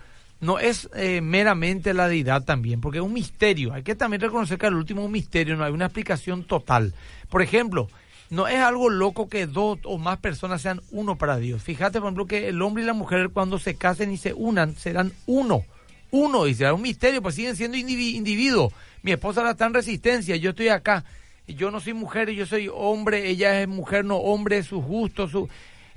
no 0.41 0.59
es 0.59 0.91
eh, 0.95 1.23
meramente 1.23 1.95
la 1.95 2.07
deidad 2.07 2.45
también, 2.45 2.83
porque 2.83 2.99
es 2.99 3.05
un 3.05 3.15
misterio. 3.15 3.73
Hay 3.73 3.83
que 3.83 3.95
también 3.95 4.21
reconocer 4.21 4.59
que 4.59 4.67
al 4.67 4.75
último 4.75 5.01
es 5.01 5.07
un 5.07 5.13
misterio, 5.13 5.57
no 5.57 5.65
hay 5.65 5.73
una 5.73 5.87
explicación 5.87 6.45
total. 6.45 6.93
Por 7.31 7.41
ejemplo, 7.41 7.89
no 8.31 8.49
es 8.49 8.59
algo 8.59 8.91
loco 8.91 9.29
que 9.29 9.47
dos 9.47 9.79
o 9.85 9.99
más 9.99 10.19
personas 10.19 10.63
sean 10.63 10.81
uno 10.91 11.17
para 11.17 11.37
Dios. 11.37 11.63
Fíjate, 11.63 11.99
por 12.01 12.09
ejemplo, 12.09 12.27
que 12.27 12.49
el 12.49 12.61
hombre 12.63 12.83
y 12.83 12.87
la 12.87 12.93
mujer 12.95 13.31
cuando 13.31 13.59
se 13.59 13.77
casen 13.77 14.13
y 14.13 14.17
se 14.17 14.33
unan, 14.33 14.75
serán 14.77 15.13
uno. 15.27 15.65
Uno, 16.11 16.47
y 16.47 16.55
será 16.55 16.75
un 16.75 16.83
misterio, 16.83 17.23
pues 17.23 17.35
siguen 17.35 17.57
siendo 17.57 17.77
indivi- 17.77 18.15
individuos. 18.15 18.73
Mi 19.03 19.13
esposa 19.13 19.41
ahora 19.41 19.53
está 19.53 19.67
en 19.67 19.75
resistencia, 19.75 20.37
yo 20.37 20.51
estoy 20.51 20.69
acá. 20.69 21.05
Yo 21.47 21.71
no 21.71 21.81
soy 21.81 21.93
mujer, 21.93 22.31
yo 22.31 22.47
soy 22.47 22.71
hombre, 22.73 23.29
ella 23.29 23.61
es 23.61 23.69
mujer, 23.69 24.05
no 24.05 24.17
hombre, 24.17 24.63
sus 24.63 24.83
gustos, 24.83 25.31
su... 25.33 25.49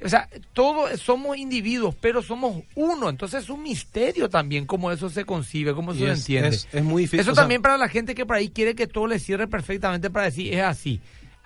O 0.04 0.10
sea, 0.10 0.28
todos 0.54 1.00
somos 1.00 1.38
individuos, 1.38 1.96
pero 2.00 2.22
somos 2.22 2.63
uno. 2.76 3.10
Entonces 3.10 3.44
es 3.46 3.50
un 3.50 3.63
misterio 3.63 4.30
también 4.30 4.66
cómo 4.68 4.92
eso 4.92 5.10
se 5.10 5.24
concibe, 5.26 5.74
cómo 5.74 5.94
se 5.94 6.04
es- 6.12 6.20
entiende. 6.20 6.50
es- 6.50 6.68
es 6.72 6.84
muy 6.84 7.04
difícil, 7.04 7.22
Eso 7.22 7.34
sea- 7.34 7.44
también 7.44 7.62
para 7.63 7.78
la 7.78 7.88
gente 7.90 8.13
que 8.13 8.26
por 8.26 8.36
ahí 8.36 8.50
quiere 8.50 8.76
que 8.76 8.86
todo 8.88 9.08
le 9.08 9.18
cierre 9.20 9.48
perfectamente 9.48 10.10
para 10.10 10.26
decir 10.26 10.54
es 10.54 10.62
así. 10.63 11.00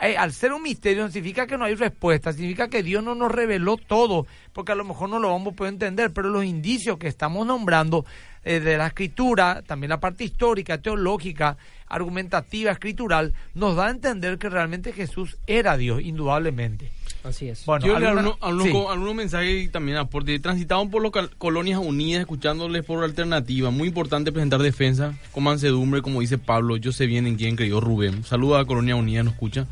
Eh, 0.03 0.17
al 0.17 0.33
ser 0.33 0.51
un 0.51 0.63
misterio 0.63 1.07
significa 1.11 1.45
que 1.45 1.59
no 1.59 1.65
hay 1.65 1.75
respuesta, 1.75 2.33
significa 2.33 2.69
que 2.69 2.81
Dios 2.81 3.03
no 3.03 3.13
nos 3.13 3.31
reveló 3.31 3.77
todo, 3.77 4.25
porque 4.51 4.71
a 4.71 4.75
lo 4.75 4.83
mejor 4.83 5.09
no 5.09 5.19
lo 5.19 5.29
vamos 5.29 5.53
a 5.53 5.55
poder 5.55 5.73
entender, 5.73 6.11
pero 6.11 6.29
los 6.29 6.43
indicios 6.43 6.97
que 6.97 7.07
estamos 7.07 7.45
nombrando 7.45 8.03
eh, 8.43 8.59
de 8.59 8.77
la 8.77 8.87
escritura, 8.87 9.61
también 9.61 9.91
la 9.91 9.99
parte 9.99 10.23
histórica, 10.23 10.79
teológica, 10.79 11.55
argumentativa, 11.91 12.71
escritural, 12.71 13.33
nos 13.53 13.75
da 13.75 13.87
a 13.87 13.91
entender 13.91 14.37
que 14.37 14.49
realmente 14.49 14.93
Jesús 14.93 15.37
era 15.47 15.77
Dios, 15.77 16.01
indudablemente. 16.01 16.91
Así 17.23 17.49
es. 17.49 17.65
Bueno, 17.65 17.85
Yo 17.85 17.99
le 17.99 18.07
¿alguna- 18.07 18.35
algunos, 18.41 18.65
sí. 18.67 18.73
algunos 18.89 19.13
mensajes 19.15 19.65
y 19.65 19.69
también 19.69 19.97
aporte. 19.97 20.39
Transitaban 20.39 20.89
por 20.89 21.03
las 21.03 21.27
colonias 21.37 21.79
unidas, 21.79 22.21
escuchándoles 22.21 22.83
por 22.83 23.03
alternativa. 23.03 23.69
Muy 23.69 23.89
importante 23.89 24.31
presentar 24.31 24.61
defensa 24.61 25.13
con 25.31 25.43
mansedumbre, 25.43 26.01
como 26.01 26.21
dice 26.21 26.39
Pablo. 26.39 26.77
Yo 26.77 26.91
sé 26.91 27.05
bien 27.05 27.27
en 27.27 27.35
quién 27.35 27.55
creyó 27.55 27.79
Rubén. 27.79 28.23
Saluda 28.23 28.61
a 28.61 28.65
Colonia 28.65 28.95
Unida, 28.95 29.21
nos 29.21 29.33
escucha. 29.33 29.67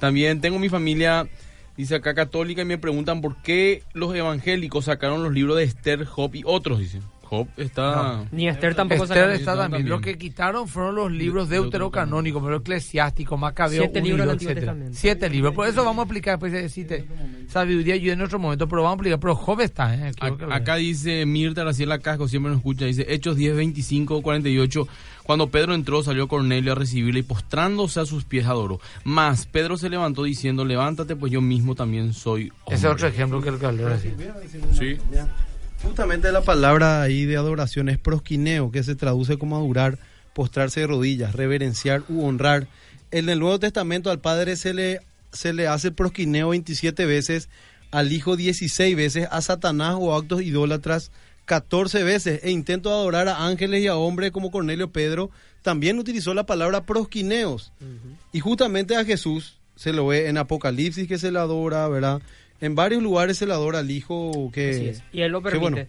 También 0.00 0.40
tengo 0.40 0.58
mi 0.58 0.68
familia, 0.70 1.28
dice 1.76 1.96
acá 1.96 2.14
católica, 2.14 2.62
y 2.62 2.66
me 2.66 2.78
preguntan 2.78 3.20
por 3.20 3.36
qué 3.42 3.82
los 3.92 4.14
evangélicos 4.14 4.86
sacaron 4.86 5.22
los 5.22 5.32
libros 5.34 5.56
de 5.58 5.64
Esther, 5.64 6.04
Job 6.06 6.34
y 6.34 6.42
otros, 6.46 6.78
dicen. 6.78 7.02
Job 7.28 7.48
está... 7.56 8.24
Ni 8.30 8.46
Esther 8.48 8.74
tampoco 8.76 9.02
Esther 9.04 9.16
sacaron. 9.16 9.34
está 9.36 9.50
también. 9.56 9.70
también. 9.72 9.88
Lo 9.88 10.00
que 10.00 10.16
quitaron 10.16 10.68
fueron 10.68 10.94
los 10.94 11.10
libros 11.10 11.48
deuterocanónicos, 11.48 12.42
pero 12.42 12.56
eclesiástico, 12.58 13.36
Macabeo, 13.36 13.82
Siete 13.82 14.00
Unido, 14.00 14.16
libros 14.18 14.42
etcétera. 14.42 14.76
Siete 14.92 15.28
libros. 15.28 15.52
Por 15.54 15.66
eso 15.66 15.84
vamos 15.84 16.04
a 16.04 16.06
aplicar, 16.06 16.38
pues, 16.38 16.52
decirte, 16.52 17.04
sabiduría 17.48 17.96
y 17.96 18.10
en 18.10 18.20
otro 18.22 18.38
momento, 18.38 18.68
pero 18.68 18.82
vamos 18.82 18.94
a 18.94 19.00
aplicar. 19.00 19.18
Pero 19.20 19.34
Job 19.34 19.60
está, 19.60 19.94
¿eh? 19.94 20.12
Quiero 20.18 20.38
que 20.38 20.46
lo 20.46 20.50
Ac- 20.52 20.54
Acá 20.56 20.76
dice 20.76 21.26
Mirta 21.26 21.62
Graciela 21.62 21.98
Casco, 21.98 22.28
siempre 22.28 22.50
nos 22.50 22.58
escucha, 22.58 22.84
dice 22.84 23.06
Hechos 23.08 23.36
10, 23.36 23.56
25, 23.56 24.22
48. 24.22 24.86
Cuando 25.24 25.48
Pedro 25.48 25.74
entró, 25.74 26.04
salió 26.04 26.28
Cornelio 26.28 26.70
a 26.70 26.74
recibirle 26.76 27.18
y 27.18 27.22
postrándose 27.24 27.98
a 27.98 28.06
sus 28.06 28.22
pies 28.24 28.46
adoró. 28.46 28.78
Más, 29.02 29.46
Pedro 29.46 29.76
se 29.76 29.88
levantó 29.88 30.22
diciendo, 30.22 30.64
levántate, 30.64 31.16
pues 31.16 31.32
yo 31.32 31.40
mismo 31.40 31.74
también 31.74 32.12
soy 32.14 32.52
hombre. 32.60 32.76
Ese 32.76 32.86
es 32.86 32.92
otro 32.92 33.08
ejemplo 33.08 33.42
que 33.42 33.48
el 33.48 33.58
que 33.58 33.66
habló 33.66 33.88
así. 33.88 34.12
Sí. 34.78 34.96
Justamente 35.82 36.32
la 36.32 36.42
palabra 36.42 37.02
ahí 37.02 37.24
de 37.24 37.36
adoración 37.36 37.88
es 37.88 37.98
prosquineo, 37.98 38.70
que 38.70 38.82
se 38.82 38.94
traduce 38.94 39.38
como 39.38 39.56
adorar, 39.56 39.98
postrarse 40.34 40.80
de 40.80 40.86
rodillas, 40.86 41.34
reverenciar 41.34 42.02
u 42.08 42.24
honrar. 42.24 42.66
En 43.10 43.28
el 43.28 43.38
Nuevo 43.38 43.58
Testamento 43.58 44.10
al 44.10 44.20
Padre 44.20 44.56
se 44.56 44.74
le, 44.74 45.00
se 45.32 45.52
le 45.52 45.68
hace 45.68 45.92
prosquineo 45.92 46.50
27 46.50 47.06
veces, 47.06 47.48
al 47.90 48.12
Hijo 48.12 48.36
16 48.36 48.96
veces, 48.96 49.28
a 49.30 49.40
Satanás 49.42 49.96
o 49.98 50.14
actos 50.14 50.42
idólatras 50.42 51.12
14 51.44 52.02
veces, 52.02 52.40
e 52.42 52.50
intento 52.50 52.90
de 52.90 52.96
adorar 52.96 53.28
a 53.28 53.46
ángeles 53.46 53.82
y 53.82 53.86
a 53.86 53.96
hombres 53.96 54.32
como 54.32 54.50
Cornelio 54.50 54.90
Pedro, 54.90 55.30
también 55.62 55.98
utilizó 55.98 56.34
la 56.34 56.46
palabra 56.46 56.84
prosquineos. 56.84 57.72
Y 58.32 58.40
justamente 58.40 58.96
a 58.96 59.04
Jesús 59.04 59.58
se 59.76 59.92
lo 59.92 60.06
ve 60.06 60.28
en 60.28 60.38
Apocalipsis 60.38 61.06
que 61.06 61.18
se 61.18 61.30
le 61.30 61.38
adora, 61.38 61.86
¿verdad? 61.88 62.20
En 62.60 62.74
varios 62.74 63.02
lugares 63.02 63.38
se 63.38 63.46
le 63.46 63.52
adora 63.52 63.80
al 63.80 63.90
Hijo 63.90 64.50
que... 64.52 64.70
Así 64.70 64.88
es. 64.88 65.02
Y 65.12 65.20
él 65.22 65.32
lo 65.32 65.42
que, 65.42 65.50
permite. 65.50 65.70
bueno, 65.70 65.86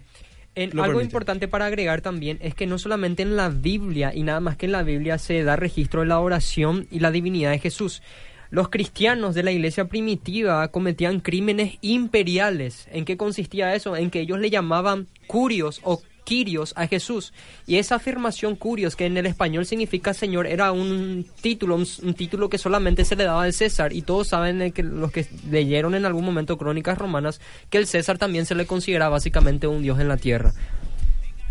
En- 0.55 0.71
algo 0.71 0.83
permite. 0.83 1.03
importante 1.05 1.47
para 1.47 1.65
agregar 1.67 2.01
también 2.01 2.39
es 2.41 2.55
que 2.55 2.65
no 2.67 2.77
solamente 2.79 3.23
en 3.23 3.35
la 3.35 3.49
Biblia 3.49 4.11
y 4.13 4.23
nada 4.23 4.39
más 4.39 4.57
que 4.57 4.65
en 4.65 4.71
la 4.73 4.83
Biblia 4.83 5.17
se 5.17 5.43
da 5.43 5.55
registro 5.55 6.01
de 6.01 6.07
la 6.07 6.19
oración 6.19 6.87
y 6.91 6.99
la 6.99 7.11
divinidad 7.11 7.51
de 7.51 7.59
Jesús. 7.59 8.01
Los 8.49 8.69
cristianos 8.69 9.35
de 9.35 9.43
la 9.43 9.51
iglesia 9.51 9.85
primitiva 9.89 10.67
cometían 10.69 11.19
crímenes 11.19 11.77
imperiales. 11.81 12.87
¿En 12.91 13.05
qué 13.05 13.17
consistía 13.17 13.75
eso? 13.75 13.95
En 13.97 14.09
que 14.09 14.21
ellos 14.21 14.39
le 14.39 14.49
llamaban 14.49 15.07
curios 15.27 15.81
o 15.83 16.01
quirios 16.27 16.73
a 16.75 16.87
Jesús. 16.87 17.31
Y 17.65 17.77
esa 17.77 17.95
afirmación 17.95 18.57
curios, 18.57 18.97
que 18.97 19.05
en 19.05 19.15
el 19.15 19.25
español 19.25 19.65
significa 19.65 20.13
señor, 20.13 20.45
era 20.45 20.73
un 20.73 21.25
título, 21.41 21.75
un, 21.75 21.87
un 22.03 22.13
título 22.15 22.49
que 22.49 22.57
solamente 22.57 23.05
se 23.05 23.15
le 23.15 23.23
daba 23.23 23.43
al 23.43 23.53
César. 23.53 23.93
Y 23.93 24.01
todos 24.01 24.27
saben 24.27 24.61
eh, 24.61 24.71
que 24.71 24.83
los 24.83 25.09
que 25.13 25.25
leyeron 25.49 25.95
en 25.95 26.05
algún 26.05 26.25
momento 26.25 26.57
crónicas 26.57 26.97
romanas 26.97 27.39
que 27.69 27.77
el 27.77 27.87
César 27.87 28.17
también 28.17 28.45
se 28.45 28.55
le 28.55 28.65
considera 28.65 29.07
básicamente 29.07 29.67
un 29.67 29.81
dios 29.81 30.01
en 30.01 30.09
la 30.09 30.17
tierra. 30.17 30.53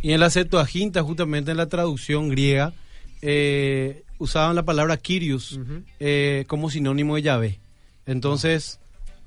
Y 0.02 0.12
en 0.12 0.20
la 0.20 0.28
Septuaginta, 0.28 1.02
justamente 1.02 1.52
en 1.52 1.56
la 1.56 1.70
traducción 1.70 2.28
griega, 2.28 2.74
eh, 3.22 4.04
usaban 4.18 4.56
la 4.56 4.64
palabra 4.64 4.98
Kyrios 4.98 5.58
eh, 6.00 6.44
como 6.48 6.68
sinónimo 6.68 7.16
de 7.16 7.22
Yahvé. 7.22 7.60
Entonces, 8.04 8.78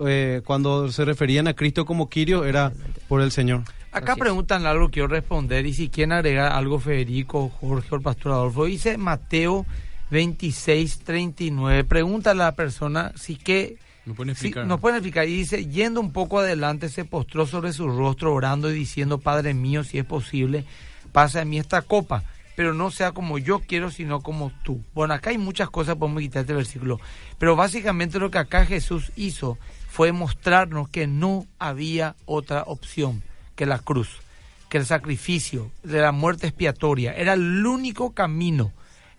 eh, 0.06 0.42
cuando 0.46 0.92
se 0.92 1.06
referían 1.06 1.48
a 1.48 1.56
Cristo 1.56 1.86
como 1.86 2.08
Kyrios, 2.08 2.46
era 2.46 2.72
por 3.08 3.22
el 3.22 3.32
Señor. 3.32 3.64
Acá 3.92 4.14
Así 4.14 4.20
es. 4.20 4.24
preguntan 4.24 4.66
algo, 4.66 4.90
quiero 4.90 5.08
responder. 5.08 5.66
Y 5.66 5.74
si 5.74 5.90
quieren 5.90 6.12
agregar 6.12 6.52
algo, 6.52 6.80
Federico, 6.80 7.50
Jorge 7.50 7.88
o 7.92 7.96
el 7.96 8.02
pastor 8.02 8.34
Adolfo. 8.34 8.66
Dice 8.66 8.98
Mateo 8.98 9.66
26, 10.12 11.00
39. 11.00 11.84
Pregunta 11.86 12.32
a 12.32 12.36
la 12.36 12.54
persona 12.54 13.12
si 13.16 13.36
que. 13.36 13.78
¿Me 14.06 14.14
pueden 14.14 14.32
explicar? 14.32 14.66
nos 14.66 14.80
pueden 14.80 14.98
explicar. 14.98 15.28
Y 15.28 15.36
dice, 15.38 15.66
yendo 15.66 16.00
un 16.02 16.12
poco 16.12 16.40
adelante, 16.40 16.90
se 16.90 17.06
postró 17.06 17.46
sobre 17.46 17.74
su 17.74 17.88
rostro, 17.88 18.34
orando 18.34 18.70
y 18.72 18.74
diciendo, 18.74 19.20
Padre 19.20 19.54
mío, 19.54 19.84
si 19.84 19.98
es 19.98 20.06
posible, 20.06 20.66
pasa 21.12 21.40
de 21.40 21.46
mí 21.46 21.60
esta 21.60 21.82
copa, 21.82 22.24
pero 22.56 22.74
no 22.74 22.92
sea 22.92 23.12
como 23.12 23.38
yo 23.38 23.60
quiero, 23.60 23.92
sino 23.92 24.22
como 24.22 24.52
tú. 24.64 24.84
Bueno, 24.96 25.14
acá 25.14 25.30
hay 25.30 25.38
muchas 25.38 25.70
cosas, 25.70 25.96
podemos 25.96 26.22
quitar 26.22 26.42
este 26.42 26.54
versículo, 26.54 27.00
pero 27.38 27.56
básicamente 27.56 28.20
lo 28.20 28.32
que 28.32 28.40
acá 28.40 28.66
Jesús 28.66 29.12
hizo 29.16 29.60
fue 29.88 30.12
mostrarnos 30.12 30.90
que 30.90 31.06
no 31.06 31.46
había 31.60 32.16
otra 32.26 32.64
opción 32.64 33.22
que 33.60 33.66
la 33.66 33.80
cruz, 33.80 34.22
que 34.70 34.78
el 34.78 34.86
sacrificio 34.86 35.70
de 35.84 36.00
la 36.00 36.14
muerte 36.14 36.48
expiatoria 36.48 37.12
era 37.12 37.34
el 37.34 37.66
único 37.66 38.14
camino. 38.14 38.72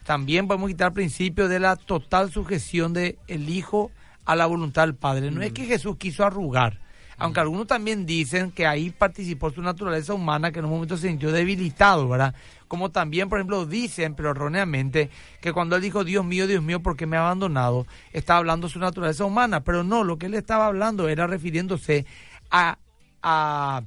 También 0.07 0.49
podemos 0.49 0.71
quitar 0.71 0.89
el 0.89 0.95
principio 0.95 1.47
de 1.47 1.61
la 1.61 1.77
total 1.77 2.33
sujeción 2.33 2.95
del 2.95 3.19
el 3.29 3.51
Hijo 3.51 3.91
a 4.25 4.37
la 4.37 4.47
voluntad 4.47 4.87
del 4.87 4.95
Padre. 4.95 5.31
No 5.31 5.43
es 5.43 5.53
que 5.53 5.67
Jesús 5.67 5.99
quiso 5.99 6.25
arrugar, 6.25 6.79
aunque 7.19 7.41
algunos 7.41 7.67
también 7.67 8.07
dicen 8.07 8.51
que 8.51 8.67
ahí 8.67 8.89
participó 8.89 9.51
su 9.51 9.61
naturaleza 9.61 10.15
humana, 10.15 10.53
que 10.53 10.61
en 10.61 10.65
un 10.65 10.71
momento 10.71 10.97
se 10.97 11.09
sintió 11.09 11.33
debilitado, 11.33 12.09
¿verdad? 12.09 12.35
Como 12.67 12.91
también, 12.91 13.29
por 13.29 13.41
ejemplo, 13.41 13.67
dicen, 13.67 14.15
pero 14.15 14.31
erróneamente, 14.31 15.11
que 15.43 15.53
cuando 15.53 15.77
él 15.77 15.83
dijo, 15.83 16.03
Dios 16.03 16.25
mío, 16.25 16.47
Dios 16.47 16.63
mío, 16.63 16.81
¿por 16.81 16.97
qué 16.97 17.05
me 17.05 17.19
ha 17.19 17.27
abandonado? 17.27 17.87
Estaba 18.15 18.39
hablando 18.39 18.71
su 18.71 18.79
naturaleza 18.79 19.23
humana, 19.27 19.61
pero 19.61 19.85
no, 19.85 20.03
lo 20.03 20.17
que 20.17 20.27
él 20.27 20.35
estaba 20.35 20.65
hablando 20.65 21.11
era 21.11 21.27
refiriéndose 21.27 22.07
a, 22.51 22.79
a 23.23 23.83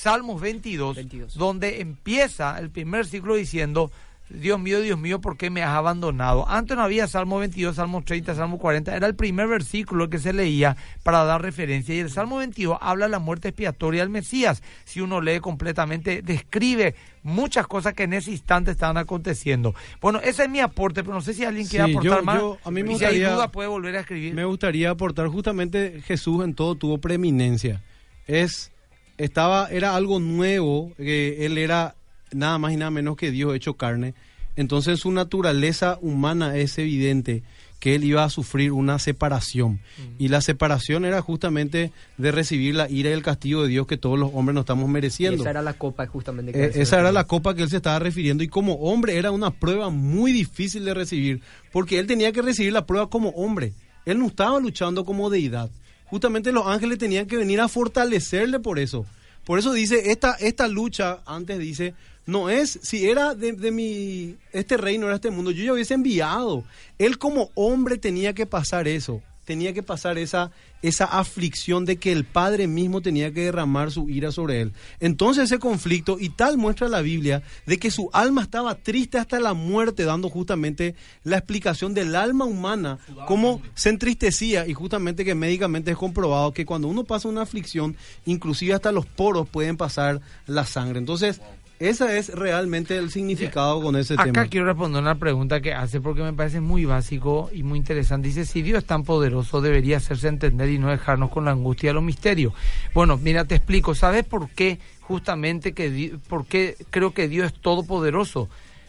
Salmos 0.00 0.40
22, 0.42 0.96
22. 0.96 1.34
donde 1.38 1.80
empieza 1.80 2.58
el 2.58 2.68
primer 2.70 3.06
ciclo 3.06 3.34
diciendo, 3.34 3.90
Dios 4.28 4.58
mío, 4.60 4.80
Dios 4.82 4.98
mío, 4.98 5.20
¿por 5.22 5.38
qué 5.38 5.48
me 5.48 5.62
has 5.62 5.70
abandonado? 5.74 6.46
Antes 6.48 6.76
no 6.76 6.82
había 6.82 7.06
Salmo 7.06 7.38
22, 7.38 7.76
Salmo 7.76 8.02
30, 8.04 8.34
Salmo 8.34 8.58
40, 8.58 8.94
era 8.94 9.06
el 9.06 9.14
primer 9.14 9.46
versículo 9.48 10.10
que 10.10 10.18
se 10.18 10.34
leía 10.34 10.76
para 11.02 11.24
dar 11.24 11.40
referencia. 11.40 11.94
Y 11.94 12.00
el 12.00 12.10
Salmo 12.10 12.36
22 12.38 12.76
habla 12.80 13.06
de 13.06 13.12
la 13.12 13.20
muerte 13.20 13.48
expiatoria 13.48 14.02
del 14.02 14.10
Mesías. 14.10 14.62
Si 14.84 15.00
uno 15.00 15.22
lee 15.22 15.38
completamente, 15.40 16.20
describe 16.20 16.94
muchas 17.22 17.66
cosas 17.66 17.94
que 17.94 18.02
en 18.02 18.12
ese 18.12 18.32
instante 18.32 18.72
estaban 18.72 18.98
aconteciendo. 18.98 19.74
Bueno, 20.02 20.20
ese 20.22 20.42
es 20.42 20.50
mi 20.50 20.60
aporte, 20.60 21.04
pero 21.04 21.14
no 21.14 21.20
sé 21.22 21.32
si 21.32 21.44
alguien 21.44 21.66
quiere 21.68 21.86
Sí, 21.86 21.92
aportar 21.92 22.18
yo- 22.18 22.22
más. 22.24 22.38
yo- 22.38 22.58
a 22.64 22.70
mí 22.70 22.82
me 22.82 22.92
y 22.92 22.98
si 22.98 23.04
hay 23.04 23.12
gustaría- 23.14 23.30
duda, 23.32 23.50
puede 23.50 23.68
volver 23.68 23.96
a 23.96 24.00
escribir. 24.00 24.34
Me 24.34 24.44
gustaría 24.44 24.90
aportar 24.90 25.28
justamente 25.28 26.02
Jesús 26.04 26.44
en 26.44 26.54
todo 26.54 26.74
tuvo 26.74 26.98
preeminencia. 26.98 27.80
Es 28.26 28.72
estaba 29.18 29.68
era 29.70 29.94
algo 29.96 30.20
nuevo, 30.20 30.92
que 30.96 31.46
él 31.46 31.58
era 31.58 31.94
nada 32.32 32.58
más 32.58 32.72
y 32.72 32.76
nada 32.76 32.90
menos 32.90 33.16
que 33.16 33.30
Dios 33.30 33.54
hecho 33.54 33.74
carne. 33.74 34.14
Entonces 34.56 35.00
su 35.00 35.12
naturaleza 35.12 35.98
humana 36.00 36.56
es 36.56 36.78
evidente 36.78 37.42
que 37.78 37.94
él 37.94 38.04
iba 38.04 38.24
a 38.24 38.30
sufrir 38.30 38.72
una 38.72 38.98
separación. 38.98 39.80
Y 40.18 40.28
la 40.28 40.40
separación 40.40 41.04
era 41.04 41.20
justamente 41.20 41.92
de 42.16 42.32
recibir 42.32 42.74
la 42.74 42.88
ira 42.90 43.10
y 43.10 43.12
el 43.12 43.22
castigo 43.22 43.62
de 43.62 43.68
Dios 43.68 43.86
que 43.86 43.98
todos 43.98 44.18
los 44.18 44.30
hombres 44.32 44.54
nos 44.54 44.62
estamos 44.62 44.88
Y 44.88 44.92
mereciendo. 44.92 45.42
esa 45.42 45.50
era 45.50 45.62
la 45.62 45.74
copa 45.74 46.06
justamente. 46.06 46.52
que 46.52 46.64
Eh, 46.64 46.72
se 46.72 46.82
esa 46.82 47.00
era 47.00 47.12
la 47.12 47.24
copa 47.24 47.54
que 47.54 47.62
él 47.62 47.68
se 47.68 47.76
estaba 47.76 47.98
refiriendo 47.98 48.42
y 48.42 48.48
como 48.48 48.74
hombre 48.76 49.18
era 49.18 49.30
una 49.30 49.50
prueba 49.50 49.90
muy 49.90 50.32
difícil 50.32 50.84
de 50.86 50.94
recibir 50.94 51.42
porque 51.70 51.98
él 51.98 52.06
tenía 52.06 52.32
que 52.32 52.40
recibir 52.42 52.72
la 52.72 52.86
prueba 52.86 53.10
como 53.10 53.28
hombre. 53.30 53.74
Él 54.06 54.18
no 54.18 54.26
estaba 54.26 54.58
luchando 54.58 55.04
como 55.04 55.28
deidad. 55.28 55.70
Justamente 56.06 56.52
los 56.52 56.66
ángeles 56.66 56.98
tenían 56.98 57.26
que 57.26 57.36
venir 57.36 57.60
a 57.60 57.68
fortalecerle 57.68 58.60
por 58.60 58.78
eso. 58.78 59.06
Por 59.44 59.58
eso 59.58 59.72
dice, 59.72 60.10
esta, 60.10 60.34
esta 60.34 60.66
lucha, 60.66 61.20
antes 61.24 61.58
dice, 61.58 61.94
no 62.26 62.50
es, 62.50 62.80
si 62.82 63.08
era 63.08 63.34
de, 63.34 63.52
de 63.52 63.70
mi, 63.70 64.36
este 64.52 64.76
reino, 64.76 65.06
era 65.06 65.14
este 65.16 65.30
mundo, 65.30 65.52
yo 65.52 65.64
ya 65.64 65.72
hubiese 65.72 65.94
enviado. 65.94 66.64
Él 66.98 67.18
como 67.18 67.50
hombre 67.54 67.98
tenía 67.98 68.34
que 68.34 68.46
pasar 68.46 68.88
eso, 68.88 69.22
tenía 69.46 69.72
que 69.72 69.82
pasar 69.82 70.18
esa, 70.18 70.50
esa 70.82 71.04
aflicción 71.04 71.84
de 71.84 71.96
que 71.96 72.12
el 72.12 72.24
Padre 72.24 72.66
mismo 72.66 73.00
tenía 73.00 73.32
que 73.32 73.44
derramar 73.44 73.92
su 73.92 74.10
ira 74.10 74.32
sobre 74.32 74.60
él. 74.60 74.72
Entonces 75.00 75.44
ese 75.44 75.60
conflicto, 75.60 76.18
y 76.20 76.30
tal 76.30 76.58
muestra 76.58 76.88
la 76.88 77.00
Biblia, 77.00 77.42
de 77.64 77.78
que 77.78 77.92
su 77.92 78.10
alma 78.12 78.42
estaba 78.42 78.74
triste 78.74 79.18
hasta 79.18 79.40
la 79.40 79.54
muerte, 79.54 80.04
dando 80.04 80.28
justamente 80.28 80.96
la 81.22 81.38
explicación 81.38 81.94
del 81.94 82.16
alma 82.16 82.44
humana, 82.44 82.98
cómo 83.26 83.62
se 83.74 83.90
entristecía, 83.90 84.66
y 84.66 84.74
justamente 84.74 85.24
que 85.24 85.36
médicamente 85.36 85.92
es 85.92 85.96
comprobado 85.96 86.52
que 86.52 86.66
cuando 86.66 86.88
uno 86.88 87.04
pasa 87.04 87.28
una 87.28 87.42
aflicción, 87.42 87.96
inclusive 88.24 88.74
hasta 88.74 88.90
los 88.90 89.06
poros 89.06 89.48
pueden 89.48 89.76
pasar 89.76 90.20
la 90.46 90.66
sangre. 90.66 90.98
Entonces, 90.98 91.40
ese 91.78 92.18
es 92.18 92.34
realmente 92.34 92.96
el 92.96 93.10
significado 93.10 93.82
con 93.82 93.96
ese 93.96 94.14
Acá 94.14 94.24
tema. 94.24 94.46
quiero 94.46 94.66
responder 94.66 95.02
una 95.02 95.18
pregunta 95.18 95.60
que 95.60 95.74
hace 95.74 96.00
porque 96.00 96.22
me 96.22 96.32
parece 96.32 96.60
muy 96.60 96.84
básico 96.84 97.50
y 97.52 97.62
muy 97.62 97.78
interesante. 97.78 98.28
Dice, 98.28 98.46
si 98.46 98.62
Dios 98.62 98.78
es 98.78 98.84
tan 98.84 99.04
poderoso, 99.04 99.60
debería 99.60 99.98
hacerse 99.98 100.28
entender 100.28 100.70
y 100.70 100.78
no 100.78 100.88
dejarnos 100.88 101.30
con 101.30 101.44
la 101.44 101.50
angustia 101.50 101.90
de 101.90 101.94
los 101.94 102.02
misterios. 102.02 102.52
Bueno, 102.94 103.18
mira, 103.18 103.44
te 103.44 103.56
explico. 103.56 103.94
¿Sabes 103.94 104.24
por 104.24 104.48
qué 104.48 104.78
justamente 105.00 105.72
que 105.72 106.16
por 106.28 106.46
qué 106.46 106.76
creo 106.90 107.12
que 107.12 107.28
Dios 107.28 107.46
es 107.52 107.60
todopoderoso? 107.60 108.48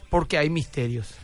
Porque 0.09 0.37
hay 0.37 0.49
misterios. 0.49 1.15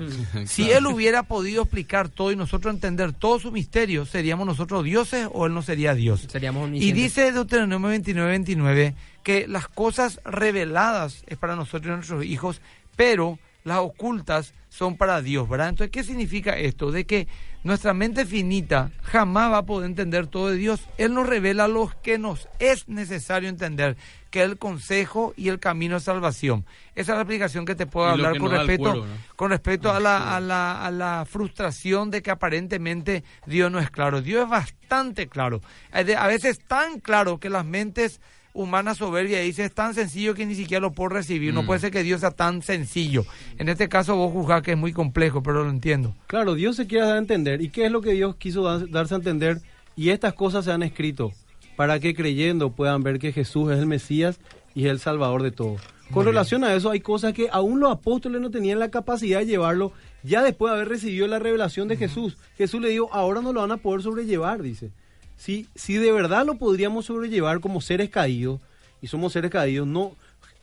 Si 0.45 0.71
Él 0.71 0.87
hubiera 0.87 1.23
podido 1.23 1.63
explicar 1.63 2.09
todo 2.09 2.31
y 2.31 2.35
nosotros 2.35 2.73
entender 2.73 3.13
todos 3.13 3.43
sus 3.43 3.51
misterios, 3.51 4.09
¿seríamos 4.09 4.45
nosotros 4.45 4.83
dioses 4.83 5.27
o 5.31 5.45
Él 5.45 5.53
no 5.53 5.61
sería 5.61 5.93
Dios? 5.93 6.27
Seríamos 6.29 6.69
Y 6.73 6.91
dice 6.91 7.31
Deuteronomio 7.31 7.89
29, 7.89 8.29
29 8.29 8.95
que 9.23 9.47
las 9.47 9.67
cosas 9.67 10.19
reveladas 10.25 11.23
es 11.27 11.37
para 11.37 11.55
nosotros 11.55 11.93
y 11.93 11.95
nuestros 11.95 12.25
hijos, 12.25 12.61
pero 12.95 13.39
las 13.63 13.79
ocultas 13.79 14.53
son 14.73 14.97
para 14.97 15.21
Dios, 15.21 15.47
¿verdad? 15.47 15.69
Entonces, 15.69 15.91
¿qué 15.91 16.03
significa 16.03 16.57
esto? 16.57 16.91
De 16.91 17.05
que 17.05 17.27
nuestra 17.63 17.93
mente 17.93 18.25
finita 18.25 18.89
jamás 19.03 19.51
va 19.51 19.59
a 19.59 19.65
poder 19.67 19.87
entender 19.87 20.25
todo 20.25 20.49
de 20.49 20.57
Dios. 20.57 20.81
Él 20.97 21.13
nos 21.13 21.27
revela 21.29 21.67
lo 21.67 21.91
que 22.01 22.17
nos 22.17 22.49
es 22.57 22.87
necesario 22.87 23.49
entender, 23.49 23.97
que 24.31 24.39
es 24.39 24.45
el 24.49 24.57
consejo 24.57 25.35
y 25.37 25.49
el 25.49 25.59
camino 25.59 25.93
de 25.95 26.01
salvación. 26.01 26.65
Esa 26.95 27.11
es 27.11 27.17
la 27.17 27.21
explicación 27.21 27.65
que 27.65 27.75
te 27.75 27.85
puedo 27.85 28.07
hablar 28.07 28.39
con 28.39 28.49
respecto, 28.49 28.83
cuero, 28.93 29.05
¿no? 29.05 29.13
con 29.35 29.51
respecto 29.51 29.91
a, 29.91 29.99
la, 29.99 30.35
a, 30.35 30.39
la, 30.39 30.83
a 30.83 30.89
la 30.89 31.25
frustración 31.29 32.09
de 32.09 32.23
que 32.23 32.31
aparentemente 32.31 33.23
Dios 33.45 33.71
no 33.71 33.77
es 33.79 33.91
claro. 33.91 34.21
Dios 34.23 34.45
es 34.45 34.49
bastante 34.49 35.27
claro. 35.27 35.61
De- 35.93 36.15
A 36.15 36.25
veces 36.25 36.59
tan 36.65 36.99
claro 36.99 37.39
que 37.39 37.51
las 37.51 37.63
mentes 37.63 38.19
humanas 38.53 38.97
soberbias 38.99 39.43
dicen 39.43 39.65
es 39.65 39.73
tan 39.73 39.93
sencillo 39.93 40.35
que 40.35 40.45
ni 40.45 40.55
siquiera 40.55 40.79
lo 40.81 40.91
puedo 40.91 41.09
recibir. 41.09 41.53
No 41.53 41.63
Mm. 41.63 41.65
puede 41.65 41.79
ser 41.79 41.91
que 41.91 42.03
Dios 42.03 42.21
sea 42.21 42.31
tan 42.31 42.61
sencillo. 42.61 43.25
En 43.57 43.67
este 43.69 43.89
caso 43.89 44.15
vos 44.15 44.31
juzgás 44.31 44.61
que 44.61 44.71
es 44.73 44.77
muy 44.77 44.93
complejo, 44.93 45.41
pero 45.43 45.63
lo 45.63 45.69
entiendo. 45.69 46.15
Claro, 46.27 46.53
Dios 46.55 46.75
se 46.75 46.87
quiere 46.87 47.05
dar 47.07 47.15
a 47.15 47.19
entender. 47.19 47.61
¿Y 47.61 47.69
qué 47.69 47.85
es 47.85 47.91
lo 47.91 48.01
que 48.01 48.13
Dios 48.13 48.35
quiso 48.35 48.63
dar- 48.63 48.89
darse 48.89 49.15
a 49.15 49.17
entender? 49.17 49.59
Y 49.95 50.09
estas 50.09 50.33
cosas 50.33 50.65
se 50.65 50.71
han 50.71 50.83
escrito 50.83 51.31
para 51.75 51.99
que 51.99 52.13
creyendo 52.13 52.71
puedan 52.71 53.01
ver 53.03 53.19
que 53.19 53.31
Jesús 53.31 53.71
es 53.71 53.79
el 53.79 53.87
Mesías 53.87 54.39
y 54.75 54.85
es 54.85 54.91
el 54.91 54.99
Salvador 54.99 55.41
de 55.43 55.51
todos. 55.51 55.81
Con 56.11 56.25
relación 56.25 56.63
a 56.63 56.75
eso, 56.75 56.91
hay 56.91 56.99
cosas 56.99 57.33
que 57.33 57.47
aún 57.51 57.79
los 57.79 57.91
apóstoles 57.91 58.39
no 58.39 58.51
tenían 58.51 58.77
la 58.77 58.91
capacidad 58.91 59.39
de 59.39 59.47
llevarlo 59.47 59.93
ya 60.21 60.43
después 60.43 60.69
de 60.71 60.75
haber 60.75 60.89
recibido 60.89 61.25
la 61.27 61.39
revelación 61.39 61.87
de 61.87 61.97
Jesús. 61.97 62.37
Jesús 62.55 62.81
le 62.81 62.89
dijo, 62.89 63.09
ahora 63.11 63.41
no 63.41 63.51
lo 63.51 63.61
van 63.61 63.71
a 63.71 63.77
poder 63.77 64.03
sobrellevar, 64.03 64.61
dice. 64.61 64.91
Si, 65.37 65.67
si 65.75 65.95
de 65.95 66.11
verdad 66.11 66.45
lo 66.45 66.55
podríamos 66.55 67.05
sobrellevar 67.05 67.59
como 67.59 67.81
seres 67.81 68.09
caídos, 68.09 68.61
y 69.01 69.07
somos 69.07 69.33
seres 69.33 69.51
caídos, 69.51 69.87
no, 69.87 70.15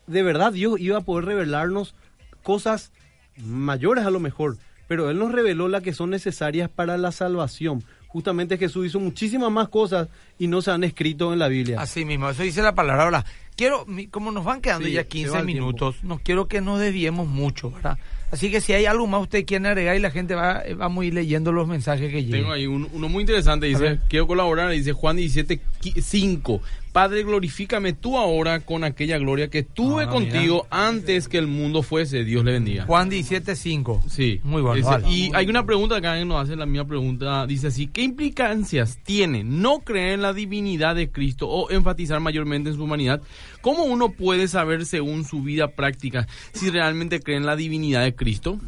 de 0.07 0.23
verdad 0.23 0.53
Dios 0.53 0.81
iba 0.81 0.99
a 0.99 1.03
poder 1.03 1.27
revelarnos 1.27 1.95
cosas 2.43 2.93
mayores 3.37 4.07
a 4.07 4.11
lo 4.11 4.21
mejor, 4.21 4.57
pero 4.89 5.11
Él 5.11 5.19
nos 5.19 5.33
reveló 5.33 5.69
las 5.69 5.83
que 5.83 5.93
son 5.93 6.11
necesarias 6.11 6.69
para 6.69 6.97
la 6.97 7.13
salvación. 7.13 7.85
Justamente 8.09 8.59
Jesús 8.59 8.87
hizo 8.87 8.99
muchísimas 8.99 9.53
más 9.53 9.69
cosas 9.69 10.09
y 10.39 10.49
no 10.49 10.63
se 10.63 10.73
han 10.73 10.83
escrito 10.83 11.33
en 11.33 11.39
la 11.39 11.49
Biblia. 11.49 11.81
Así 11.81 12.05
mismo, 12.05 12.29
eso 12.29 12.43
dice 12.43 12.61
la 12.61 12.75
palabra. 12.75 13.05
Ahora, 13.05 13.25
quiero, 13.57 13.87
como 14.11 14.33
nos 14.33 14.45
van 14.45 14.61
quedando 14.61 14.87
Sí, 14.89 14.95
ya 14.95 15.03
se 15.03 15.09
15 15.09 15.31
va 15.31 15.41
el 15.41 15.47
minutos, 15.47 16.03
no 16.03 16.19
quiero 16.19 16.49
que 16.49 16.61
nos 16.61 16.81
desviemos 16.81 17.29
mucho, 17.29 17.71
¿verdad? 17.71 17.99
Así 18.31 18.51
que 18.51 18.61
si 18.61 18.73
hay 18.73 18.87
algo 18.87 19.07
más 19.07 19.23
usted 19.23 19.45
quiere 19.45 19.67
agregar 19.69 19.97
y 19.97 20.01
la 20.01 20.11
gente 20.11 20.35
va, 20.35 20.63
eh, 20.65 20.75
vamos 20.75 21.03
a 21.03 21.07
ir 21.07 21.15
leyendo 21.15 21.51
los 21.53 21.67
mensajes 21.67 22.11
que 22.13 22.23
llegan. 22.25 22.41
Tengo 22.43 22.53
ahí 22.53 22.67
un- 22.67 22.89
uno 22.93 23.09
muy 23.09 23.23
interesante, 23.23 23.67
dice, 23.67 23.99
quiero 24.09 24.27
colaborar, 24.27 24.71
dice 24.71 24.93
Juan 24.93 25.17
17, 25.17 25.61
5. 26.01 26.61
Padre, 26.93 27.23
glorifícame 27.23 27.93
tú 27.93 28.19
ahora 28.19 28.59
con 28.61 28.83
aquella 28.83 29.17
gloria 29.19 29.47
que 29.49 29.63
tuve 29.63 30.05
Ah, 30.05 30.09
contigo 30.09 30.67
antes 30.71 31.29
que 31.29 31.39
el 31.39 31.47
mundo 31.47 31.83
fuese. 31.85 32.25
Dios 32.25 32.45
le 32.45 32.51
bendiga. 32.51 32.85
Juan 32.87 33.09
17.5. 33.09 34.03
Sí. 34.09 34.41
Muy 34.43 34.61
bueno. 34.61 34.75
Dice- 34.75 34.89
vale. 34.91 35.09
y 35.09 35.31
hay 35.33 35.47
una 35.49 35.65
pregunta 35.65 35.97
acá 35.97 36.19
que 36.19 36.25
nos 36.25 36.43
hace 36.43 36.57
la 36.57 36.67
misma 36.67 36.89
pregunta. 36.89 37.47
Dice 37.47 37.69
así, 37.69 37.87
¿qué 37.87 38.03
implicancias 38.03 38.99
tiene 39.05 39.45
no 39.45 39.81
creer 39.81 40.15
en 40.15 40.23
la 40.23 40.33
divinidad 40.33 40.97
de 40.97 41.11
Cristo 41.11 41.49
o 41.49 41.71
enfatizar 41.71 42.19
mayormente 42.19 42.71
en 42.71 42.77
su 42.77 42.83
humanidad? 42.83 43.23
¿Cómo 43.61 43.85
uno 43.85 44.11
puede 44.11 44.49
saber 44.49 44.87
según 44.87 45.25
su 45.25 45.43
vida 45.43 45.69
práctica 45.69 46.27
si 46.53 46.71
realmente 46.71 47.21
cree 47.21 47.37
en 47.37 47.47
la 47.47 47.57
divinidad 47.57 48.03
de 48.03 48.15
Cristo? 48.15 48.59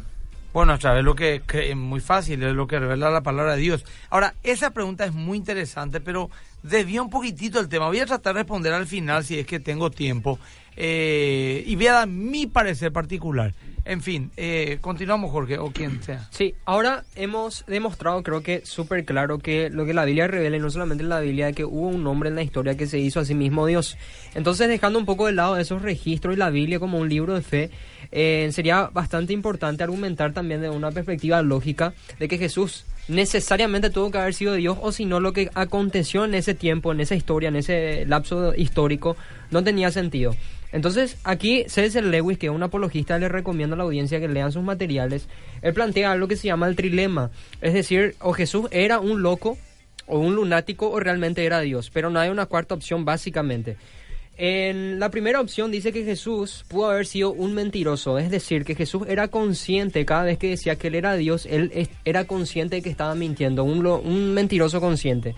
Bueno, 0.53 0.77
través 0.77 1.03
lo 1.03 1.15
que, 1.15 1.41
que 1.47 1.71
es 1.71 1.75
muy 1.75 1.99
fácil, 1.99 2.43
es 2.43 2.53
lo 2.53 2.67
que 2.67 2.77
revela 2.77 3.09
la 3.09 3.23
palabra 3.23 3.55
de 3.55 3.61
Dios. 3.61 3.85
Ahora, 4.11 4.35
esa 4.43 4.69
pregunta 4.69 5.03
es 5.03 5.11
muy 5.11 5.39
interesante, 5.39 5.99
pero 5.99 6.29
desvía 6.61 7.01
un 7.01 7.09
poquitito 7.09 7.59
el 7.59 7.69
tema. 7.69 7.87
Voy 7.87 7.99
a 7.99 8.05
tratar 8.05 8.35
de 8.35 8.41
responder 8.41 8.71
al 8.71 8.85
final 8.85 9.25
si 9.25 9.39
es 9.39 9.47
que 9.47 9.59
tengo 9.59 9.89
tiempo. 9.89 10.39
eh, 10.75 11.63
y 11.65 11.75
voy 11.75 11.87
a 11.87 11.93
dar 11.93 12.07
mi 12.07 12.45
parecer 12.45 12.91
particular. 12.91 13.53
En 13.85 14.01
fin, 14.01 14.31
eh, 14.37 14.77
continuamos, 14.79 15.31
Jorge, 15.31 15.57
o 15.57 15.71
quien 15.71 16.01
sea. 16.01 16.27
Sí, 16.31 16.55
ahora 16.63 17.03
hemos 17.15 17.65
demostrado, 17.67 18.23
creo 18.23 18.41
que 18.41 18.65
súper 18.65 19.03
claro, 19.03 19.39
que 19.39 19.69
lo 19.69 19.85
que 19.85 19.93
la 19.93 20.05
Biblia 20.05 20.27
revela, 20.27 20.55
y 20.55 20.59
no 20.61 20.69
solamente 20.69 21.03
en 21.03 21.09
la 21.09 21.19
Biblia, 21.19 21.51
que 21.51 21.65
hubo 21.65 21.87
un 21.89 22.07
hombre 22.07 22.29
en 22.29 22.35
la 22.35 22.43
historia 22.43 22.77
que 22.77 22.87
se 22.87 22.99
hizo 22.99 23.19
a 23.19 23.25
sí 23.25 23.35
mismo 23.35 23.65
Dios. 23.65 23.97
Entonces, 24.35 24.69
dejando 24.69 24.99
un 24.99 25.05
poco 25.05 25.25
de 25.25 25.33
lado 25.33 25.57
esos 25.57 25.81
registros 25.81 26.33
y 26.33 26.37
la 26.37 26.49
Biblia 26.49 26.79
como 26.79 26.97
un 26.97 27.09
libro 27.09 27.33
de 27.33 27.41
fe, 27.41 27.71
eh, 28.11 28.47
sería 28.53 28.89
bastante 28.93 29.33
importante 29.33 29.83
argumentar 29.83 30.31
también 30.31 30.61
de 30.61 30.69
una 30.69 30.91
perspectiva 30.91 31.41
lógica 31.41 31.93
de 32.19 32.29
que 32.29 32.37
Jesús 32.37 32.85
necesariamente 33.09 33.89
tuvo 33.89 34.11
que 34.11 34.17
haber 34.17 34.33
sido 34.33 34.53
Dios, 34.53 34.77
o 34.81 34.93
si 34.93 35.03
no, 35.03 35.19
lo 35.19 35.33
que 35.33 35.49
aconteció 35.55 36.23
en 36.23 36.35
ese 36.35 36.53
tiempo, 36.53 36.93
en 36.93 37.01
esa 37.01 37.15
historia, 37.15 37.49
en 37.49 37.57
ese 37.57 38.05
lapso 38.05 38.55
histórico, 38.55 39.17
no 39.51 39.61
tenía 39.61 39.91
sentido. 39.91 40.35
Entonces, 40.73 41.17
aquí 41.23 41.63
C.S. 41.67 42.01
Lewis, 42.01 42.37
que 42.37 42.47
es 42.47 42.51
un 42.51 42.63
apologista, 42.63 43.17
le 43.19 43.29
recomienda 43.29 43.75
a 43.75 43.77
la 43.77 43.83
audiencia 43.83 44.19
que 44.19 44.27
lean 44.27 44.51
sus 44.51 44.63
materiales. 44.63 45.29
Él 45.61 45.73
plantea 45.73 46.11
algo 46.11 46.27
que 46.27 46.35
se 46.35 46.47
llama 46.47 46.67
el 46.67 46.75
trilema. 46.75 47.31
Es 47.61 47.73
decir, 47.73 48.15
o 48.19 48.33
Jesús 48.33 48.67
era 48.71 48.99
un 48.99 49.21
loco, 49.21 49.57
o 50.07 50.19
un 50.19 50.35
lunático, 50.35 50.89
o 50.89 50.99
realmente 50.99 51.45
era 51.45 51.61
Dios. 51.61 51.89
Pero 51.93 52.09
no 52.09 52.19
hay 52.19 52.29
una 52.29 52.47
cuarta 52.47 52.75
opción, 52.75 53.05
básicamente. 53.05 53.77
En 54.35 54.99
la 54.99 55.11
primera 55.11 55.39
opción 55.39 55.69
dice 55.69 55.91
que 55.93 56.03
Jesús 56.03 56.65
pudo 56.67 56.89
haber 56.89 57.05
sido 57.05 57.31
un 57.31 57.53
mentiroso, 57.53 58.17
es 58.17 58.31
decir, 58.31 58.65
que 58.65 58.73
Jesús 58.73 59.03
era 59.07 59.27
consciente 59.27 60.05
cada 60.05 60.23
vez 60.23 60.39
que 60.39 60.49
decía 60.49 60.75
que 60.75 60.87
él 60.87 60.95
era 60.95 61.13
Dios, 61.15 61.45
él 61.45 61.87
era 62.03 62.25
consciente 62.25 62.77
de 62.77 62.81
que 62.81 62.89
estaba 62.89 63.13
mintiendo, 63.13 63.63
un, 63.63 63.83
lo- 63.83 63.99
un 64.01 64.33
mentiroso 64.33 64.81
consciente. 64.81 65.35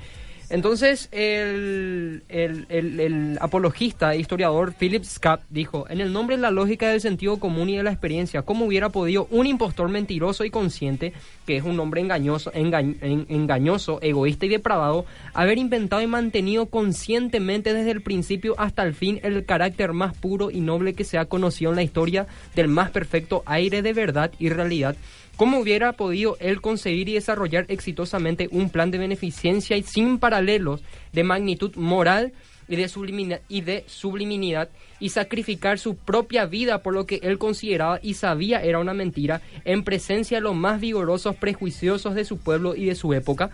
Entonces, 0.49 1.09
el, 1.11 2.23
el- 2.29 2.65
el- 2.69 3.37
apologista 3.41 4.13
e 4.13 4.19
historiador 4.19 4.73
Philip 4.73 5.03
Scapp 5.03 5.41
dijo, 5.49 5.85
en 5.89 6.01
el 6.01 6.13
nombre 6.13 6.35
de 6.35 6.41
la 6.41 6.51
lógica 6.51 6.89
del 6.89 7.01
sentido 7.01 7.37
común 7.37 7.69
y 7.69 7.77
de 7.77 7.83
la 7.83 7.91
experiencia, 7.91 8.43
¿cómo 8.43 8.65
hubiera 8.65 8.89
podido 8.89 9.27
un 9.31 9.47
impostor 9.47 9.89
mentiroso 9.89 10.45
y 10.45 10.49
consciente, 10.51 11.13
que 11.45 11.57
es 11.57 11.63
un 11.63 11.79
hombre 11.79 12.01
engañoso, 12.01 12.51
engañ- 12.53 12.97
en- 13.01 13.25
engañoso, 13.29 13.99
egoísta 14.01 14.45
y 14.45 14.49
depravado, 14.49 15.05
haber 15.33 15.57
inventado 15.57 16.01
y 16.01 16.07
mantenido 16.07 16.67
conscientemente 16.67 17.73
desde 17.73 17.91
el 17.91 18.01
principio 18.01 18.55
hasta 18.57 18.83
el 18.83 18.93
fin 18.93 19.19
el 19.23 19.45
carácter 19.45 19.93
más 19.93 20.15
puro 20.15 20.51
y 20.51 20.61
noble 20.61 20.93
que 20.93 21.03
se 21.03 21.17
ha 21.17 21.25
conocido 21.25 21.71
en 21.71 21.77
la 21.77 21.83
historia 21.83 22.27
del 22.55 22.67
más 22.67 22.91
perfecto 22.91 23.43
aire 23.45 23.81
de 23.81 23.93
verdad 23.93 24.31
y 24.39 24.49
realidad? 24.49 24.95
¿Cómo 25.35 25.59
hubiera 25.59 25.93
podido 25.93 26.37
él 26.39 26.61
concebir 26.61 27.09
y 27.09 27.13
desarrollar 27.13 27.65
exitosamente 27.67 28.47
un 28.51 28.69
plan 28.69 28.89
de 28.89 28.97
beneficencia 28.97 29.75
y 29.75 29.83
sin 29.83 30.17
paralelos 30.17 30.81
de 31.11 31.23
magnitud 31.25 31.75
moral 31.75 32.31
y 32.69 32.77
de, 32.77 33.41
y 33.49 33.61
de 33.61 33.83
subliminidad 33.87 34.69
y 34.99 35.09
sacrificar 35.09 35.77
su 35.77 35.97
propia 35.97 36.45
vida 36.45 36.81
por 36.81 36.93
lo 36.93 37.05
que 37.05 37.19
él 37.21 37.37
consideraba 37.37 37.99
y 38.01 38.13
sabía 38.13 38.63
era 38.63 38.79
una 38.79 38.93
mentira 38.93 39.41
en 39.65 39.83
presencia 39.83 40.37
de 40.37 40.41
los 40.41 40.55
más 40.55 40.79
vigorosos 40.79 41.35
prejuiciosos 41.35 42.15
de 42.15 42.23
su 42.23 42.37
pueblo 42.37 42.73
y 42.73 42.85
de 42.85 42.95
su 42.95 43.13
época. 43.13 43.51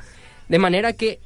De 0.49 0.59
manera 0.59 0.93
que 0.93 1.19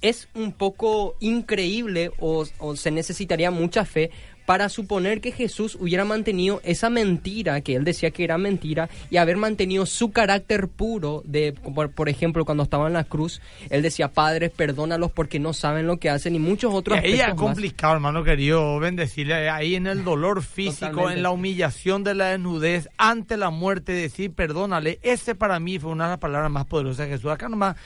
es 0.00 0.28
un 0.34 0.52
poco 0.52 1.16
increíble 1.20 2.12
o 2.18 2.46
se 2.76 2.90
necesitaría 2.90 3.50
mucha 3.50 3.84
fe 3.84 4.10
para 4.46 4.68
suponer 4.68 5.20
que 5.20 5.32
Jesús 5.32 5.76
hubiera 5.78 6.04
mantenido 6.04 6.60
esa 6.64 6.88
mentira, 6.88 7.60
que 7.60 7.74
él 7.74 7.84
decía 7.84 8.10
que 8.12 8.24
era 8.24 8.38
mentira, 8.38 8.88
y 9.10 9.16
haber 9.18 9.36
mantenido 9.36 9.84
su 9.86 10.12
carácter 10.12 10.68
puro 10.68 11.22
de, 11.24 11.52
por, 11.52 11.90
por 11.90 12.08
ejemplo, 12.08 12.44
cuando 12.44 12.62
estaba 12.62 12.86
en 12.86 12.94
la 12.94 13.04
cruz, 13.04 13.40
él 13.70 13.82
decía, 13.82 14.08
Padre, 14.08 14.48
perdónalos 14.48 15.10
porque 15.12 15.40
no 15.40 15.52
saben 15.52 15.86
lo 15.86 15.98
que 15.98 16.10
hacen, 16.10 16.34
y 16.34 16.38
muchos 16.38 16.72
otros 16.72 16.98
Y 17.02 17.06
ahí 17.06 17.20
es 17.20 17.26
más. 17.28 17.34
complicado, 17.34 17.94
hermano 17.94 18.22
querido, 18.24 18.78
bendecirle 18.78 19.50
ahí 19.50 19.74
en 19.74 19.86
el 19.86 20.04
dolor 20.04 20.42
físico, 20.42 20.86
Totalmente. 20.86 21.16
en 21.16 21.22
la 21.24 21.30
humillación 21.30 22.04
de 22.04 22.14
la 22.14 22.26
desnudez, 22.30 22.88
ante 22.96 23.36
la 23.36 23.50
muerte, 23.50 23.92
decir 23.92 24.32
perdónale. 24.32 25.00
Ese 25.02 25.34
para 25.34 25.58
mí 25.58 25.78
fue 25.78 25.90
una 25.90 26.04
de 26.04 26.10
las 26.10 26.18
palabras 26.18 26.50
más 26.50 26.66
poderosas 26.66 27.06
de 27.08 27.14
Jesús. 27.14 27.30
Acá 27.30 27.48
nomás 27.48 27.76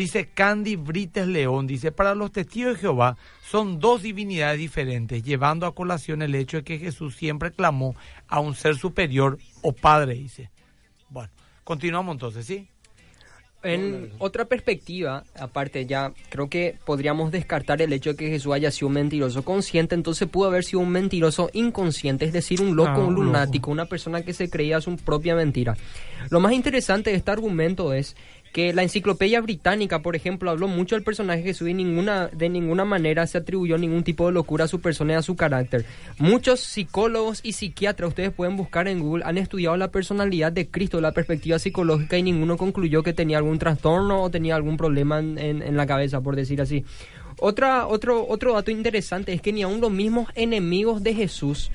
dice 0.00 0.28
Candy 0.32 0.76
Brites 0.76 1.26
León, 1.26 1.66
dice, 1.66 1.92
para 1.92 2.14
los 2.14 2.32
testigos 2.32 2.74
de 2.74 2.80
Jehová 2.80 3.16
son 3.42 3.78
dos 3.78 4.02
divinidades 4.02 4.58
diferentes, 4.58 5.22
llevando 5.22 5.66
a 5.66 5.74
colación 5.74 6.22
el 6.22 6.34
hecho 6.34 6.58
de 6.58 6.64
que 6.64 6.78
Jesús 6.78 7.14
siempre 7.16 7.52
clamó 7.52 7.94
a 8.26 8.40
un 8.40 8.54
ser 8.54 8.76
superior 8.76 9.38
o 9.62 9.72
padre, 9.72 10.14
dice. 10.14 10.50
Bueno, 11.08 11.30
continuamos 11.64 12.14
entonces, 12.14 12.46
¿sí? 12.46 12.68
En 13.62 14.10
otra 14.18 14.46
perspectiva, 14.46 15.22
aparte 15.38 15.84
ya, 15.84 16.14
creo 16.30 16.48
que 16.48 16.78
podríamos 16.86 17.30
descartar 17.30 17.82
el 17.82 17.92
hecho 17.92 18.10
de 18.10 18.16
que 18.16 18.30
Jesús 18.30 18.54
haya 18.54 18.70
sido 18.70 18.88
un 18.88 18.94
mentiroso 18.94 19.44
consciente, 19.44 19.94
entonces 19.94 20.26
pudo 20.30 20.48
haber 20.48 20.64
sido 20.64 20.80
un 20.80 20.88
mentiroso 20.88 21.50
inconsciente, 21.52 22.24
es 22.24 22.32
decir, 22.32 22.62
un 22.62 22.74
loco, 22.74 22.88
Ah, 22.92 22.98
un 23.00 23.10
loco. 23.16 23.24
lunático, 23.24 23.70
una 23.70 23.84
persona 23.84 24.22
que 24.22 24.32
se 24.32 24.48
creía 24.48 24.80
su 24.80 24.96
propia 24.96 25.34
mentira. 25.34 25.76
Lo 26.30 26.40
más 26.40 26.52
interesante 26.54 27.10
de 27.10 27.16
este 27.16 27.32
argumento 27.32 27.92
es 27.92 28.16
que 28.52 28.72
la 28.72 28.82
enciclopedia 28.82 29.40
británica, 29.40 30.02
por 30.02 30.16
ejemplo, 30.16 30.50
habló 30.50 30.66
mucho 30.66 30.96
del 30.96 31.04
personaje 31.04 31.42
Jesús 31.42 31.68
y 31.68 31.74
ninguna, 31.74 32.26
de 32.28 32.48
ninguna 32.48 32.84
manera 32.84 33.26
se 33.28 33.38
atribuyó 33.38 33.78
ningún 33.78 34.02
tipo 34.02 34.26
de 34.26 34.32
locura 34.32 34.64
a 34.64 34.68
su 34.68 34.80
persona 34.80 35.12
y 35.12 35.16
a 35.16 35.22
su 35.22 35.36
carácter. 35.36 35.84
Muchos 36.18 36.58
psicólogos 36.60 37.40
y 37.44 37.52
psiquiatras, 37.52 38.08
ustedes 38.08 38.32
pueden 38.32 38.56
buscar 38.56 38.88
en 38.88 38.98
Google, 39.00 39.22
han 39.24 39.38
estudiado 39.38 39.76
la 39.76 39.92
personalidad 39.92 40.50
de 40.50 40.68
Cristo 40.68 41.00
la 41.00 41.12
perspectiva 41.12 41.58
psicológica 41.60 42.18
y 42.18 42.22
ninguno 42.24 42.56
concluyó 42.56 43.02
que 43.04 43.12
tenía 43.12 43.38
algún 43.38 43.58
trastorno 43.58 44.22
o 44.24 44.30
tenía 44.30 44.56
algún 44.56 44.76
problema 44.76 45.20
en, 45.20 45.38
en- 45.38 45.62
en 45.62 45.76
la 45.76 45.86
cabeza, 45.86 46.20
por 46.20 46.34
decir 46.34 46.60
así. 46.60 46.84
Otra, 47.38 47.86
otro, 47.86 48.26
otro 48.28 48.54
dato 48.54 48.70
interesante 48.70 49.32
es 49.32 49.40
que 49.40 49.52
ni 49.52 49.62
aun 49.62 49.80
los 49.80 49.90
mismos 49.92 50.28
enemigos 50.34 51.02
de 51.02 51.14
Jesús, 51.14 51.70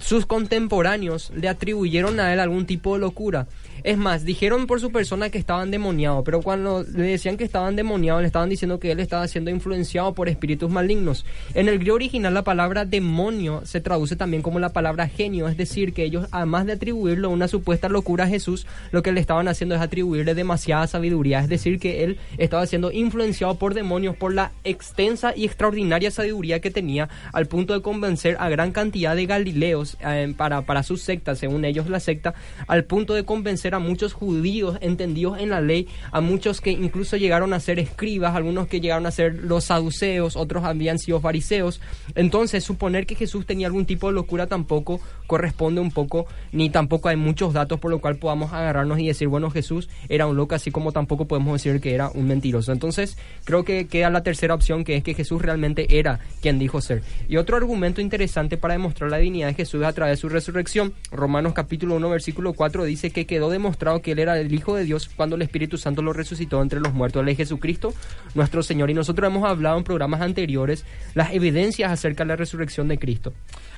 sus 0.00 0.24
contemporáneos, 0.24 1.30
le 1.34 1.48
atribuyeron 1.48 2.18
a 2.20 2.32
él 2.32 2.40
algún 2.40 2.64
tipo 2.64 2.94
de 2.94 3.00
locura. 3.00 3.46
Es 3.84 3.98
más, 3.98 4.24
dijeron 4.24 4.66
por 4.66 4.80
su 4.80 4.92
persona 4.92 5.30
que 5.30 5.38
estaba 5.38 5.62
endemoniado, 5.62 6.22
pero 6.22 6.40
cuando 6.40 6.84
le 6.84 7.02
decían 7.02 7.36
que 7.36 7.44
estaba 7.44 7.68
endemoniado, 7.68 8.20
le 8.20 8.28
estaban 8.28 8.48
diciendo 8.48 8.78
que 8.78 8.92
él 8.92 9.00
estaba 9.00 9.26
siendo 9.26 9.50
influenciado 9.50 10.14
por 10.14 10.28
espíritus 10.28 10.70
malignos. 10.70 11.26
En 11.54 11.68
el 11.68 11.78
griego 11.78 11.96
original, 11.96 12.32
la 12.32 12.44
palabra 12.44 12.84
demonio 12.84 13.62
se 13.64 13.80
traduce 13.80 14.14
también 14.14 14.42
como 14.42 14.60
la 14.60 14.72
palabra 14.72 15.08
genio, 15.08 15.48
es 15.48 15.56
decir, 15.56 15.92
que 15.92 16.04
ellos, 16.04 16.28
además 16.30 16.66
de 16.66 16.74
atribuirle 16.74 17.26
una 17.26 17.48
supuesta 17.48 17.88
locura 17.88 18.24
a 18.24 18.28
Jesús, 18.28 18.66
lo 18.92 19.02
que 19.02 19.10
le 19.10 19.20
estaban 19.20 19.48
haciendo 19.48 19.74
es 19.74 19.80
atribuirle 19.80 20.34
demasiada 20.34 20.86
sabiduría, 20.86 21.40
es 21.40 21.48
decir, 21.48 21.80
que 21.80 22.04
él 22.04 22.18
estaba 22.38 22.66
siendo 22.66 22.92
influenciado 22.92 23.56
por 23.56 23.74
demonios 23.74 24.16
por 24.16 24.32
la 24.32 24.52
extensa 24.62 25.32
y 25.34 25.44
extraordinaria 25.44 26.12
sabiduría 26.12 26.60
que 26.60 26.70
tenía, 26.70 27.08
al 27.32 27.46
punto 27.46 27.74
de 27.74 27.82
convencer 27.82 28.36
a 28.38 28.48
gran 28.48 28.70
cantidad 28.70 29.16
de 29.16 29.26
galileos 29.26 29.96
eh, 30.04 30.32
para, 30.36 30.62
para 30.62 30.84
su 30.84 30.96
secta, 30.96 31.34
según 31.34 31.64
ellos 31.64 31.88
la 31.88 31.98
secta, 31.98 32.34
al 32.68 32.84
punto 32.84 33.14
de 33.14 33.24
convencer 33.24 33.71
a 33.74 33.78
muchos 33.78 34.12
judíos 34.12 34.78
entendidos 34.80 35.38
en 35.38 35.50
la 35.50 35.60
ley, 35.60 35.88
a 36.10 36.20
muchos 36.20 36.60
que 36.60 36.70
incluso 36.70 37.16
llegaron 37.16 37.52
a 37.52 37.60
ser 37.60 37.78
escribas, 37.78 38.34
algunos 38.34 38.68
que 38.68 38.80
llegaron 38.80 39.06
a 39.06 39.10
ser 39.10 39.34
los 39.34 39.64
saduceos, 39.64 40.36
otros 40.36 40.64
habían 40.64 40.98
sido 40.98 41.20
fariseos. 41.20 41.80
Entonces, 42.14 42.64
suponer 42.64 43.06
que 43.06 43.14
Jesús 43.14 43.46
tenía 43.46 43.66
algún 43.66 43.86
tipo 43.86 44.08
de 44.08 44.14
locura 44.14 44.46
tampoco 44.46 45.00
corresponde 45.26 45.80
un 45.80 45.90
poco, 45.90 46.26
ni 46.52 46.70
tampoco 46.70 47.08
hay 47.08 47.16
muchos 47.16 47.52
datos 47.52 47.80
por 47.80 47.90
lo 47.90 48.00
cual 48.00 48.16
podamos 48.16 48.52
agarrarnos 48.52 48.98
y 48.98 49.06
decir, 49.06 49.28
bueno, 49.28 49.50
Jesús 49.50 49.88
era 50.08 50.26
un 50.26 50.36
loco, 50.36 50.54
así 50.54 50.70
como 50.70 50.92
tampoco 50.92 51.26
podemos 51.26 51.54
decir 51.54 51.80
que 51.80 51.94
era 51.94 52.10
un 52.10 52.26
mentiroso. 52.26 52.72
Entonces, 52.72 53.16
creo 53.44 53.64
que 53.64 53.86
queda 53.86 54.10
la 54.10 54.22
tercera 54.22 54.54
opción, 54.54 54.84
que 54.84 54.96
es 54.96 55.04
que 55.04 55.14
Jesús 55.14 55.42
realmente 55.42 55.98
era 55.98 56.20
quien 56.40 56.58
dijo 56.58 56.80
ser. 56.80 57.02
Y 57.28 57.36
otro 57.36 57.56
argumento 57.56 58.00
interesante 58.00 58.56
para 58.56 58.74
demostrar 58.74 59.10
la 59.10 59.18
divinidad 59.18 59.48
de 59.48 59.54
Jesús 59.54 59.84
a 59.84 59.92
través 59.92 60.18
de 60.18 60.20
su 60.20 60.28
resurrección, 60.28 60.92
Romanos 61.10 61.54
capítulo 61.54 61.96
1, 61.96 62.10
versículo 62.10 62.52
4, 62.52 62.84
dice 62.84 63.10
que 63.10 63.26
quedó 63.26 63.50
demostrado 63.52 64.02
que 64.02 64.12
él 64.12 64.18
era 64.18 64.38
el 64.38 64.52
Hijo 64.52 64.74
de 64.74 64.84
Dios 64.84 65.08
cuando 65.14 65.36
el 65.36 65.42
Espíritu 65.42 65.78
Santo 65.78 66.02
lo 66.02 66.12
resucitó 66.12 66.60
entre 66.62 66.80
los 66.80 66.92
muertos. 66.92 67.22
Él 67.22 67.28
es 67.28 67.36
Jesucristo, 67.36 67.94
nuestro 68.34 68.62
Señor. 68.62 68.90
Y 68.90 68.94
nosotros 68.94 69.26
hemos 69.28 69.48
hablado 69.48 69.78
en 69.78 69.84
programas 69.84 70.20
anteriores 70.20 70.84
las 71.14 71.32
evidencias 71.32 71.92
acerca 71.92 72.24
de 72.24 72.28
la 72.28 72.36
resurrección 72.36 72.88
de 72.88 72.98
Cristo. 72.98 73.32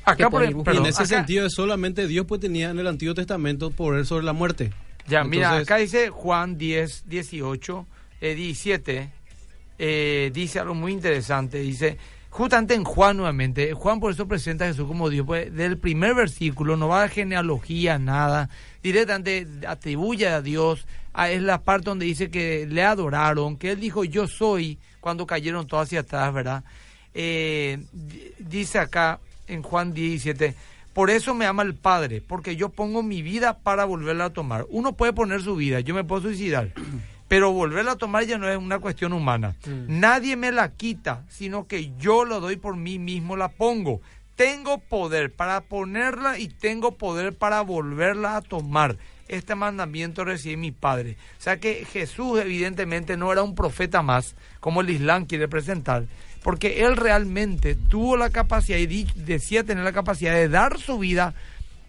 Acá, 0.04 0.30
por, 0.30 0.42
buscando. 0.44 0.64
perdón, 0.64 0.84
en 0.84 0.90
ese 0.90 1.02
acá- 1.02 1.16
sentido, 1.16 1.50
solamente 1.50 2.06
Dios 2.06 2.24
pues 2.26 2.40
tenía 2.40 2.70
en 2.70 2.78
el 2.78 2.86
Antiguo 2.86 3.14
Testamento 3.14 3.70
poder 3.70 4.06
sobre 4.06 4.24
la 4.24 4.32
muerte. 4.32 4.70
Ya, 5.06 5.22
mira, 5.24 5.56
acá 5.56 5.76
dice 5.76 6.08
Juan 6.08 6.56
10, 6.56 7.04
18, 7.08 7.86
eh, 8.22 8.34
17, 8.34 9.10
eh, 9.78 10.30
dice 10.32 10.60
algo 10.60 10.74
muy 10.74 10.92
interesante, 10.92 11.58
dice, 11.58 11.98
justamente 12.36 12.74
en 12.74 12.82
Juan 12.82 13.16
nuevamente, 13.16 13.74
Juan 13.74 14.00
por 14.00 14.10
eso 14.12 14.26
presenta 14.26 14.64
a 14.64 14.68
Jesús 14.68 14.88
como 14.88 15.08
Dios, 15.08 15.24
pues 15.24 15.54
del 15.54 15.78
primer 15.78 16.16
versículo 16.16 16.76
no 16.76 16.88
va 16.88 17.04
a 17.04 17.08
genealogía, 17.08 17.96
nada, 18.00 18.50
directamente 18.82 19.46
atribuye 19.68 20.26
a 20.26 20.42
Dios, 20.42 20.84
a- 21.12 21.30
es 21.30 21.40
la 21.40 21.62
parte 21.62 21.90
donde 21.90 22.06
dice 22.06 22.30
que 22.30 22.66
le 22.68 22.82
adoraron, 22.82 23.56
que 23.56 23.70
él 23.70 23.78
dijo 23.78 24.02
yo 24.02 24.26
soy, 24.26 24.78
cuando 25.00 25.26
cayeron 25.26 25.68
todos 25.68 25.84
hacia 25.84 26.00
atrás, 26.00 26.34
¿verdad? 26.34 26.64
Eh, 27.14 27.78
di- 27.92 28.32
dice 28.40 28.80
acá 28.80 29.20
en 29.46 29.62
Juan 29.62 29.94
17, 29.94 30.56
por 30.92 31.10
eso 31.10 31.34
me 31.34 31.46
ama 31.46 31.62
el 31.62 31.74
Padre, 31.74 32.20
porque 32.20 32.56
yo 32.56 32.68
pongo 32.70 33.04
mi 33.04 33.22
vida 33.22 33.58
para 33.58 33.84
volverla 33.84 34.24
a 34.24 34.30
tomar. 34.32 34.66
Uno 34.70 34.94
puede 34.94 35.12
poner 35.12 35.40
su 35.40 35.54
vida, 35.54 35.78
yo 35.78 35.94
me 35.94 36.02
puedo 36.02 36.22
suicidar, 36.22 36.70
pero 37.28 37.52
volverla 37.52 37.92
a 37.92 37.96
tomar 37.96 38.24
ya 38.24 38.38
no 38.38 38.48
es 38.48 38.56
una 38.56 38.78
cuestión 38.78 39.12
humana. 39.12 39.56
Nadie 39.88 40.36
me 40.36 40.52
la 40.52 40.72
quita, 40.72 41.24
sino 41.28 41.66
que 41.66 41.92
yo 41.98 42.24
lo 42.24 42.40
doy 42.40 42.56
por 42.56 42.76
mí 42.76 42.98
mismo, 42.98 43.36
la 43.36 43.48
pongo. 43.48 44.00
Tengo 44.36 44.78
poder 44.78 45.32
para 45.32 45.62
ponerla 45.62 46.38
y 46.38 46.48
tengo 46.48 46.96
poder 46.96 47.34
para 47.34 47.60
volverla 47.60 48.36
a 48.36 48.42
tomar. 48.42 48.96
Este 49.28 49.54
mandamiento 49.54 50.24
recibe 50.24 50.56
mi 50.56 50.70
Padre. 50.70 51.16
O 51.38 51.42
sea 51.42 51.58
que 51.58 51.86
Jesús 51.86 52.40
evidentemente 52.40 53.16
no 53.16 53.32
era 53.32 53.42
un 53.42 53.54
profeta 53.54 54.02
más, 54.02 54.34
como 54.60 54.82
el 54.82 54.90
Islam 54.90 55.24
quiere 55.24 55.48
presentar, 55.48 56.04
porque 56.42 56.84
él 56.84 56.96
realmente 56.96 57.74
tuvo 57.74 58.16
la 58.16 58.30
capacidad 58.30 58.76
y 58.78 59.06
decía 59.14 59.64
tener 59.64 59.84
la 59.84 59.92
capacidad 59.92 60.34
de 60.34 60.48
dar 60.48 60.78
su 60.78 60.98
vida 60.98 61.32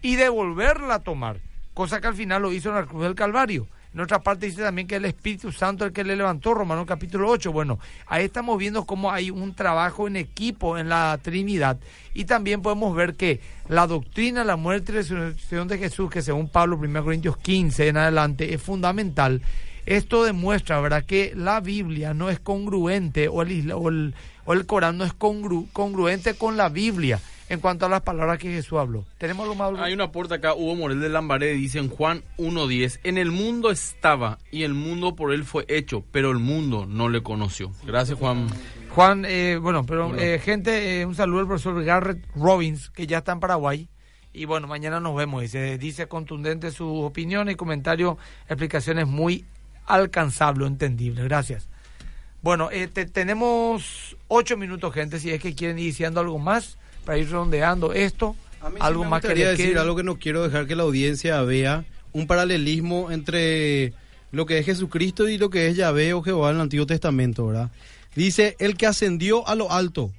y 0.00 0.16
de 0.16 0.28
volverla 0.28 0.94
a 0.94 1.02
tomar, 1.02 1.40
cosa 1.74 2.00
que 2.00 2.06
al 2.06 2.14
final 2.14 2.42
lo 2.42 2.52
hizo 2.52 2.70
en 2.70 2.76
la 2.76 2.86
cruz 2.86 3.02
del 3.02 3.14
Calvario. 3.14 3.66
En 3.96 4.02
otra 4.02 4.18
parte 4.20 4.44
dice 4.44 4.60
también 4.60 4.86
que 4.86 4.96
el 4.96 5.06
Espíritu 5.06 5.50
Santo 5.50 5.86
el 5.86 5.92
que 5.94 6.04
le 6.04 6.16
levantó, 6.16 6.52
Romanos 6.52 6.84
capítulo 6.86 7.30
8. 7.30 7.50
Bueno, 7.50 7.78
ahí 8.06 8.26
estamos 8.26 8.58
viendo 8.58 8.84
cómo 8.84 9.10
hay 9.10 9.30
un 9.30 9.54
trabajo 9.54 10.06
en 10.06 10.16
equipo 10.16 10.76
en 10.76 10.90
la 10.90 11.18
Trinidad 11.22 11.78
y 12.12 12.26
también 12.26 12.60
podemos 12.60 12.94
ver 12.94 13.14
que 13.14 13.40
la 13.70 13.86
doctrina, 13.86 14.44
la 14.44 14.56
muerte 14.56 14.92
y 14.92 14.96
resurrección 14.96 15.66
de 15.66 15.78
Jesús, 15.78 16.10
que 16.10 16.20
según 16.20 16.50
Pablo, 16.50 16.76
1 16.76 17.02
Corintios 17.04 17.38
15 17.38 17.88
en 17.88 17.96
adelante, 17.96 18.52
es 18.52 18.60
fundamental. 18.60 19.40
Esto 19.86 20.24
demuestra, 20.24 20.78
¿verdad?, 20.80 21.04
que 21.06 21.32
la 21.34 21.60
Biblia 21.60 22.12
no 22.12 22.28
es 22.28 22.38
congruente 22.38 23.28
o 23.28 23.40
el, 23.40 23.72
o 23.72 23.88
el, 23.88 24.14
o 24.44 24.52
el 24.52 24.66
Corán 24.66 24.98
no 24.98 25.04
es 25.06 25.18
congru- 25.18 25.68
congruente 25.72 26.34
con 26.34 26.58
la 26.58 26.68
Biblia 26.68 27.18
en 27.48 27.60
cuanto 27.60 27.86
a 27.86 27.88
las 27.88 28.02
palabras 28.02 28.38
que 28.38 28.50
Jesús 28.50 28.78
habló. 28.78 29.04
¿Tenemos 29.18 29.44
algo 29.44 29.54
más? 29.54 29.80
Hay 29.80 29.92
una 29.92 30.04
aporte 30.04 30.34
acá, 30.34 30.54
Hugo 30.54 30.74
Morel 30.74 31.00
de 31.00 31.08
Lambaré, 31.08 31.52
dice 31.52 31.78
en 31.78 31.88
Juan 31.88 32.22
1.10, 32.38 33.00
en 33.04 33.18
el 33.18 33.30
mundo 33.30 33.70
estaba 33.70 34.38
y 34.50 34.62
el 34.64 34.74
mundo 34.74 35.14
por 35.14 35.32
él 35.32 35.44
fue 35.44 35.64
hecho, 35.68 36.04
pero 36.12 36.30
el 36.30 36.38
mundo 36.38 36.86
no 36.86 37.08
le 37.08 37.22
conoció. 37.22 37.70
Gracias, 37.84 38.18
Juan. 38.18 38.48
Juan, 38.90 39.24
eh, 39.26 39.58
bueno, 39.60 39.84
pero 39.86 40.16
eh, 40.16 40.38
gente, 40.42 41.00
eh, 41.00 41.06
un 41.06 41.14
saludo 41.14 41.40
al 41.40 41.46
profesor 41.46 41.84
Garrett 41.84 42.26
Robbins, 42.34 42.90
que 42.90 43.06
ya 43.06 43.18
está 43.18 43.32
en 43.32 43.40
Paraguay. 43.40 43.88
Y 44.32 44.44
bueno, 44.44 44.66
mañana 44.66 45.00
nos 45.00 45.14
vemos. 45.16 45.42
Dice, 45.42 45.78
dice 45.78 46.08
contundente 46.08 46.70
sus 46.70 47.04
opiniones 47.04 47.54
y 47.54 47.56
comentarios, 47.56 48.16
explicaciones 48.48 49.06
muy 49.06 49.44
alcanzables, 49.86 50.66
entendibles. 50.68 51.24
Gracias. 51.24 51.68
Bueno, 52.42 52.70
eh, 52.70 52.86
te- 52.86 53.06
tenemos 53.06 54.16
ocho 54.28 54.56
minutos, 54.56 54.92
gente, 54.94 55.18
si 55.20 55.30
es 55.30 55.40
que 55.40 55.54
quieren 55.54 55.78
ir 55.78 55.86
diciendo 55.86 56.20
algo 56.20 56.38
más 56.38 56.78
para 57.06 57.16
ir 57.18 57.30
redondeando 57.30 57.94
esto. 57.94 58.36
A 58.60 58.68
mí 58.68 58.76
sí 58.76 58.82
algo 58.82 59.04
me 59.04 59.10
más 59.10 59.22
que 59.22 59.34
decir 59.34 59.68
quede. 59.68 59.78
algo 59.78 59.96
que 59.96 60.02
no 60.02 60.18
quiero 60.18 60.42
dejar 60.42 60.66
que 60.66 60.76
la 60.76 60.82
audiencia 60.82 61.40
vea 61.42 61.86
un 62.12 62.26
paralelismo 62.26 63.10
entre 63.10 63.94
lo 64.32 64.44
que 64.44 64.58
es 64.58 64.66
Jesucristo 64.66 65.28
y 65.28 65.38
lo 65.38 65.48
que 65.48 65.68
es 65.68 65.76
Yahvé 65.76 66.12
o 66.12 66.22
Jehová 66.22 66.50
en 66.50 66.56
el 66.56 66.62
Antiguo 66.62 66.86
Testamento, 66.86 67.46
¿verdad? 67.46 67.70
Dice, 68.14 68.56
el 68.58 68.76
que 68.76 68.86
ascendió 68.86 69.46
a 69.46 69.54
lo 69.54 69.70
alto, 69.70 70.12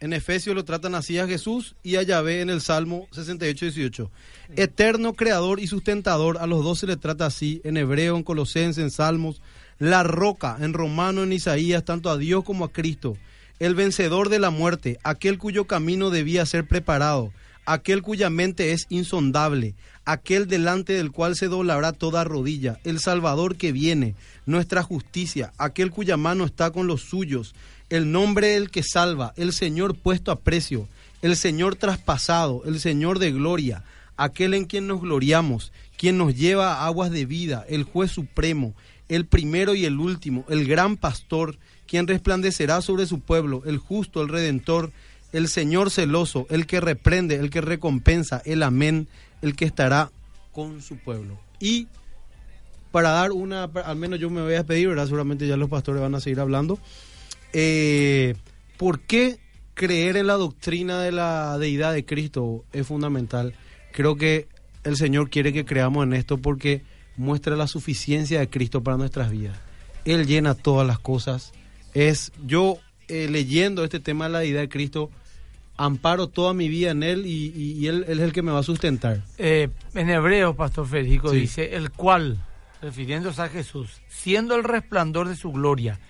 En 0.00 0.12
Efesios 0.12 0.54
lo 0.54 0.64
tratan 0.64 0.94
así 0.94 1.18
a 1.18 1.26
Jesús 1.26 1.74
y 1.82 1.96
a 1.96 2.02
Yahvé 2.02 2.40
en 2.40 2.50
el 2.50 2.60
Salmo 2.60 3.08
68, 3.10 3.64
18. 3.64 4.10
Eterno 4.54 5.14
creador 5.14 5.58
y 5.58 5.66
sustentador, 5.66 6.38
a 6.38 6.46
los 6.46 6.62
dos 6.62 6.78
se 6.78 6.86
le 6.86 6.96
trata 6.96 7.26
así, 7.26 7.60
en 7.64 7.76
hebreo, 7.76 8.16
en 8.16 8.22
Colosenses, 8.22 8.82
en 8.82 8.92
Salmos. 8.92 9.42
La 9.80 10.04
roca, 10.04 10.56
en 10.60 10.72
Romano, 10.72 11.24
en 11.24 11.32
Isaías, 11.32 11.84
tanto 11.84 12.10
a 12.10 12.16
Dios 12.16 12.44
como 12.44 12.64
a 12.64 12.72
Cristo. 12.72 13.16
El 13.58 13.74
vencedor 13.74 14.28
de 14.28 14.38
la 14.38 14.50
muerte, 14.50 14.98
aquel 15.02 15.38
cuyo 15.38 15.66
camino 15.66 16.10
debía 16.10 16.46
ser 16.46 16.66
preparado, 16.66 17.32
aquel 17.66 18.02
cuya 18.02 18.30
mente 18.30 18.72
es 18.72 18.86
insondable, 18.88 19.74
aquel 20.04 20.46
delante 20.46 20.94
del 20.94 21.10
cual 21.10 21.36
se 21.36 21.48
doblará 21.48 21.92
toda 21.92 22.24
rodilla, 22.24 22.78
el 22.84 22.98
Salvador 22.98 23.56
que 23.56 23.72
viene, 23.72 24.14
nuestra 24.46 24.82
justicia, 24.82 25.52
aquel 25.58 25.90
cuya 25.90 26.16
mano 26.16 26.44
está 26.44 26.70
con 26.70 26.86
los 26.86 27.02
suyos, 27.02 27.54
el 27.90 28.10
nombre 28.10 28.48
del 28.48 28.70
que 28.70 28.82
salva, 28.82 29.34
el 29.36 29.52
Señor 29.52 29.96
puesto 29.96 30.30
a 30.30 30.40
precio, 30.40 30.88
el 31.20 31.36
Señor 31.36 31.76
traspasado, 31.76 32.62
el 32.64 32.80
Señor 32.80 33.18
de 33.18 33.32
gloria, 33.32 33.84
aquel 34.16 34.54
en 34.54 34.64
quien 34.64 34.86
nos 34.86 35.00
gloriamos, 35.00 35.72
quien 35.96 36.16
nos 36.16 36.34
lleva 36.34 36.74
a 36.74 36.86
aguas 36.86 37.10
de 37.10 37.26
vida, 37.26 37.66
el 37.68 37.82
juez 37.82 38.10
supremo, 38.10 38.74
el 39.08 39.26
primero 39.26 39.74
y 39.74 39.84
el 39.84 39.98
último, 39.98 40.44
el 40.48 40.66
gran 40.66 40.96
pastor, 40.96 41.58
quien 41.88 42.06
resplandecerá 42.06 42.80
sobre 42.82 43.06
su 43.06 43.20
pueblo, 43.20 43.62
el 43.66 43.78
justo, 43.78 44.22
el 44.22 44.28
redentor, 44.28 44.92
el 45.32 45.48
Señor 45.48 45.90
celoso, 45.90 46.46
el 46.50 46.66
que 46.66 46.80
reprende, 46.80 47.36
el 47.36 47.50
que 47.50 47.60
recompensa, 47.60 48.42
el 48.44 48.62
amén, 48.62 49.08
el 49.42 49.56
que 49.56 49.64
estará 49.64 50.10
con 50.52 50.82
su 50.82 50.96
pueblo. 50.96 51.38
Y 51.58 51.88
para 52.92 53.10
dar 53.10 53.32
una, 53.32 53.64
al 53.64 53.96
menos 53.96 54.20
yo 54.20 54.30
me 54.30 54.42
voy 54.42 54.54
a 54.54 54.58
despedir, 54.58 54.88
¿verdad? 54.88 55.04
Seguramente 55.04 55.46
ya 55.46 55.56
los 55.56 55.68
pastores 55.68 56.00
van 56.00 56.14
a 56.14 56.20
seguir 56.20 56.40
hablando. 56.40 56.78
Eh, 57.52 58.34
¿Por 58.76 59.00
qué 59.00 59.38
creer 59.74 60.16
en 60.16 60.26
la 60.26 60.34
doctrina 60.34 61.00
de 61.00 61.12
la 61.12 61.58
deidad 61.58 61.92
de 61.92 62.04
Cristo 62.04 62.64
es 62.72 62.86
fundamental? 62.86 63.54
Creo 63.92 64.16
que 64.16 64.48
el 64.84 64.96
Señor 64.96 65.30
quiere 65.30 65.52
que 65.52 65.64
creamos 65.64 66.04
en 66.04 66.12
esto 66.12 66.38
porque 66.38 66.82
muestra 67.16 67.56
la 67.56 67.66
suficiencia 67.66 68.40
de 68.40 68.48
Cristo 68.48 68.82
para 68.82 68.96
nuestras 68.96 69.30
vidas. 69.30 69.58
Él 70.04 70.26
llena 70.26 70.54
todas 70.54 70.86
las 70.86 70.98
cosas. 70.98 71.52
Es 71.94 72.32
yo 72.46 72.78
eh, 73.08 73.28
leyendo 73.30 73.84
este 73.84 74.00
tema 74.00 74.26
de 74.26 74.30
la 74.32 74.38
deidad 74.40 74.60
de 74.60 74.68
Cristo 74.68 75.10
amparo 75.76 76.26
toda 76.28 76.54
mi 76.54 76.68
vida 76.68 76.90
en 76.90 77.02
él 77.02 77.24
y, 77.26 77.52
y- 77.56 77.72
y 77.78 77.86
él, 77.86 78.04
él 78.08 78.18
es 78.18 78.24
el 78.24 78.32
que 78.32 78.42
me 78.42 78.50
va 78.52 78.58
a 78.60 78.64
sustentar. 78.64 79.22
Eh, 79.38 79.68
en 79.94 80.10
hebreo, 80.10 80.54
Pastor 80.54 80.86
Federico 80.88 81.30
Sí. 81.30 81.36
dice, 81.40 81.76
el 81.76 81.90
cual, 81.92 82.38
refiriéndose 82.82 83.40
a 83.42 83.48
Jesús, 83.48 84.00
siendo 84.08 84.56
el 84.56 84.64
resplandor 84.64 85.28
de 85.28 85.36
su 85.36 85.52
gloria 85.52 86.00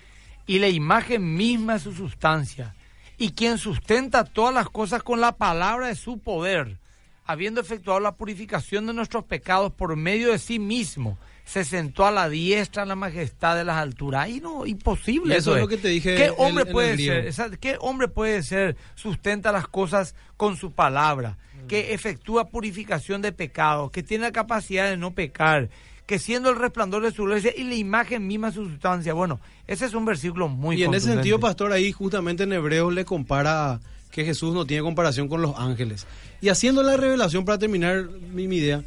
y 0.47 0.57
la 0.59 0.69
imagen 0.69 1.35
misma 1.35 1.73
de 1.73 1.79
su 1.79 1.93
sustancia, 1.93 2.73
y 3.17 3.31
quien 3.31 3.57
sustenta 3.59 4.23
todas 4.23 4.53
las 4.55 4.69
cosas 4.69 5.03
con 5.03 5.21
la 5.21 5.33
palabra 5.37 5.87
de 5.87 5.95
su 5.95 6.17
poder, 6.19 6.77
habiendo 7.25 7.61
efectuado 7.61 7.99
la 7.99 8.15
purificación 8.15 8.87
de 8.87 8.93
nuestros 8.93 9.23
pecados 9.25 9.71
por 9.71 9.95
medio 9.95 10.31
de 10.31 10.39
sí 10.39 10.57
mismo, 10.57 11.19
se 11.49 11.65
sentó 11.65 12.05
a 12.05 12.11
la 12.11 12.29
diestra 12.29 12.83
en 12.83 12.89
la 12.89 12.95
majestad 12.95 13.55
de 13.55 13.63
las 13.63 13.77
alturas. 13.77 14.25
Ahí 14.25 14.39
no, 14.39 14.67
imposible. 14.67 15.33
Y 15.33 15.37
eso 15.37 15.51
es 15.51 15.57
es. 15.57 15.61
lo 15.63 15.67
que 15.67 15.77
te 15.77 15.87
dije 15.87 16.15
¿Qué 16.15 16.31
hombre 16.37 16.65
el 16.65 16.71
puede 16.71 16.95
ser? 16.95 17.25
Esa- 17.25 17.49
¿Qué 17.49 17.75
hombre 17.79 18.07
puede 18.07 18.43
ser? 18.43 18.75
Sustenta 18.93 19.51
las 19.51 19.67
cosas 19.67 20.13
con 20.37 20.57
su 20.57 20.73
palabra, 20.73 21.37
que 21.67 21.95
efectúa 21.95 22.49
purificación 22.49 23.23
de 23.23 23.31
pecados, 23.31 23.89
que 23.89 24.03
tiene 24.03 24.25
la 24.25 24.31
capacidad 24.31 24.87
de 24.91 24.95
no 24.97 25.15
pecar, 25.15 25.69
que 26.05 26.19
siendo 26.19 26.51
el 26.51 26.55
resplandor 26.55 27.01
de 27.01 27.11
su 27.11 27.23
gloria 27.23 27.51
y 27.57 27.63
la 27.63 27.73
imagen 27.73 28.27
misma 28.27 28.49
de 28.49 28.53
su 28.53 28.69
sustancia. 28.69 29.13
Bueno, 29.13 29.39
ese 29.65 29.85
es 29.85 29.95
un 29.95 30.05
versículo 30.05 30.49
muy 30.49 30.79
y 30.79 30.83
en 30.83 30.93
ese 30.93 31.07
sentido, 31.13 31.39
pastor, 31.39 31.71
ahí 31.71 31.91
justamente 31.91 32.43
en 32.43 32.53
Hebreos 32.53 32.93
le 32.93 33.05
compara 33.05 33.79
que 34.11 34.23
Jesús 34.23 34.53
no 34.53 34.65
tiene 34.65 34.83
comparación 34.83 35.27
con 35.27 35.41
los 35.41 35.57
ángeles. 35.57 36.05
Y 36.41 36.49
haciendo 36.49 36.83
la 36.83 36.95
revelación 36.95 37.43
para 37.43 37.57
terminar 37.57 38.07
mi, 38.33 38.47
mi 38.47 38.57
idea, 38.57 38.83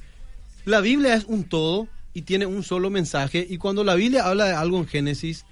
la 0.65 0.81
Biblia 0.81 1.15
es 1.15 1.25
un 1.25 1.43
todo 1.43 1.89
y 2.15 2.23
tiene 2.23 2.47
un 2.47 2.63
solo 2.63 2.91
mensaje. 2.91 3.47
Y 3.49 3.59
cuando 3.59 3.85
la 3.85 3.95
Biblia 3.95 4.27
habla 4.27 4.47
de 4.47 4.55
algo 4.55 4.79
en 4.79 4.87
Génesis, 4.87 5.45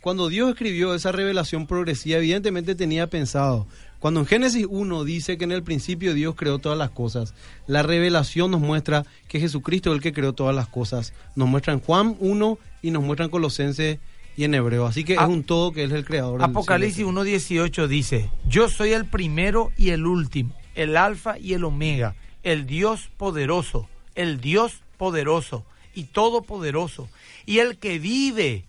cuando 0.00 0.28
Dios 0.28 0.50
escribió 0.50 0.94
esa 0.94 1.12
revelación 1.12 1.66
progresiva, 1.66 2.18
evidentemente 2.18 2.74
tenía 2.74 3.08
pensado. 3.08 3.66
Cuando 3.98 4.20
en 4.20 4.26
Génesis 4.26 4.64
1 4.68 5.02
dice 5.04 5.38
que 5.38 5.44
en 5.44 5.50
el 5.52 5.64
principio 5.64 6.14
Dios 6.14 6.36
creó 6.36 6.58
todas 6.60 6.78
las 6.78 6.90
cosas, 6.90 7.34
la 7.66 7.82
revelación 7.82 8.52
nos 8.52 8.60
muestra 8.60 9.04
que 9.26 9.40
Jesucristo 9.40 9.90
es 9.90 9.96
el 9.96 10.02
que 10.02 10.12
creó 10.12 10.32
todas 10.34 10.54
las 10.54 10.68
cosas. 10.68 11.12
Nos 11.34 11.48
muestra 11.48 11.72
en 11.72 11.80
Juan 11.80 12.16
1 12.20 12.58
y 12.82 12.92
nos 12.92 13.02
muestra 13.02 13.24
en 13.24 13.30
Colosenses 13.32 13.98
y 14.36 14.44
en 14.44 14.54
Hebreo. 14.54 14.86
Así 14.86 15.02
que 15.02 15.18
A- 15.18 15.24
es 15.24 15.28
un 15.28 15.42
todo 15.42 15.72
que 15.72 15.82
es 15.82 15.90
el 15.90 16.04
creador. 16.04 16.40
Apocalipsis 16.44 17.04
cielo. 17.04 17.10
1.18 17.24 17.88
dice, 17.88 18.30
yo 18.46 18.68
soy 18.68 18.92
el 18.92 19.04
primero 19.04 19.72
y 19.76 19.90
el 19.90 20.06
último, 20.06 20.54
el 20.76 20.96
alfa 20.96 21.36
y 21.40 21.54
el 21.54 21.64
omega, 21.64 22.14
el 22.44 22.66
Dios 22.66 23.10
poderoso, 23.16 23.88
el 24.14 24.40
Dios 24.40 24.82
poderoso 24.96 25.64
y 25.98 26.04
todopoderoso, 26.04 27.08
y 27.44 27.58
el 27.58 27.78
que 27.78 27.98
vive 27.98 28.64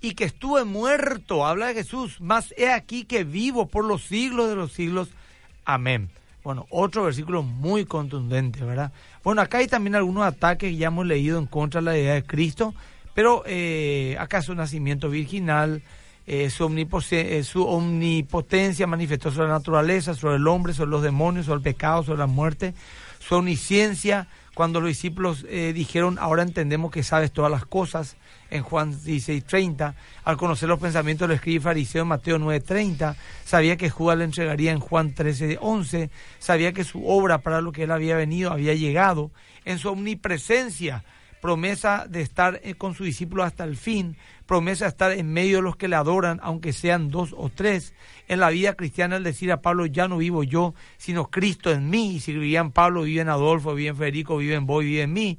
y 0.00 0.14
que 0.14 0.24
estuve 0.24 0.64
muerto, 0.64 1.46
habla 1.46 1.68
de 1.68 1.74
Jesús, 1.74 2.20
más 2.20 2.52
he 2.58 2.70
aquí 2.70 3.04
que 3.04 3.24
vivo 3.24 3.66
por 3.66 3.86
los 3.86 4.02
siglos 4.02 4.50
de 4.50 4.54
los 4.54 4.72
siglos. 4.72 5.08
Amén. 5.64 6.10
Bueno, 6.42 6.66
otro 6.68 7.04
versículo 7.04 7.42
muy 7.42 7.86
contundente, 7.86 8.62
¿verdad? 8.62 8.92
Bueno, 9.22 9.40
acá 9.40 9.58
hay 9.58 9.66
también 9.66 9.94
algunos 9.94 10.24
ataques 10.24 10.70
que 10.70 10.76
ya 10.76 10.88
hemos 10.88 11.06
leído 11.06 11.38
en 11.38 11.46
contra 11.46 11.80
de 11.80 11.84
la 11.86 11.96
idea 11.96 12.14
de 12.14 12.22
Cristo, 12.22 12.74
pero 13.14 13.44
eh, 13.46 14.14
acá 14.20 14.42
su 14.42 14.54
nacimiento 14.54 15.08
virginal, 15.08 15.80
eh, 16.26 16.50
su, 16.50 16.66
eh, 17.12 17.42
su 17.42 17.66
omnipotencia 17.66 18.86
manifestó 18.86 19.30
sobre 19.30 19.48
la 19.48 19.54
naturaleza, 19.54 20.12
sobre 20.12 20.36
el 20.36 20.46
hombre, 20.46 20.74
sobre 20.74 20.90
los 20.90 21.02
demonios, 21.02 21.46
sobre 21.46 21.58
el 21.58 21.62
pecado, 21.62 22.02
sobre 22.02 22.18
la 22.18 22.26
muerte, 22.26 22.74
su 23.26 23.36
omnisciencia, 23.36 24.28
cuando 24.54 24.80
los 24.80 24.88
discípulos 24.88 25.44
eh, 25.48 25.72
dijeron, 25.74 26.16
ahora 26.18 26.42
entendemos 26.42 26.90
que 26.90 27.02
sabes 27.02 27.32
todas 27.32 27.50
las 27.50 27.66
cosas, 27.66 28.16
en 28.50 28.62
Juan 28.62 28.92
16:30, 28.92 29.94
al 30.24 30.36
conocer 30.36 30.68
los 30.68 30.78
pensamientos 30.78 31.28
del 31.28 31.36
escriba 31.36 31.56
y 31.56 31.64
fariseo 31.64 32.02
en 32.02 32.08
Mateo 32.08 32.38
9:30, 32.38 33.16
sabía 33.44 33.76
que 33.76 33.90
Judas 33.90 34.18
le 34.18 34.24
entregaría 34.24 34.70
en 34.70 34.80
Juan 34.80 35.14
13:11, 35.14 36.10
sabía 36.38 36.72
que 36.72 36.84
su 36.84 37.06
obra 37.06 37.38
para 37.38 37.60
lo 37.60 37.72
que 37.72 37.82
él 37.82 37.90
había 37.90 38.16
venido 38.16 38.52
había 38.52 38.74
llegado, 38.74 39.32
en 39.64 39.78
su 39.78 39.88
omnipresencia, 39.88 41.04
promesa 41.40 42.06
de 42.08 42.22
estar 42.22 42.60
eh, 42.62 42.74
con 42.74 42.94
su 42.94 43.04
discípulo 43.04 43.42
hasta 43.42 43.64
el 43.64 43.76
fin, 43.76 44.16
promesa 44.46 44.86
estar 44.86 45.12
en 45.12 45.32
medio 45.32 45.56
de 45.56 45.62
los 45.62 45.76
que 45.76 45.88
le 45.88 45.96
adoran, 45.96 46.38
aunque 46.42 46.72
sean 46.72 47.10
dos 47.10 47.34
o 47.36 47.48
tres. 47.48 47.94
En 48.28 48.40
la 48.40 48.50
vida 48.50 48.74
cristiana, 48.74 49.16
el 49.16 49.24
decir 49.24 49.50
a 49.52 49.60
Pablo, 49.60 49.86
ya 49.86 50.08
no 50.08 50.18
vivo 50.18 50.42
yo, 50.44 50.74
sino 50.96 51.30
Cristo 51.30 51.70
en 51.70 51.90
mí. 51.90 52.16
Y 52.16 52.20
si 52.20 52.32
vivía 52.32 52.60
en 52.60 52.70
Pablo, 52.70 53.02
vive 53.02 53.22
en 53.22 53.28
Adolfo, 53.28 53.74
vive 53.74 53.90
en 53.90 53.96
Federico, 53.96 54.36
vive 54.36 54.54
en 54.54 54.66
Boy, 54.66 54.86
vive 54.86 55.02
en 55.02 55.12
mí. 55.12 55.38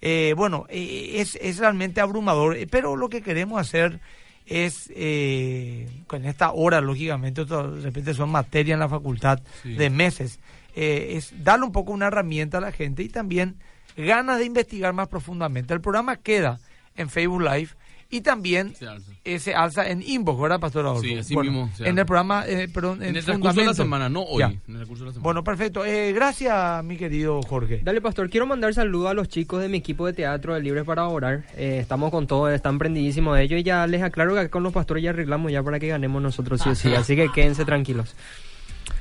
Eh, 0.00 0.34
bueno, 0.36 0.66
eh, 0.68 1.12
es, 1.16 1.36
es 1.40 1.58
realmente 1.58 2.00
abrumador, 2.00 2.56
eh, 2.56 2.66
pero 2.70 2.94
lo 2.96 3.08
que 3.08 3.22
queremos 3.22 3.60
hacer 3.60 4.00
es, 4.46 4.92
eh, 4.94 5.88
con 6.06 6.26
esta 6.26 6.52
hora, 6.52 6.80
lógicamente, 6.82 7.44
de 7.46 7.80
repente 7.80 8.12
son 8.12 8.30
materias 8.30 8.74
en 8.74 8.80
la 8.80 8.88
facultad 8.88 9.40
Sí. 9.62 9.72
de 9.74 9.88
meses, 9.90 10.40
es 10.74 11.32
darle 11.42 11.64
un 11.66 11.72
poco 11.72 11.92
una 11.92 12.08
herramienta 12.08 12.58
a 12.58 12.60
la 12.60 12.72
gente 12.72 13.02
y 13.02 13.08
también 13.08 13.56
ganas 13.96 14.38
de 14.40 14.44
investigar 14.44 14.92
más 14.92 15.08
profundamente. 15.08 15.72
El 15.72 15.80
programa 15.80 16.16
queda 16.16 16.58
en 16.96 17.08
Facebook 17.08 17.40
Live 17.42 17.68
y 18.10 18.20
también 18.20 18.74
Se 18.74 18.86
alza. 18.86 19.10
eh, 19.24 19.38
se 19.38 19.54
alza 19.54 19.88
en 19.88 20.02
inbox, 20.02 20.40
¿verdad, 20.40 20.60
Pastor 20.60 20.86
Adolfo? 20.86 21.02
Sí, 21.02 21.14
así 21.16 21.34
Bueno, 21.34 21.50
mismo 21.50 21.70
se 21.76 21.88
En 21.88 21.98
el 21.98 22.06
programa, 22.06 22.44
eh, 22.46 22.68
perdón, 22.72 23.02
En 23.02 23.10
en 23.10 23.16
el 23.16 23.24
transcurso 23.24 23.60
de 23.60 23.66
la 23.66 23.74
semana, 23.74 24.08
no 24.08 24.22
hoy. 24.22 24.40
Ya. 24.40 24.46
En 24.46 24.76
el 24.76 24.78
de 24.78 24.78
la 24.78 24.86
semana. 24.86 25.18
Bueno, 25.20 25.44
perfecto. 25.44 25.84
Eh, 25.84 26.12
gracias, 26.12 26.84
mi 26.84 26.96
querido 26.96 27.40
Jorge. 27.42 27.80
Dale, 27.82 28.00
pastor, 28.00 28.30
quiero 28.30 28.46
mandar 28.46 28.72
saludos 28.74 29.10
a 29.10 29.14
los 29.14 29.28
chicos 29.28 29.60
de 29.60 29.68
mi 29.68 29.78
equipo 29.78 30.06
de 30.06 30.12
teatro 30.12 30.54
de 30.54 30.60
Libres 30.60 30.84
para 30.84 31.06
Orar. 31.08 31.44
Eh, 31.56 31.78
estamos 31.80 32.10
con 32.10 32.26
todo, 32.26 32.48
están 32.50 32.78
prendidísimos 32.78 33.36
de 33.36 33.42
ellos 33.44 33.60
y 33.60 33.62
ya 33.64 33.86
les 33.86 34.02
aclaro 34.02 34.34
que 34.34 34.40
acá 34.40 34.48
con 34.50 34.62
los 34.62 34.72
pastores 34.72 35.02
ya 35.02 35.10
arreglamos 35.10 35.50
ya 35.50 35.62
para 35.62 35.78
que 35.80 35.88
ganemos 35.88 36.22
nosotros 36.22 36.60
sí 36.62 36.68
o 36.68 36.74
sí. 36.74 36.94
Así 36.94 37.16
que 37.16 37.28
quédense 37.30 37.64
tranquilos. 37.64 38.14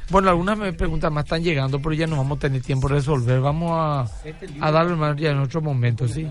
Bueno, 0.10 0.30
algunas 0.30 0.58
me 0.58 0.74
preguntas 0.74 1.12
más 1.12 1.24
están 1.26 1.44
llegando, 1.44 1.80
pero 1.82 1.94
ya 1.94 2.08
no 2.08 2.18
vamos 2.18 2.38
a 2.38 2.42
tener 2.42 2.62
tiempo 2.62 2.88
de 2.88 2.96
resolver. 2.96 3.40
Vamos 3.40 3.72
a, 3.74 4.06
a 4.62 4.72
darlo 4.72 4.98
más 4.98 5.16
ya 5.18 5.32
en 5.32 5.40
otro 5.40 5.62
momento, 5.62 6.08
¿sí? 6.08 6.28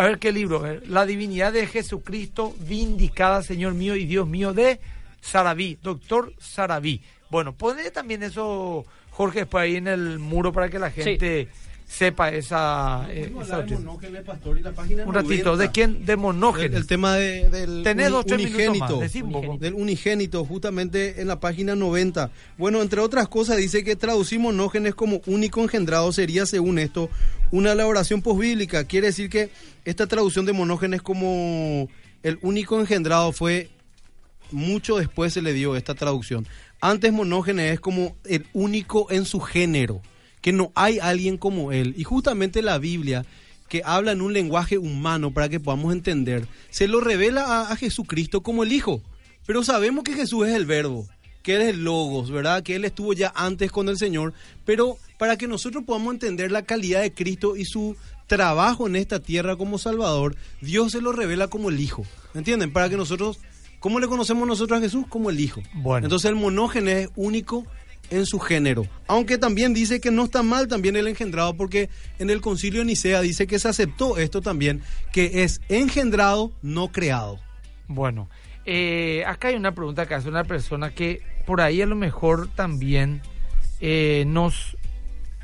A 0.00 0.04
ver 0.04 0.18
qué 0.18 0.32
libro. 0.32 0.60
Ver, 0.60 0.88
La 0.88 1.04
divinidad 1.04 1.52
de 1.52 1.66
Jesucristo 1.66 2.54
vindicada, 2.60 3.42
Señor 3.42 3.74
mío 3.74 3.96
y 3.96 4.06
Dios 4.06 4.26
mío, 4.26 4.54
de 4.54 4.80
Sarabí, 5.20 5.76
doctor 5.82 6.32
Sarabí. 6.38 7.02
Bueno, 7.28 7.52
pone 7.52 7.90
también 7.90 8.22
eso, 8.22 8.86
Jorge, 9.10 9.40
después 9.40 9.60
ahí 9.60 9.76
en 9.76 9.88
el 9.88 10.18
muro 10.18 10.54
para 10.54 10.70
que 10.70 10.78
la 10.78 10.90
gente 10.90 11.48
sepa 11.90 12.28
esa... 12.30 13.06
eh, 13.10 13.32
esa 13.42 13.56
noticia. 13.58 13.78
Un 15.06 15.12
ratito, 15.14 15.56
¿de 15.56 15.70
quién? 15.72 16.04
De 16.06 16.16
Monógenes. 16.16 16.76
el 16.76 16.86
tema 16.86 17.16
de- 17.16 17.50
del 17.50 17.82
Tenés 17.82 18.12
unigénito. 18.12 18.78
más. 18.78 19.00
Decí 19.00 19.22
un 19.22 19.32
poco. 19.32 19.58
del 19.58 19.74
unigénito, 19.74 20.44
justamente 20.44 21.20
en 21.20 21.26
la 21.26 21.40
página 21.40 21.74
90. 21.74 22.30
Bueno, 22.58 22.80
entre 22.80 23.00
otras 23.00 23.26
cosas, 23.28 23.56
dice 23.56 23.82
que 23.82 23.96
traducir 23.96 24.38
monógenes 24.38 24.94
como 24.94 25.20
único 25.26 25.60
engendrado 25.62 26.12
sería, 26.12 26.46
según 26.46 26.78
esto, 26.78 27.10
una 27.50 27.72
elaboración 27.72 28.22
posbíblica. 28.22 28.84
Quiere 28.84 29.08
decir 29.08 29.28
que 29.28 29.50
esta 29.84 30.06
traducción 30.06 30.46
de 30.46 30.52
monógenes 30.52 31.02
como 31.02 31.88
el 32.22 32.38
único 32.42 32.78
engendrado 32.78 33.32
fue 33.32 33.68
mucho 34.52 34.96
después 34.96 35.32
se 35.32 35.42
le 35.42 35.52
dio 35.52 35.74
esta 35.76 35.94
traducción. 35.94 36.46
Antes 36.80 37.12
Monógenes 37.12 37.72
es 37.74 37.80
como 37.80 38.16
el 38.24 38.46
único 38.52 39.06
en 39.10 39.24
su 39.26 39.38
género, 39.40 40.00
que 40.40 40.52
no 40.52 40.72
hay 40.74 40.98
alguien 40.98 41.36
como 41.36 41.72
él. 41.72 41.94
Y 41.96 42.04
justamente 42.04 42.62
la 42.62 42.78
Biblia, 42.78 43.24
que 43.68 43.82
habla 43.84 44.12
en 44.12 44.22
un 44.22 44.32
lenguaje 44.32 44.78
humano 44.78 45.32
para 45.32 45.48
que 45.48 45.60
podamos 45.60 45.92
entender, 45.92 46.46
se 46.70 46.88
lo 46.88 47.00
revela 47.00 47.44
a, 47.44 47.72
a 47.72 47.76
Jesucristo 47.76 48.42
como 48.42 48.62
el 48.62 48.72
Hijo. 48.72 49.02
Pero 49.46 49.62
sabemos 49.64 50.04
que 50.04 50.14
Jesús 50.14 50.46
es 50.46 50.54
el 50.54 50.66
verbo, 50.66 51.06
que 51.42 51.56
Él 51.56 51.62
es 51.62 51.68
el 51.68 51.84
logos, 51.84 52.30
¿verdad? 52.30 52.62
Que 52.62 52.76
Él 52.76 52.84
estuvo 52.84 53.12
ya 53.12 53.32
antes 53.34 53.70
con 53.70 53.88
el 53.88 53.98
Señor. 53.98 54.32
Pero 54.64 54.96
para 55.18 55.36
que 55.36 55.48
nosotros 55.48 55.84
podamos 55.84 56.14
entender 56.14 56.52
la 56.52 56.62
calidad 56.62 57.02
de 57.02 57.12
Cristo 57.12 57.56
y 57.56 57.64
su 57.64 57.96
trabajo 58.26 58.86
en 58.86 58.96
esta 58.96 59.20
tierra 59.20 59.56
como 59.56 59.78
Salvador, 59.78 60.36
Dios 60.60 60.92
se 60.92 61.00
lo 61.00 61.12
revela 61.12 61.48
como 61.48 61.68
el 61.68 61.80
Hijo. 61.80 62.04
¿Entienden? 62.34 62.72
Para 62.72 62.88
que 62.88 62.96
nosotros, 62.96 63.40
¿cómo 63.80 63.98
le 63.98 64.06
conocemos 64.06 64.46
nosotros 64.46 64.78
a 64.78 64.82
Jesús? 64.82 65.04
Como 65.08 65.30
el 65.30 65.40
Hijo. 65.40 65.62
Bueno. 65.74 66.06
Entonces 66.06 66.28
el 66.30 66.36
monógenes 66.36 67.06
es 67.06 67.10
único 67.16 67.66
en 68.10 68.26
su 68.26 68.38
género. 68.38 68.86
Aunque 69.06 69.38
también 69.38 69.72
dice 69.74 70.00
que 70.00 70.10
no 70.10 70.24
está 70.24 70.42
mal 70.42 70.68
también 70.68 70.96
el 70.96 71.06
engendrado, 71.06 71.54
porque 71.54 71.88
en 72.18 72.28
el 72.30 72.40
concilio 72.40 72.80
de 72.80 72.86
Nicea 72.86 73.20
dice 73.20 73.46
que 73.46 73.58
se 73.58 73.68
aceptó 73.68 74.18
esto 74.18 74.40
también, 74.42 74.82
que 75.12 75.42
es 75.44 75.60
engendrado, 75.68 76.52
no 76.62 76.88
creado. 76.92 77.38
Bueno, 77.88 78.28
eh, 78.66 79.24
acá 79.26 79.48
hay 79.48 79.54
una 79.56 79.74
pregunta 79.74 80.06
que 80.06 80.14
hace 80.14 80.28
una 80.28 80.44
persona 80.44 80.90
que 80.90 81.22
por 81.46 81.60
ahí 81.60 81.80
a 81.82 81.86
lo 81.86 81.96
mejor 81.96 82.48
también 82.54 83.20
eh, 83.80 84.24
nos, 84.26 84.76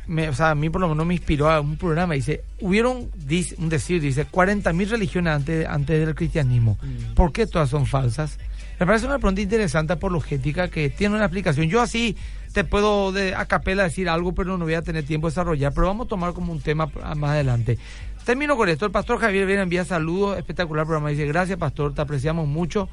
me- 0.07 0.29
o 0.29 0.35
sea, 0.35 0.51
a 0.51 0.55
mí 0.55 0.69
por 0.71 0.81
lo 0.81 0.89
menos 0.89 1.07
me 1.07 1.15
inspiró 1.15 1.51
a 1.51 1.61
un 1.61 1.77
programa. 1.77 2.15
Dice, 2.15 2.43
hubieron, 2.61 3.11
dice, 3.17 3.55
un 3.59 3.69
decir, 3.69 4.01
dice, 4.01 4.27
40.000 4.27 4.89
religiones 4.89 5.33
antes, 5.33 5.67
antes 5.67 6.05
del 6.05 6.15
cristianismo. 6.15 6.79
¿Por 7.15 7.33
qué 7.33 7.47
todas 7.47 7.71
son 7.71 7.87
falsas? 7.87 8.39
Me 8.79 8.87
parece 8.87 9.07
una 9.07 9.19
pregunta 9.19 9.41
interesante 9.41 9.95
apologética 9.95 10.69
que 10.69 10.91
tiene 10.91 11.15
una 11.15 11.25
explicación. 11.25 11.69
Yo 11.69 11.81
así 11.81 12.17
te 12.53 12.63
puedo 12.65 13.11
de 13.11 13.35
a 13.35 13.47
capela 13.47 13.85
decir 13.85 14.09
algo, 14.09 14.35
pero 14.35 14.59
no 14.59 14.65
voy 14.65 14.75
a 14.75 14.83
tener 14.83 15.05
tiempo 15.05 15.29
de 15.29 15.31
desarrollar. 15.31 15.73
Pero 15.73 15.87
vamos 15.87 16.07
a 16.07 16.09
tomar 16.09 16.35
como 16.35 16.53
un 16.53 16.61
tema 16.61 16.91
más 17.17 17.31
adelante. 17.31 17.79
Termino 18.25 18.57
con 18.57 18.69
esto. 18.69 18.85
El 18.85 18.93
pastor 18.93 19.19
Javier 19.19 19.47
viene 19.47 19.63
envía 19.63 19.85
saludos. 19.85 20.37
Espectacular 20.37 20.85
programa. 20.85 21.09
Dice, 21.09 21.27
gracias 21.27 21.59
pastor, 21.59 21.95
te 21.95 22.03
apreciamos 22.03 22.47
mucho. 22.47 22.89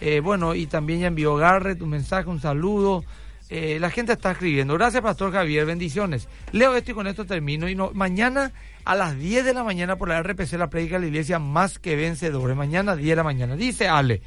Eh, 0.00 0.20
bueno, 0.20 0.54
y 0.54 0.66
también 0.66 1.00
ya 1.00 1.06
envió 1.08 1.36
Garrett 1.36 1.82
un 1.82 1.90
mensaje, 1.90 2.28
un 2.30 2.40
saludo. 2.40 3.04
Eh, 3.48 3.78
la 3.78 3.90
gente 3.90 4.12
está 4.12 4.32
escribiendo. 4.32 4.74
Gracias, 4.74 5.02
Pastor 5.02 5.32
Javier. 5.32 5.66
Bendiciones. 5.66 6.28
Leo 6.52 6.74
esto 6.74 6.90
y 6.90 6.94
con 6.94 7.06
esto 7.06 7.26
termino. 7.26 7.68
Y 7.68 7.74
no, 7.74 7.92
mañana 7.94 8.52
a 8.84 8.94
las 8.94 9.18
10 9.18 9.44
de 9.44 9.54
la 9.54 9.62
mañana 9.62 9.96
por 9.96 10.08
la 10.08 10.20
RPC, 10.22 10.54
la 10.54 10.68
predica 10.68 10.96
de 10.96 11.02
la 11.02 11.06
iglesia 11.06 11.38
más 11.38 11.78
que 11.78 11.94
vencedores. 11.94 12.56
Mañana 12.56 12.96
10 12.96 13.08
de 13.10 13.16
la 13.16 13.22
mañana. 13.22 13.56
Dice 13.56 13.88
Ale. 13.88 14.22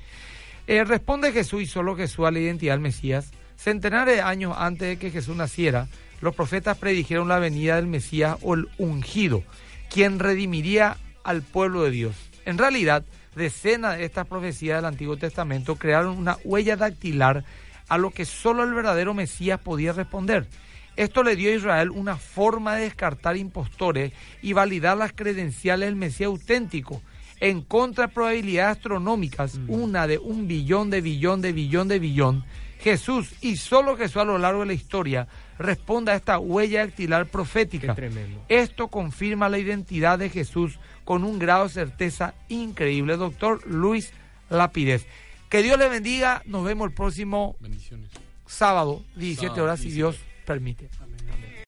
Eh, 0.70 0.84
responde 0.84 1.32
Jesús 1.32 1.64
y 1.64 1.66
solo 1.66 1.96
Jesús 1.96 2.28
a 2.28 2.32
la 2.32 2.38
identidad 2.38 2.74
del 2.74 2.82
Mesías. 2.82 3.32
Centenares 3.56 4.18
de 4.18 4.22
años 4.22 4.54
antes 4.56 4.88
de 4.88 4.98
que 4.98 5.10
Jesús 5.10 5.36
naciera, 5.36 5.88
los 6.22 6.36
profetas 6.36 6.78
predijeron 6.78 7.28
la 7.28 7.40
venida 7.40 7.78
del 7.78 7.88
Mesías 7.88 8.38
o 8.44 8.54
el 8.54 8.70
ungido, 8.78 9.42
quien 9.90 10.20
redimiría 10.20 10.98
al 11.24 11.42
pueblo 11.42 11.82
de 11.82 11.90
Dios. 11.90 12.16
En 12.46 12.60
realidad, 12.60 13.04
decenas 13.36 13.98
de 13.98 14.06
estas 14.06 14.28
profecías 14.28 14.78
del 14.78 14.86
Antiguo 14.86 15.18
Testamento 15.18 15.76
crearon 15.76 16.16
una 16.16 16.38
huella 16.44 16.76
dactilar 16.76 17.46
a 17.88 17.98
lo 17.98 18.12
que 18.12 18.26
solo 18.26 18.64
el 18.64 18.76
verdadero 18.76 19.16
Mesías 19.16 19.60
podía 19.60 19.92
responder. 19.92 20.46
Esto 20.98 21.24
le 21.24 21.36
dio 21.36 21.50
a 21.50 21.56
Israel 21.56 21.90
una 21.90 22.16
forma 22.16 22.76
de 22.76 22.84
descartar 22.84 23.38
impostores 23.38 24.14
y 24.44 24.54
validar 24.54 24.98
las 24.98 25.14
credenciales 25.14 25.88
del 25.90 25.96
Mesías 25.96 26.28
auténtico 26.28 27.02
en 27.40 27.62
contra 27.62 28.08
de 28.08 28.14
probabilidades 28.14 28.78
astronómicas, 28.78 29.60
una 29.68 30.08
de 30.08 30.18
un 30.18 30.48
billón 30.48 30.90
de 30.90 31.02
billón 31.02 31.42
de 31.42 31.54
billón 31.54 31.88
de 31.88 32.00
billón. 32.00 32.46
Jesús 32.80 33.34
y 33.42 33.58
solo 33.58 33.98
Jesús 33.98 34.18
a 34.18 34.26
lo 34.26 34.38
largo 34.38 34.62
de 34.62 34.68
la 34.68 34.74
historia 34.74 35.28
responde 35.58 36.12
a 36.12 36.16
esta 36.16 36.40
huella 36.40 36.86
dactilar 36.86 37.26
profética. 37.26 37.94
Qué 37.94 38.08
tremendo. 38.08 38.42
Esto 38.48 38.88
confirma 38.88 39.50
la 39.50 39.60
identidad 39.60 40.18
de 40.18 40.30
Jesús 40.30 40.80
con 41.04 41.26
un 41.26 41.40
grado 41.40 41.66
de 41.66 41.70
certeza 41.72 42.36
increíble. 42.48 43.18
Doctor 43.18 43.68
Luis 43.68 44.14
Lapidez. 44.50 45.06
Que 45.50 45.62
Dios 45.62 45.78
le 45.78 45.90
bendiga. 45.90 46.42
Nos 46.46 46.64
vemos 46.64 46.88
el 46.88 46.94
próximo 46.94 47.58
sábado, 48.46 49.04
17 49.16 49.48
Sábado, 49.48 49.64
horas, 49.64 49.80
si 49.80 49.92
17. 49.92 49.96
Dios 49.96 50.18
permite. 50.46 50.90
Amén. 51.00 51.09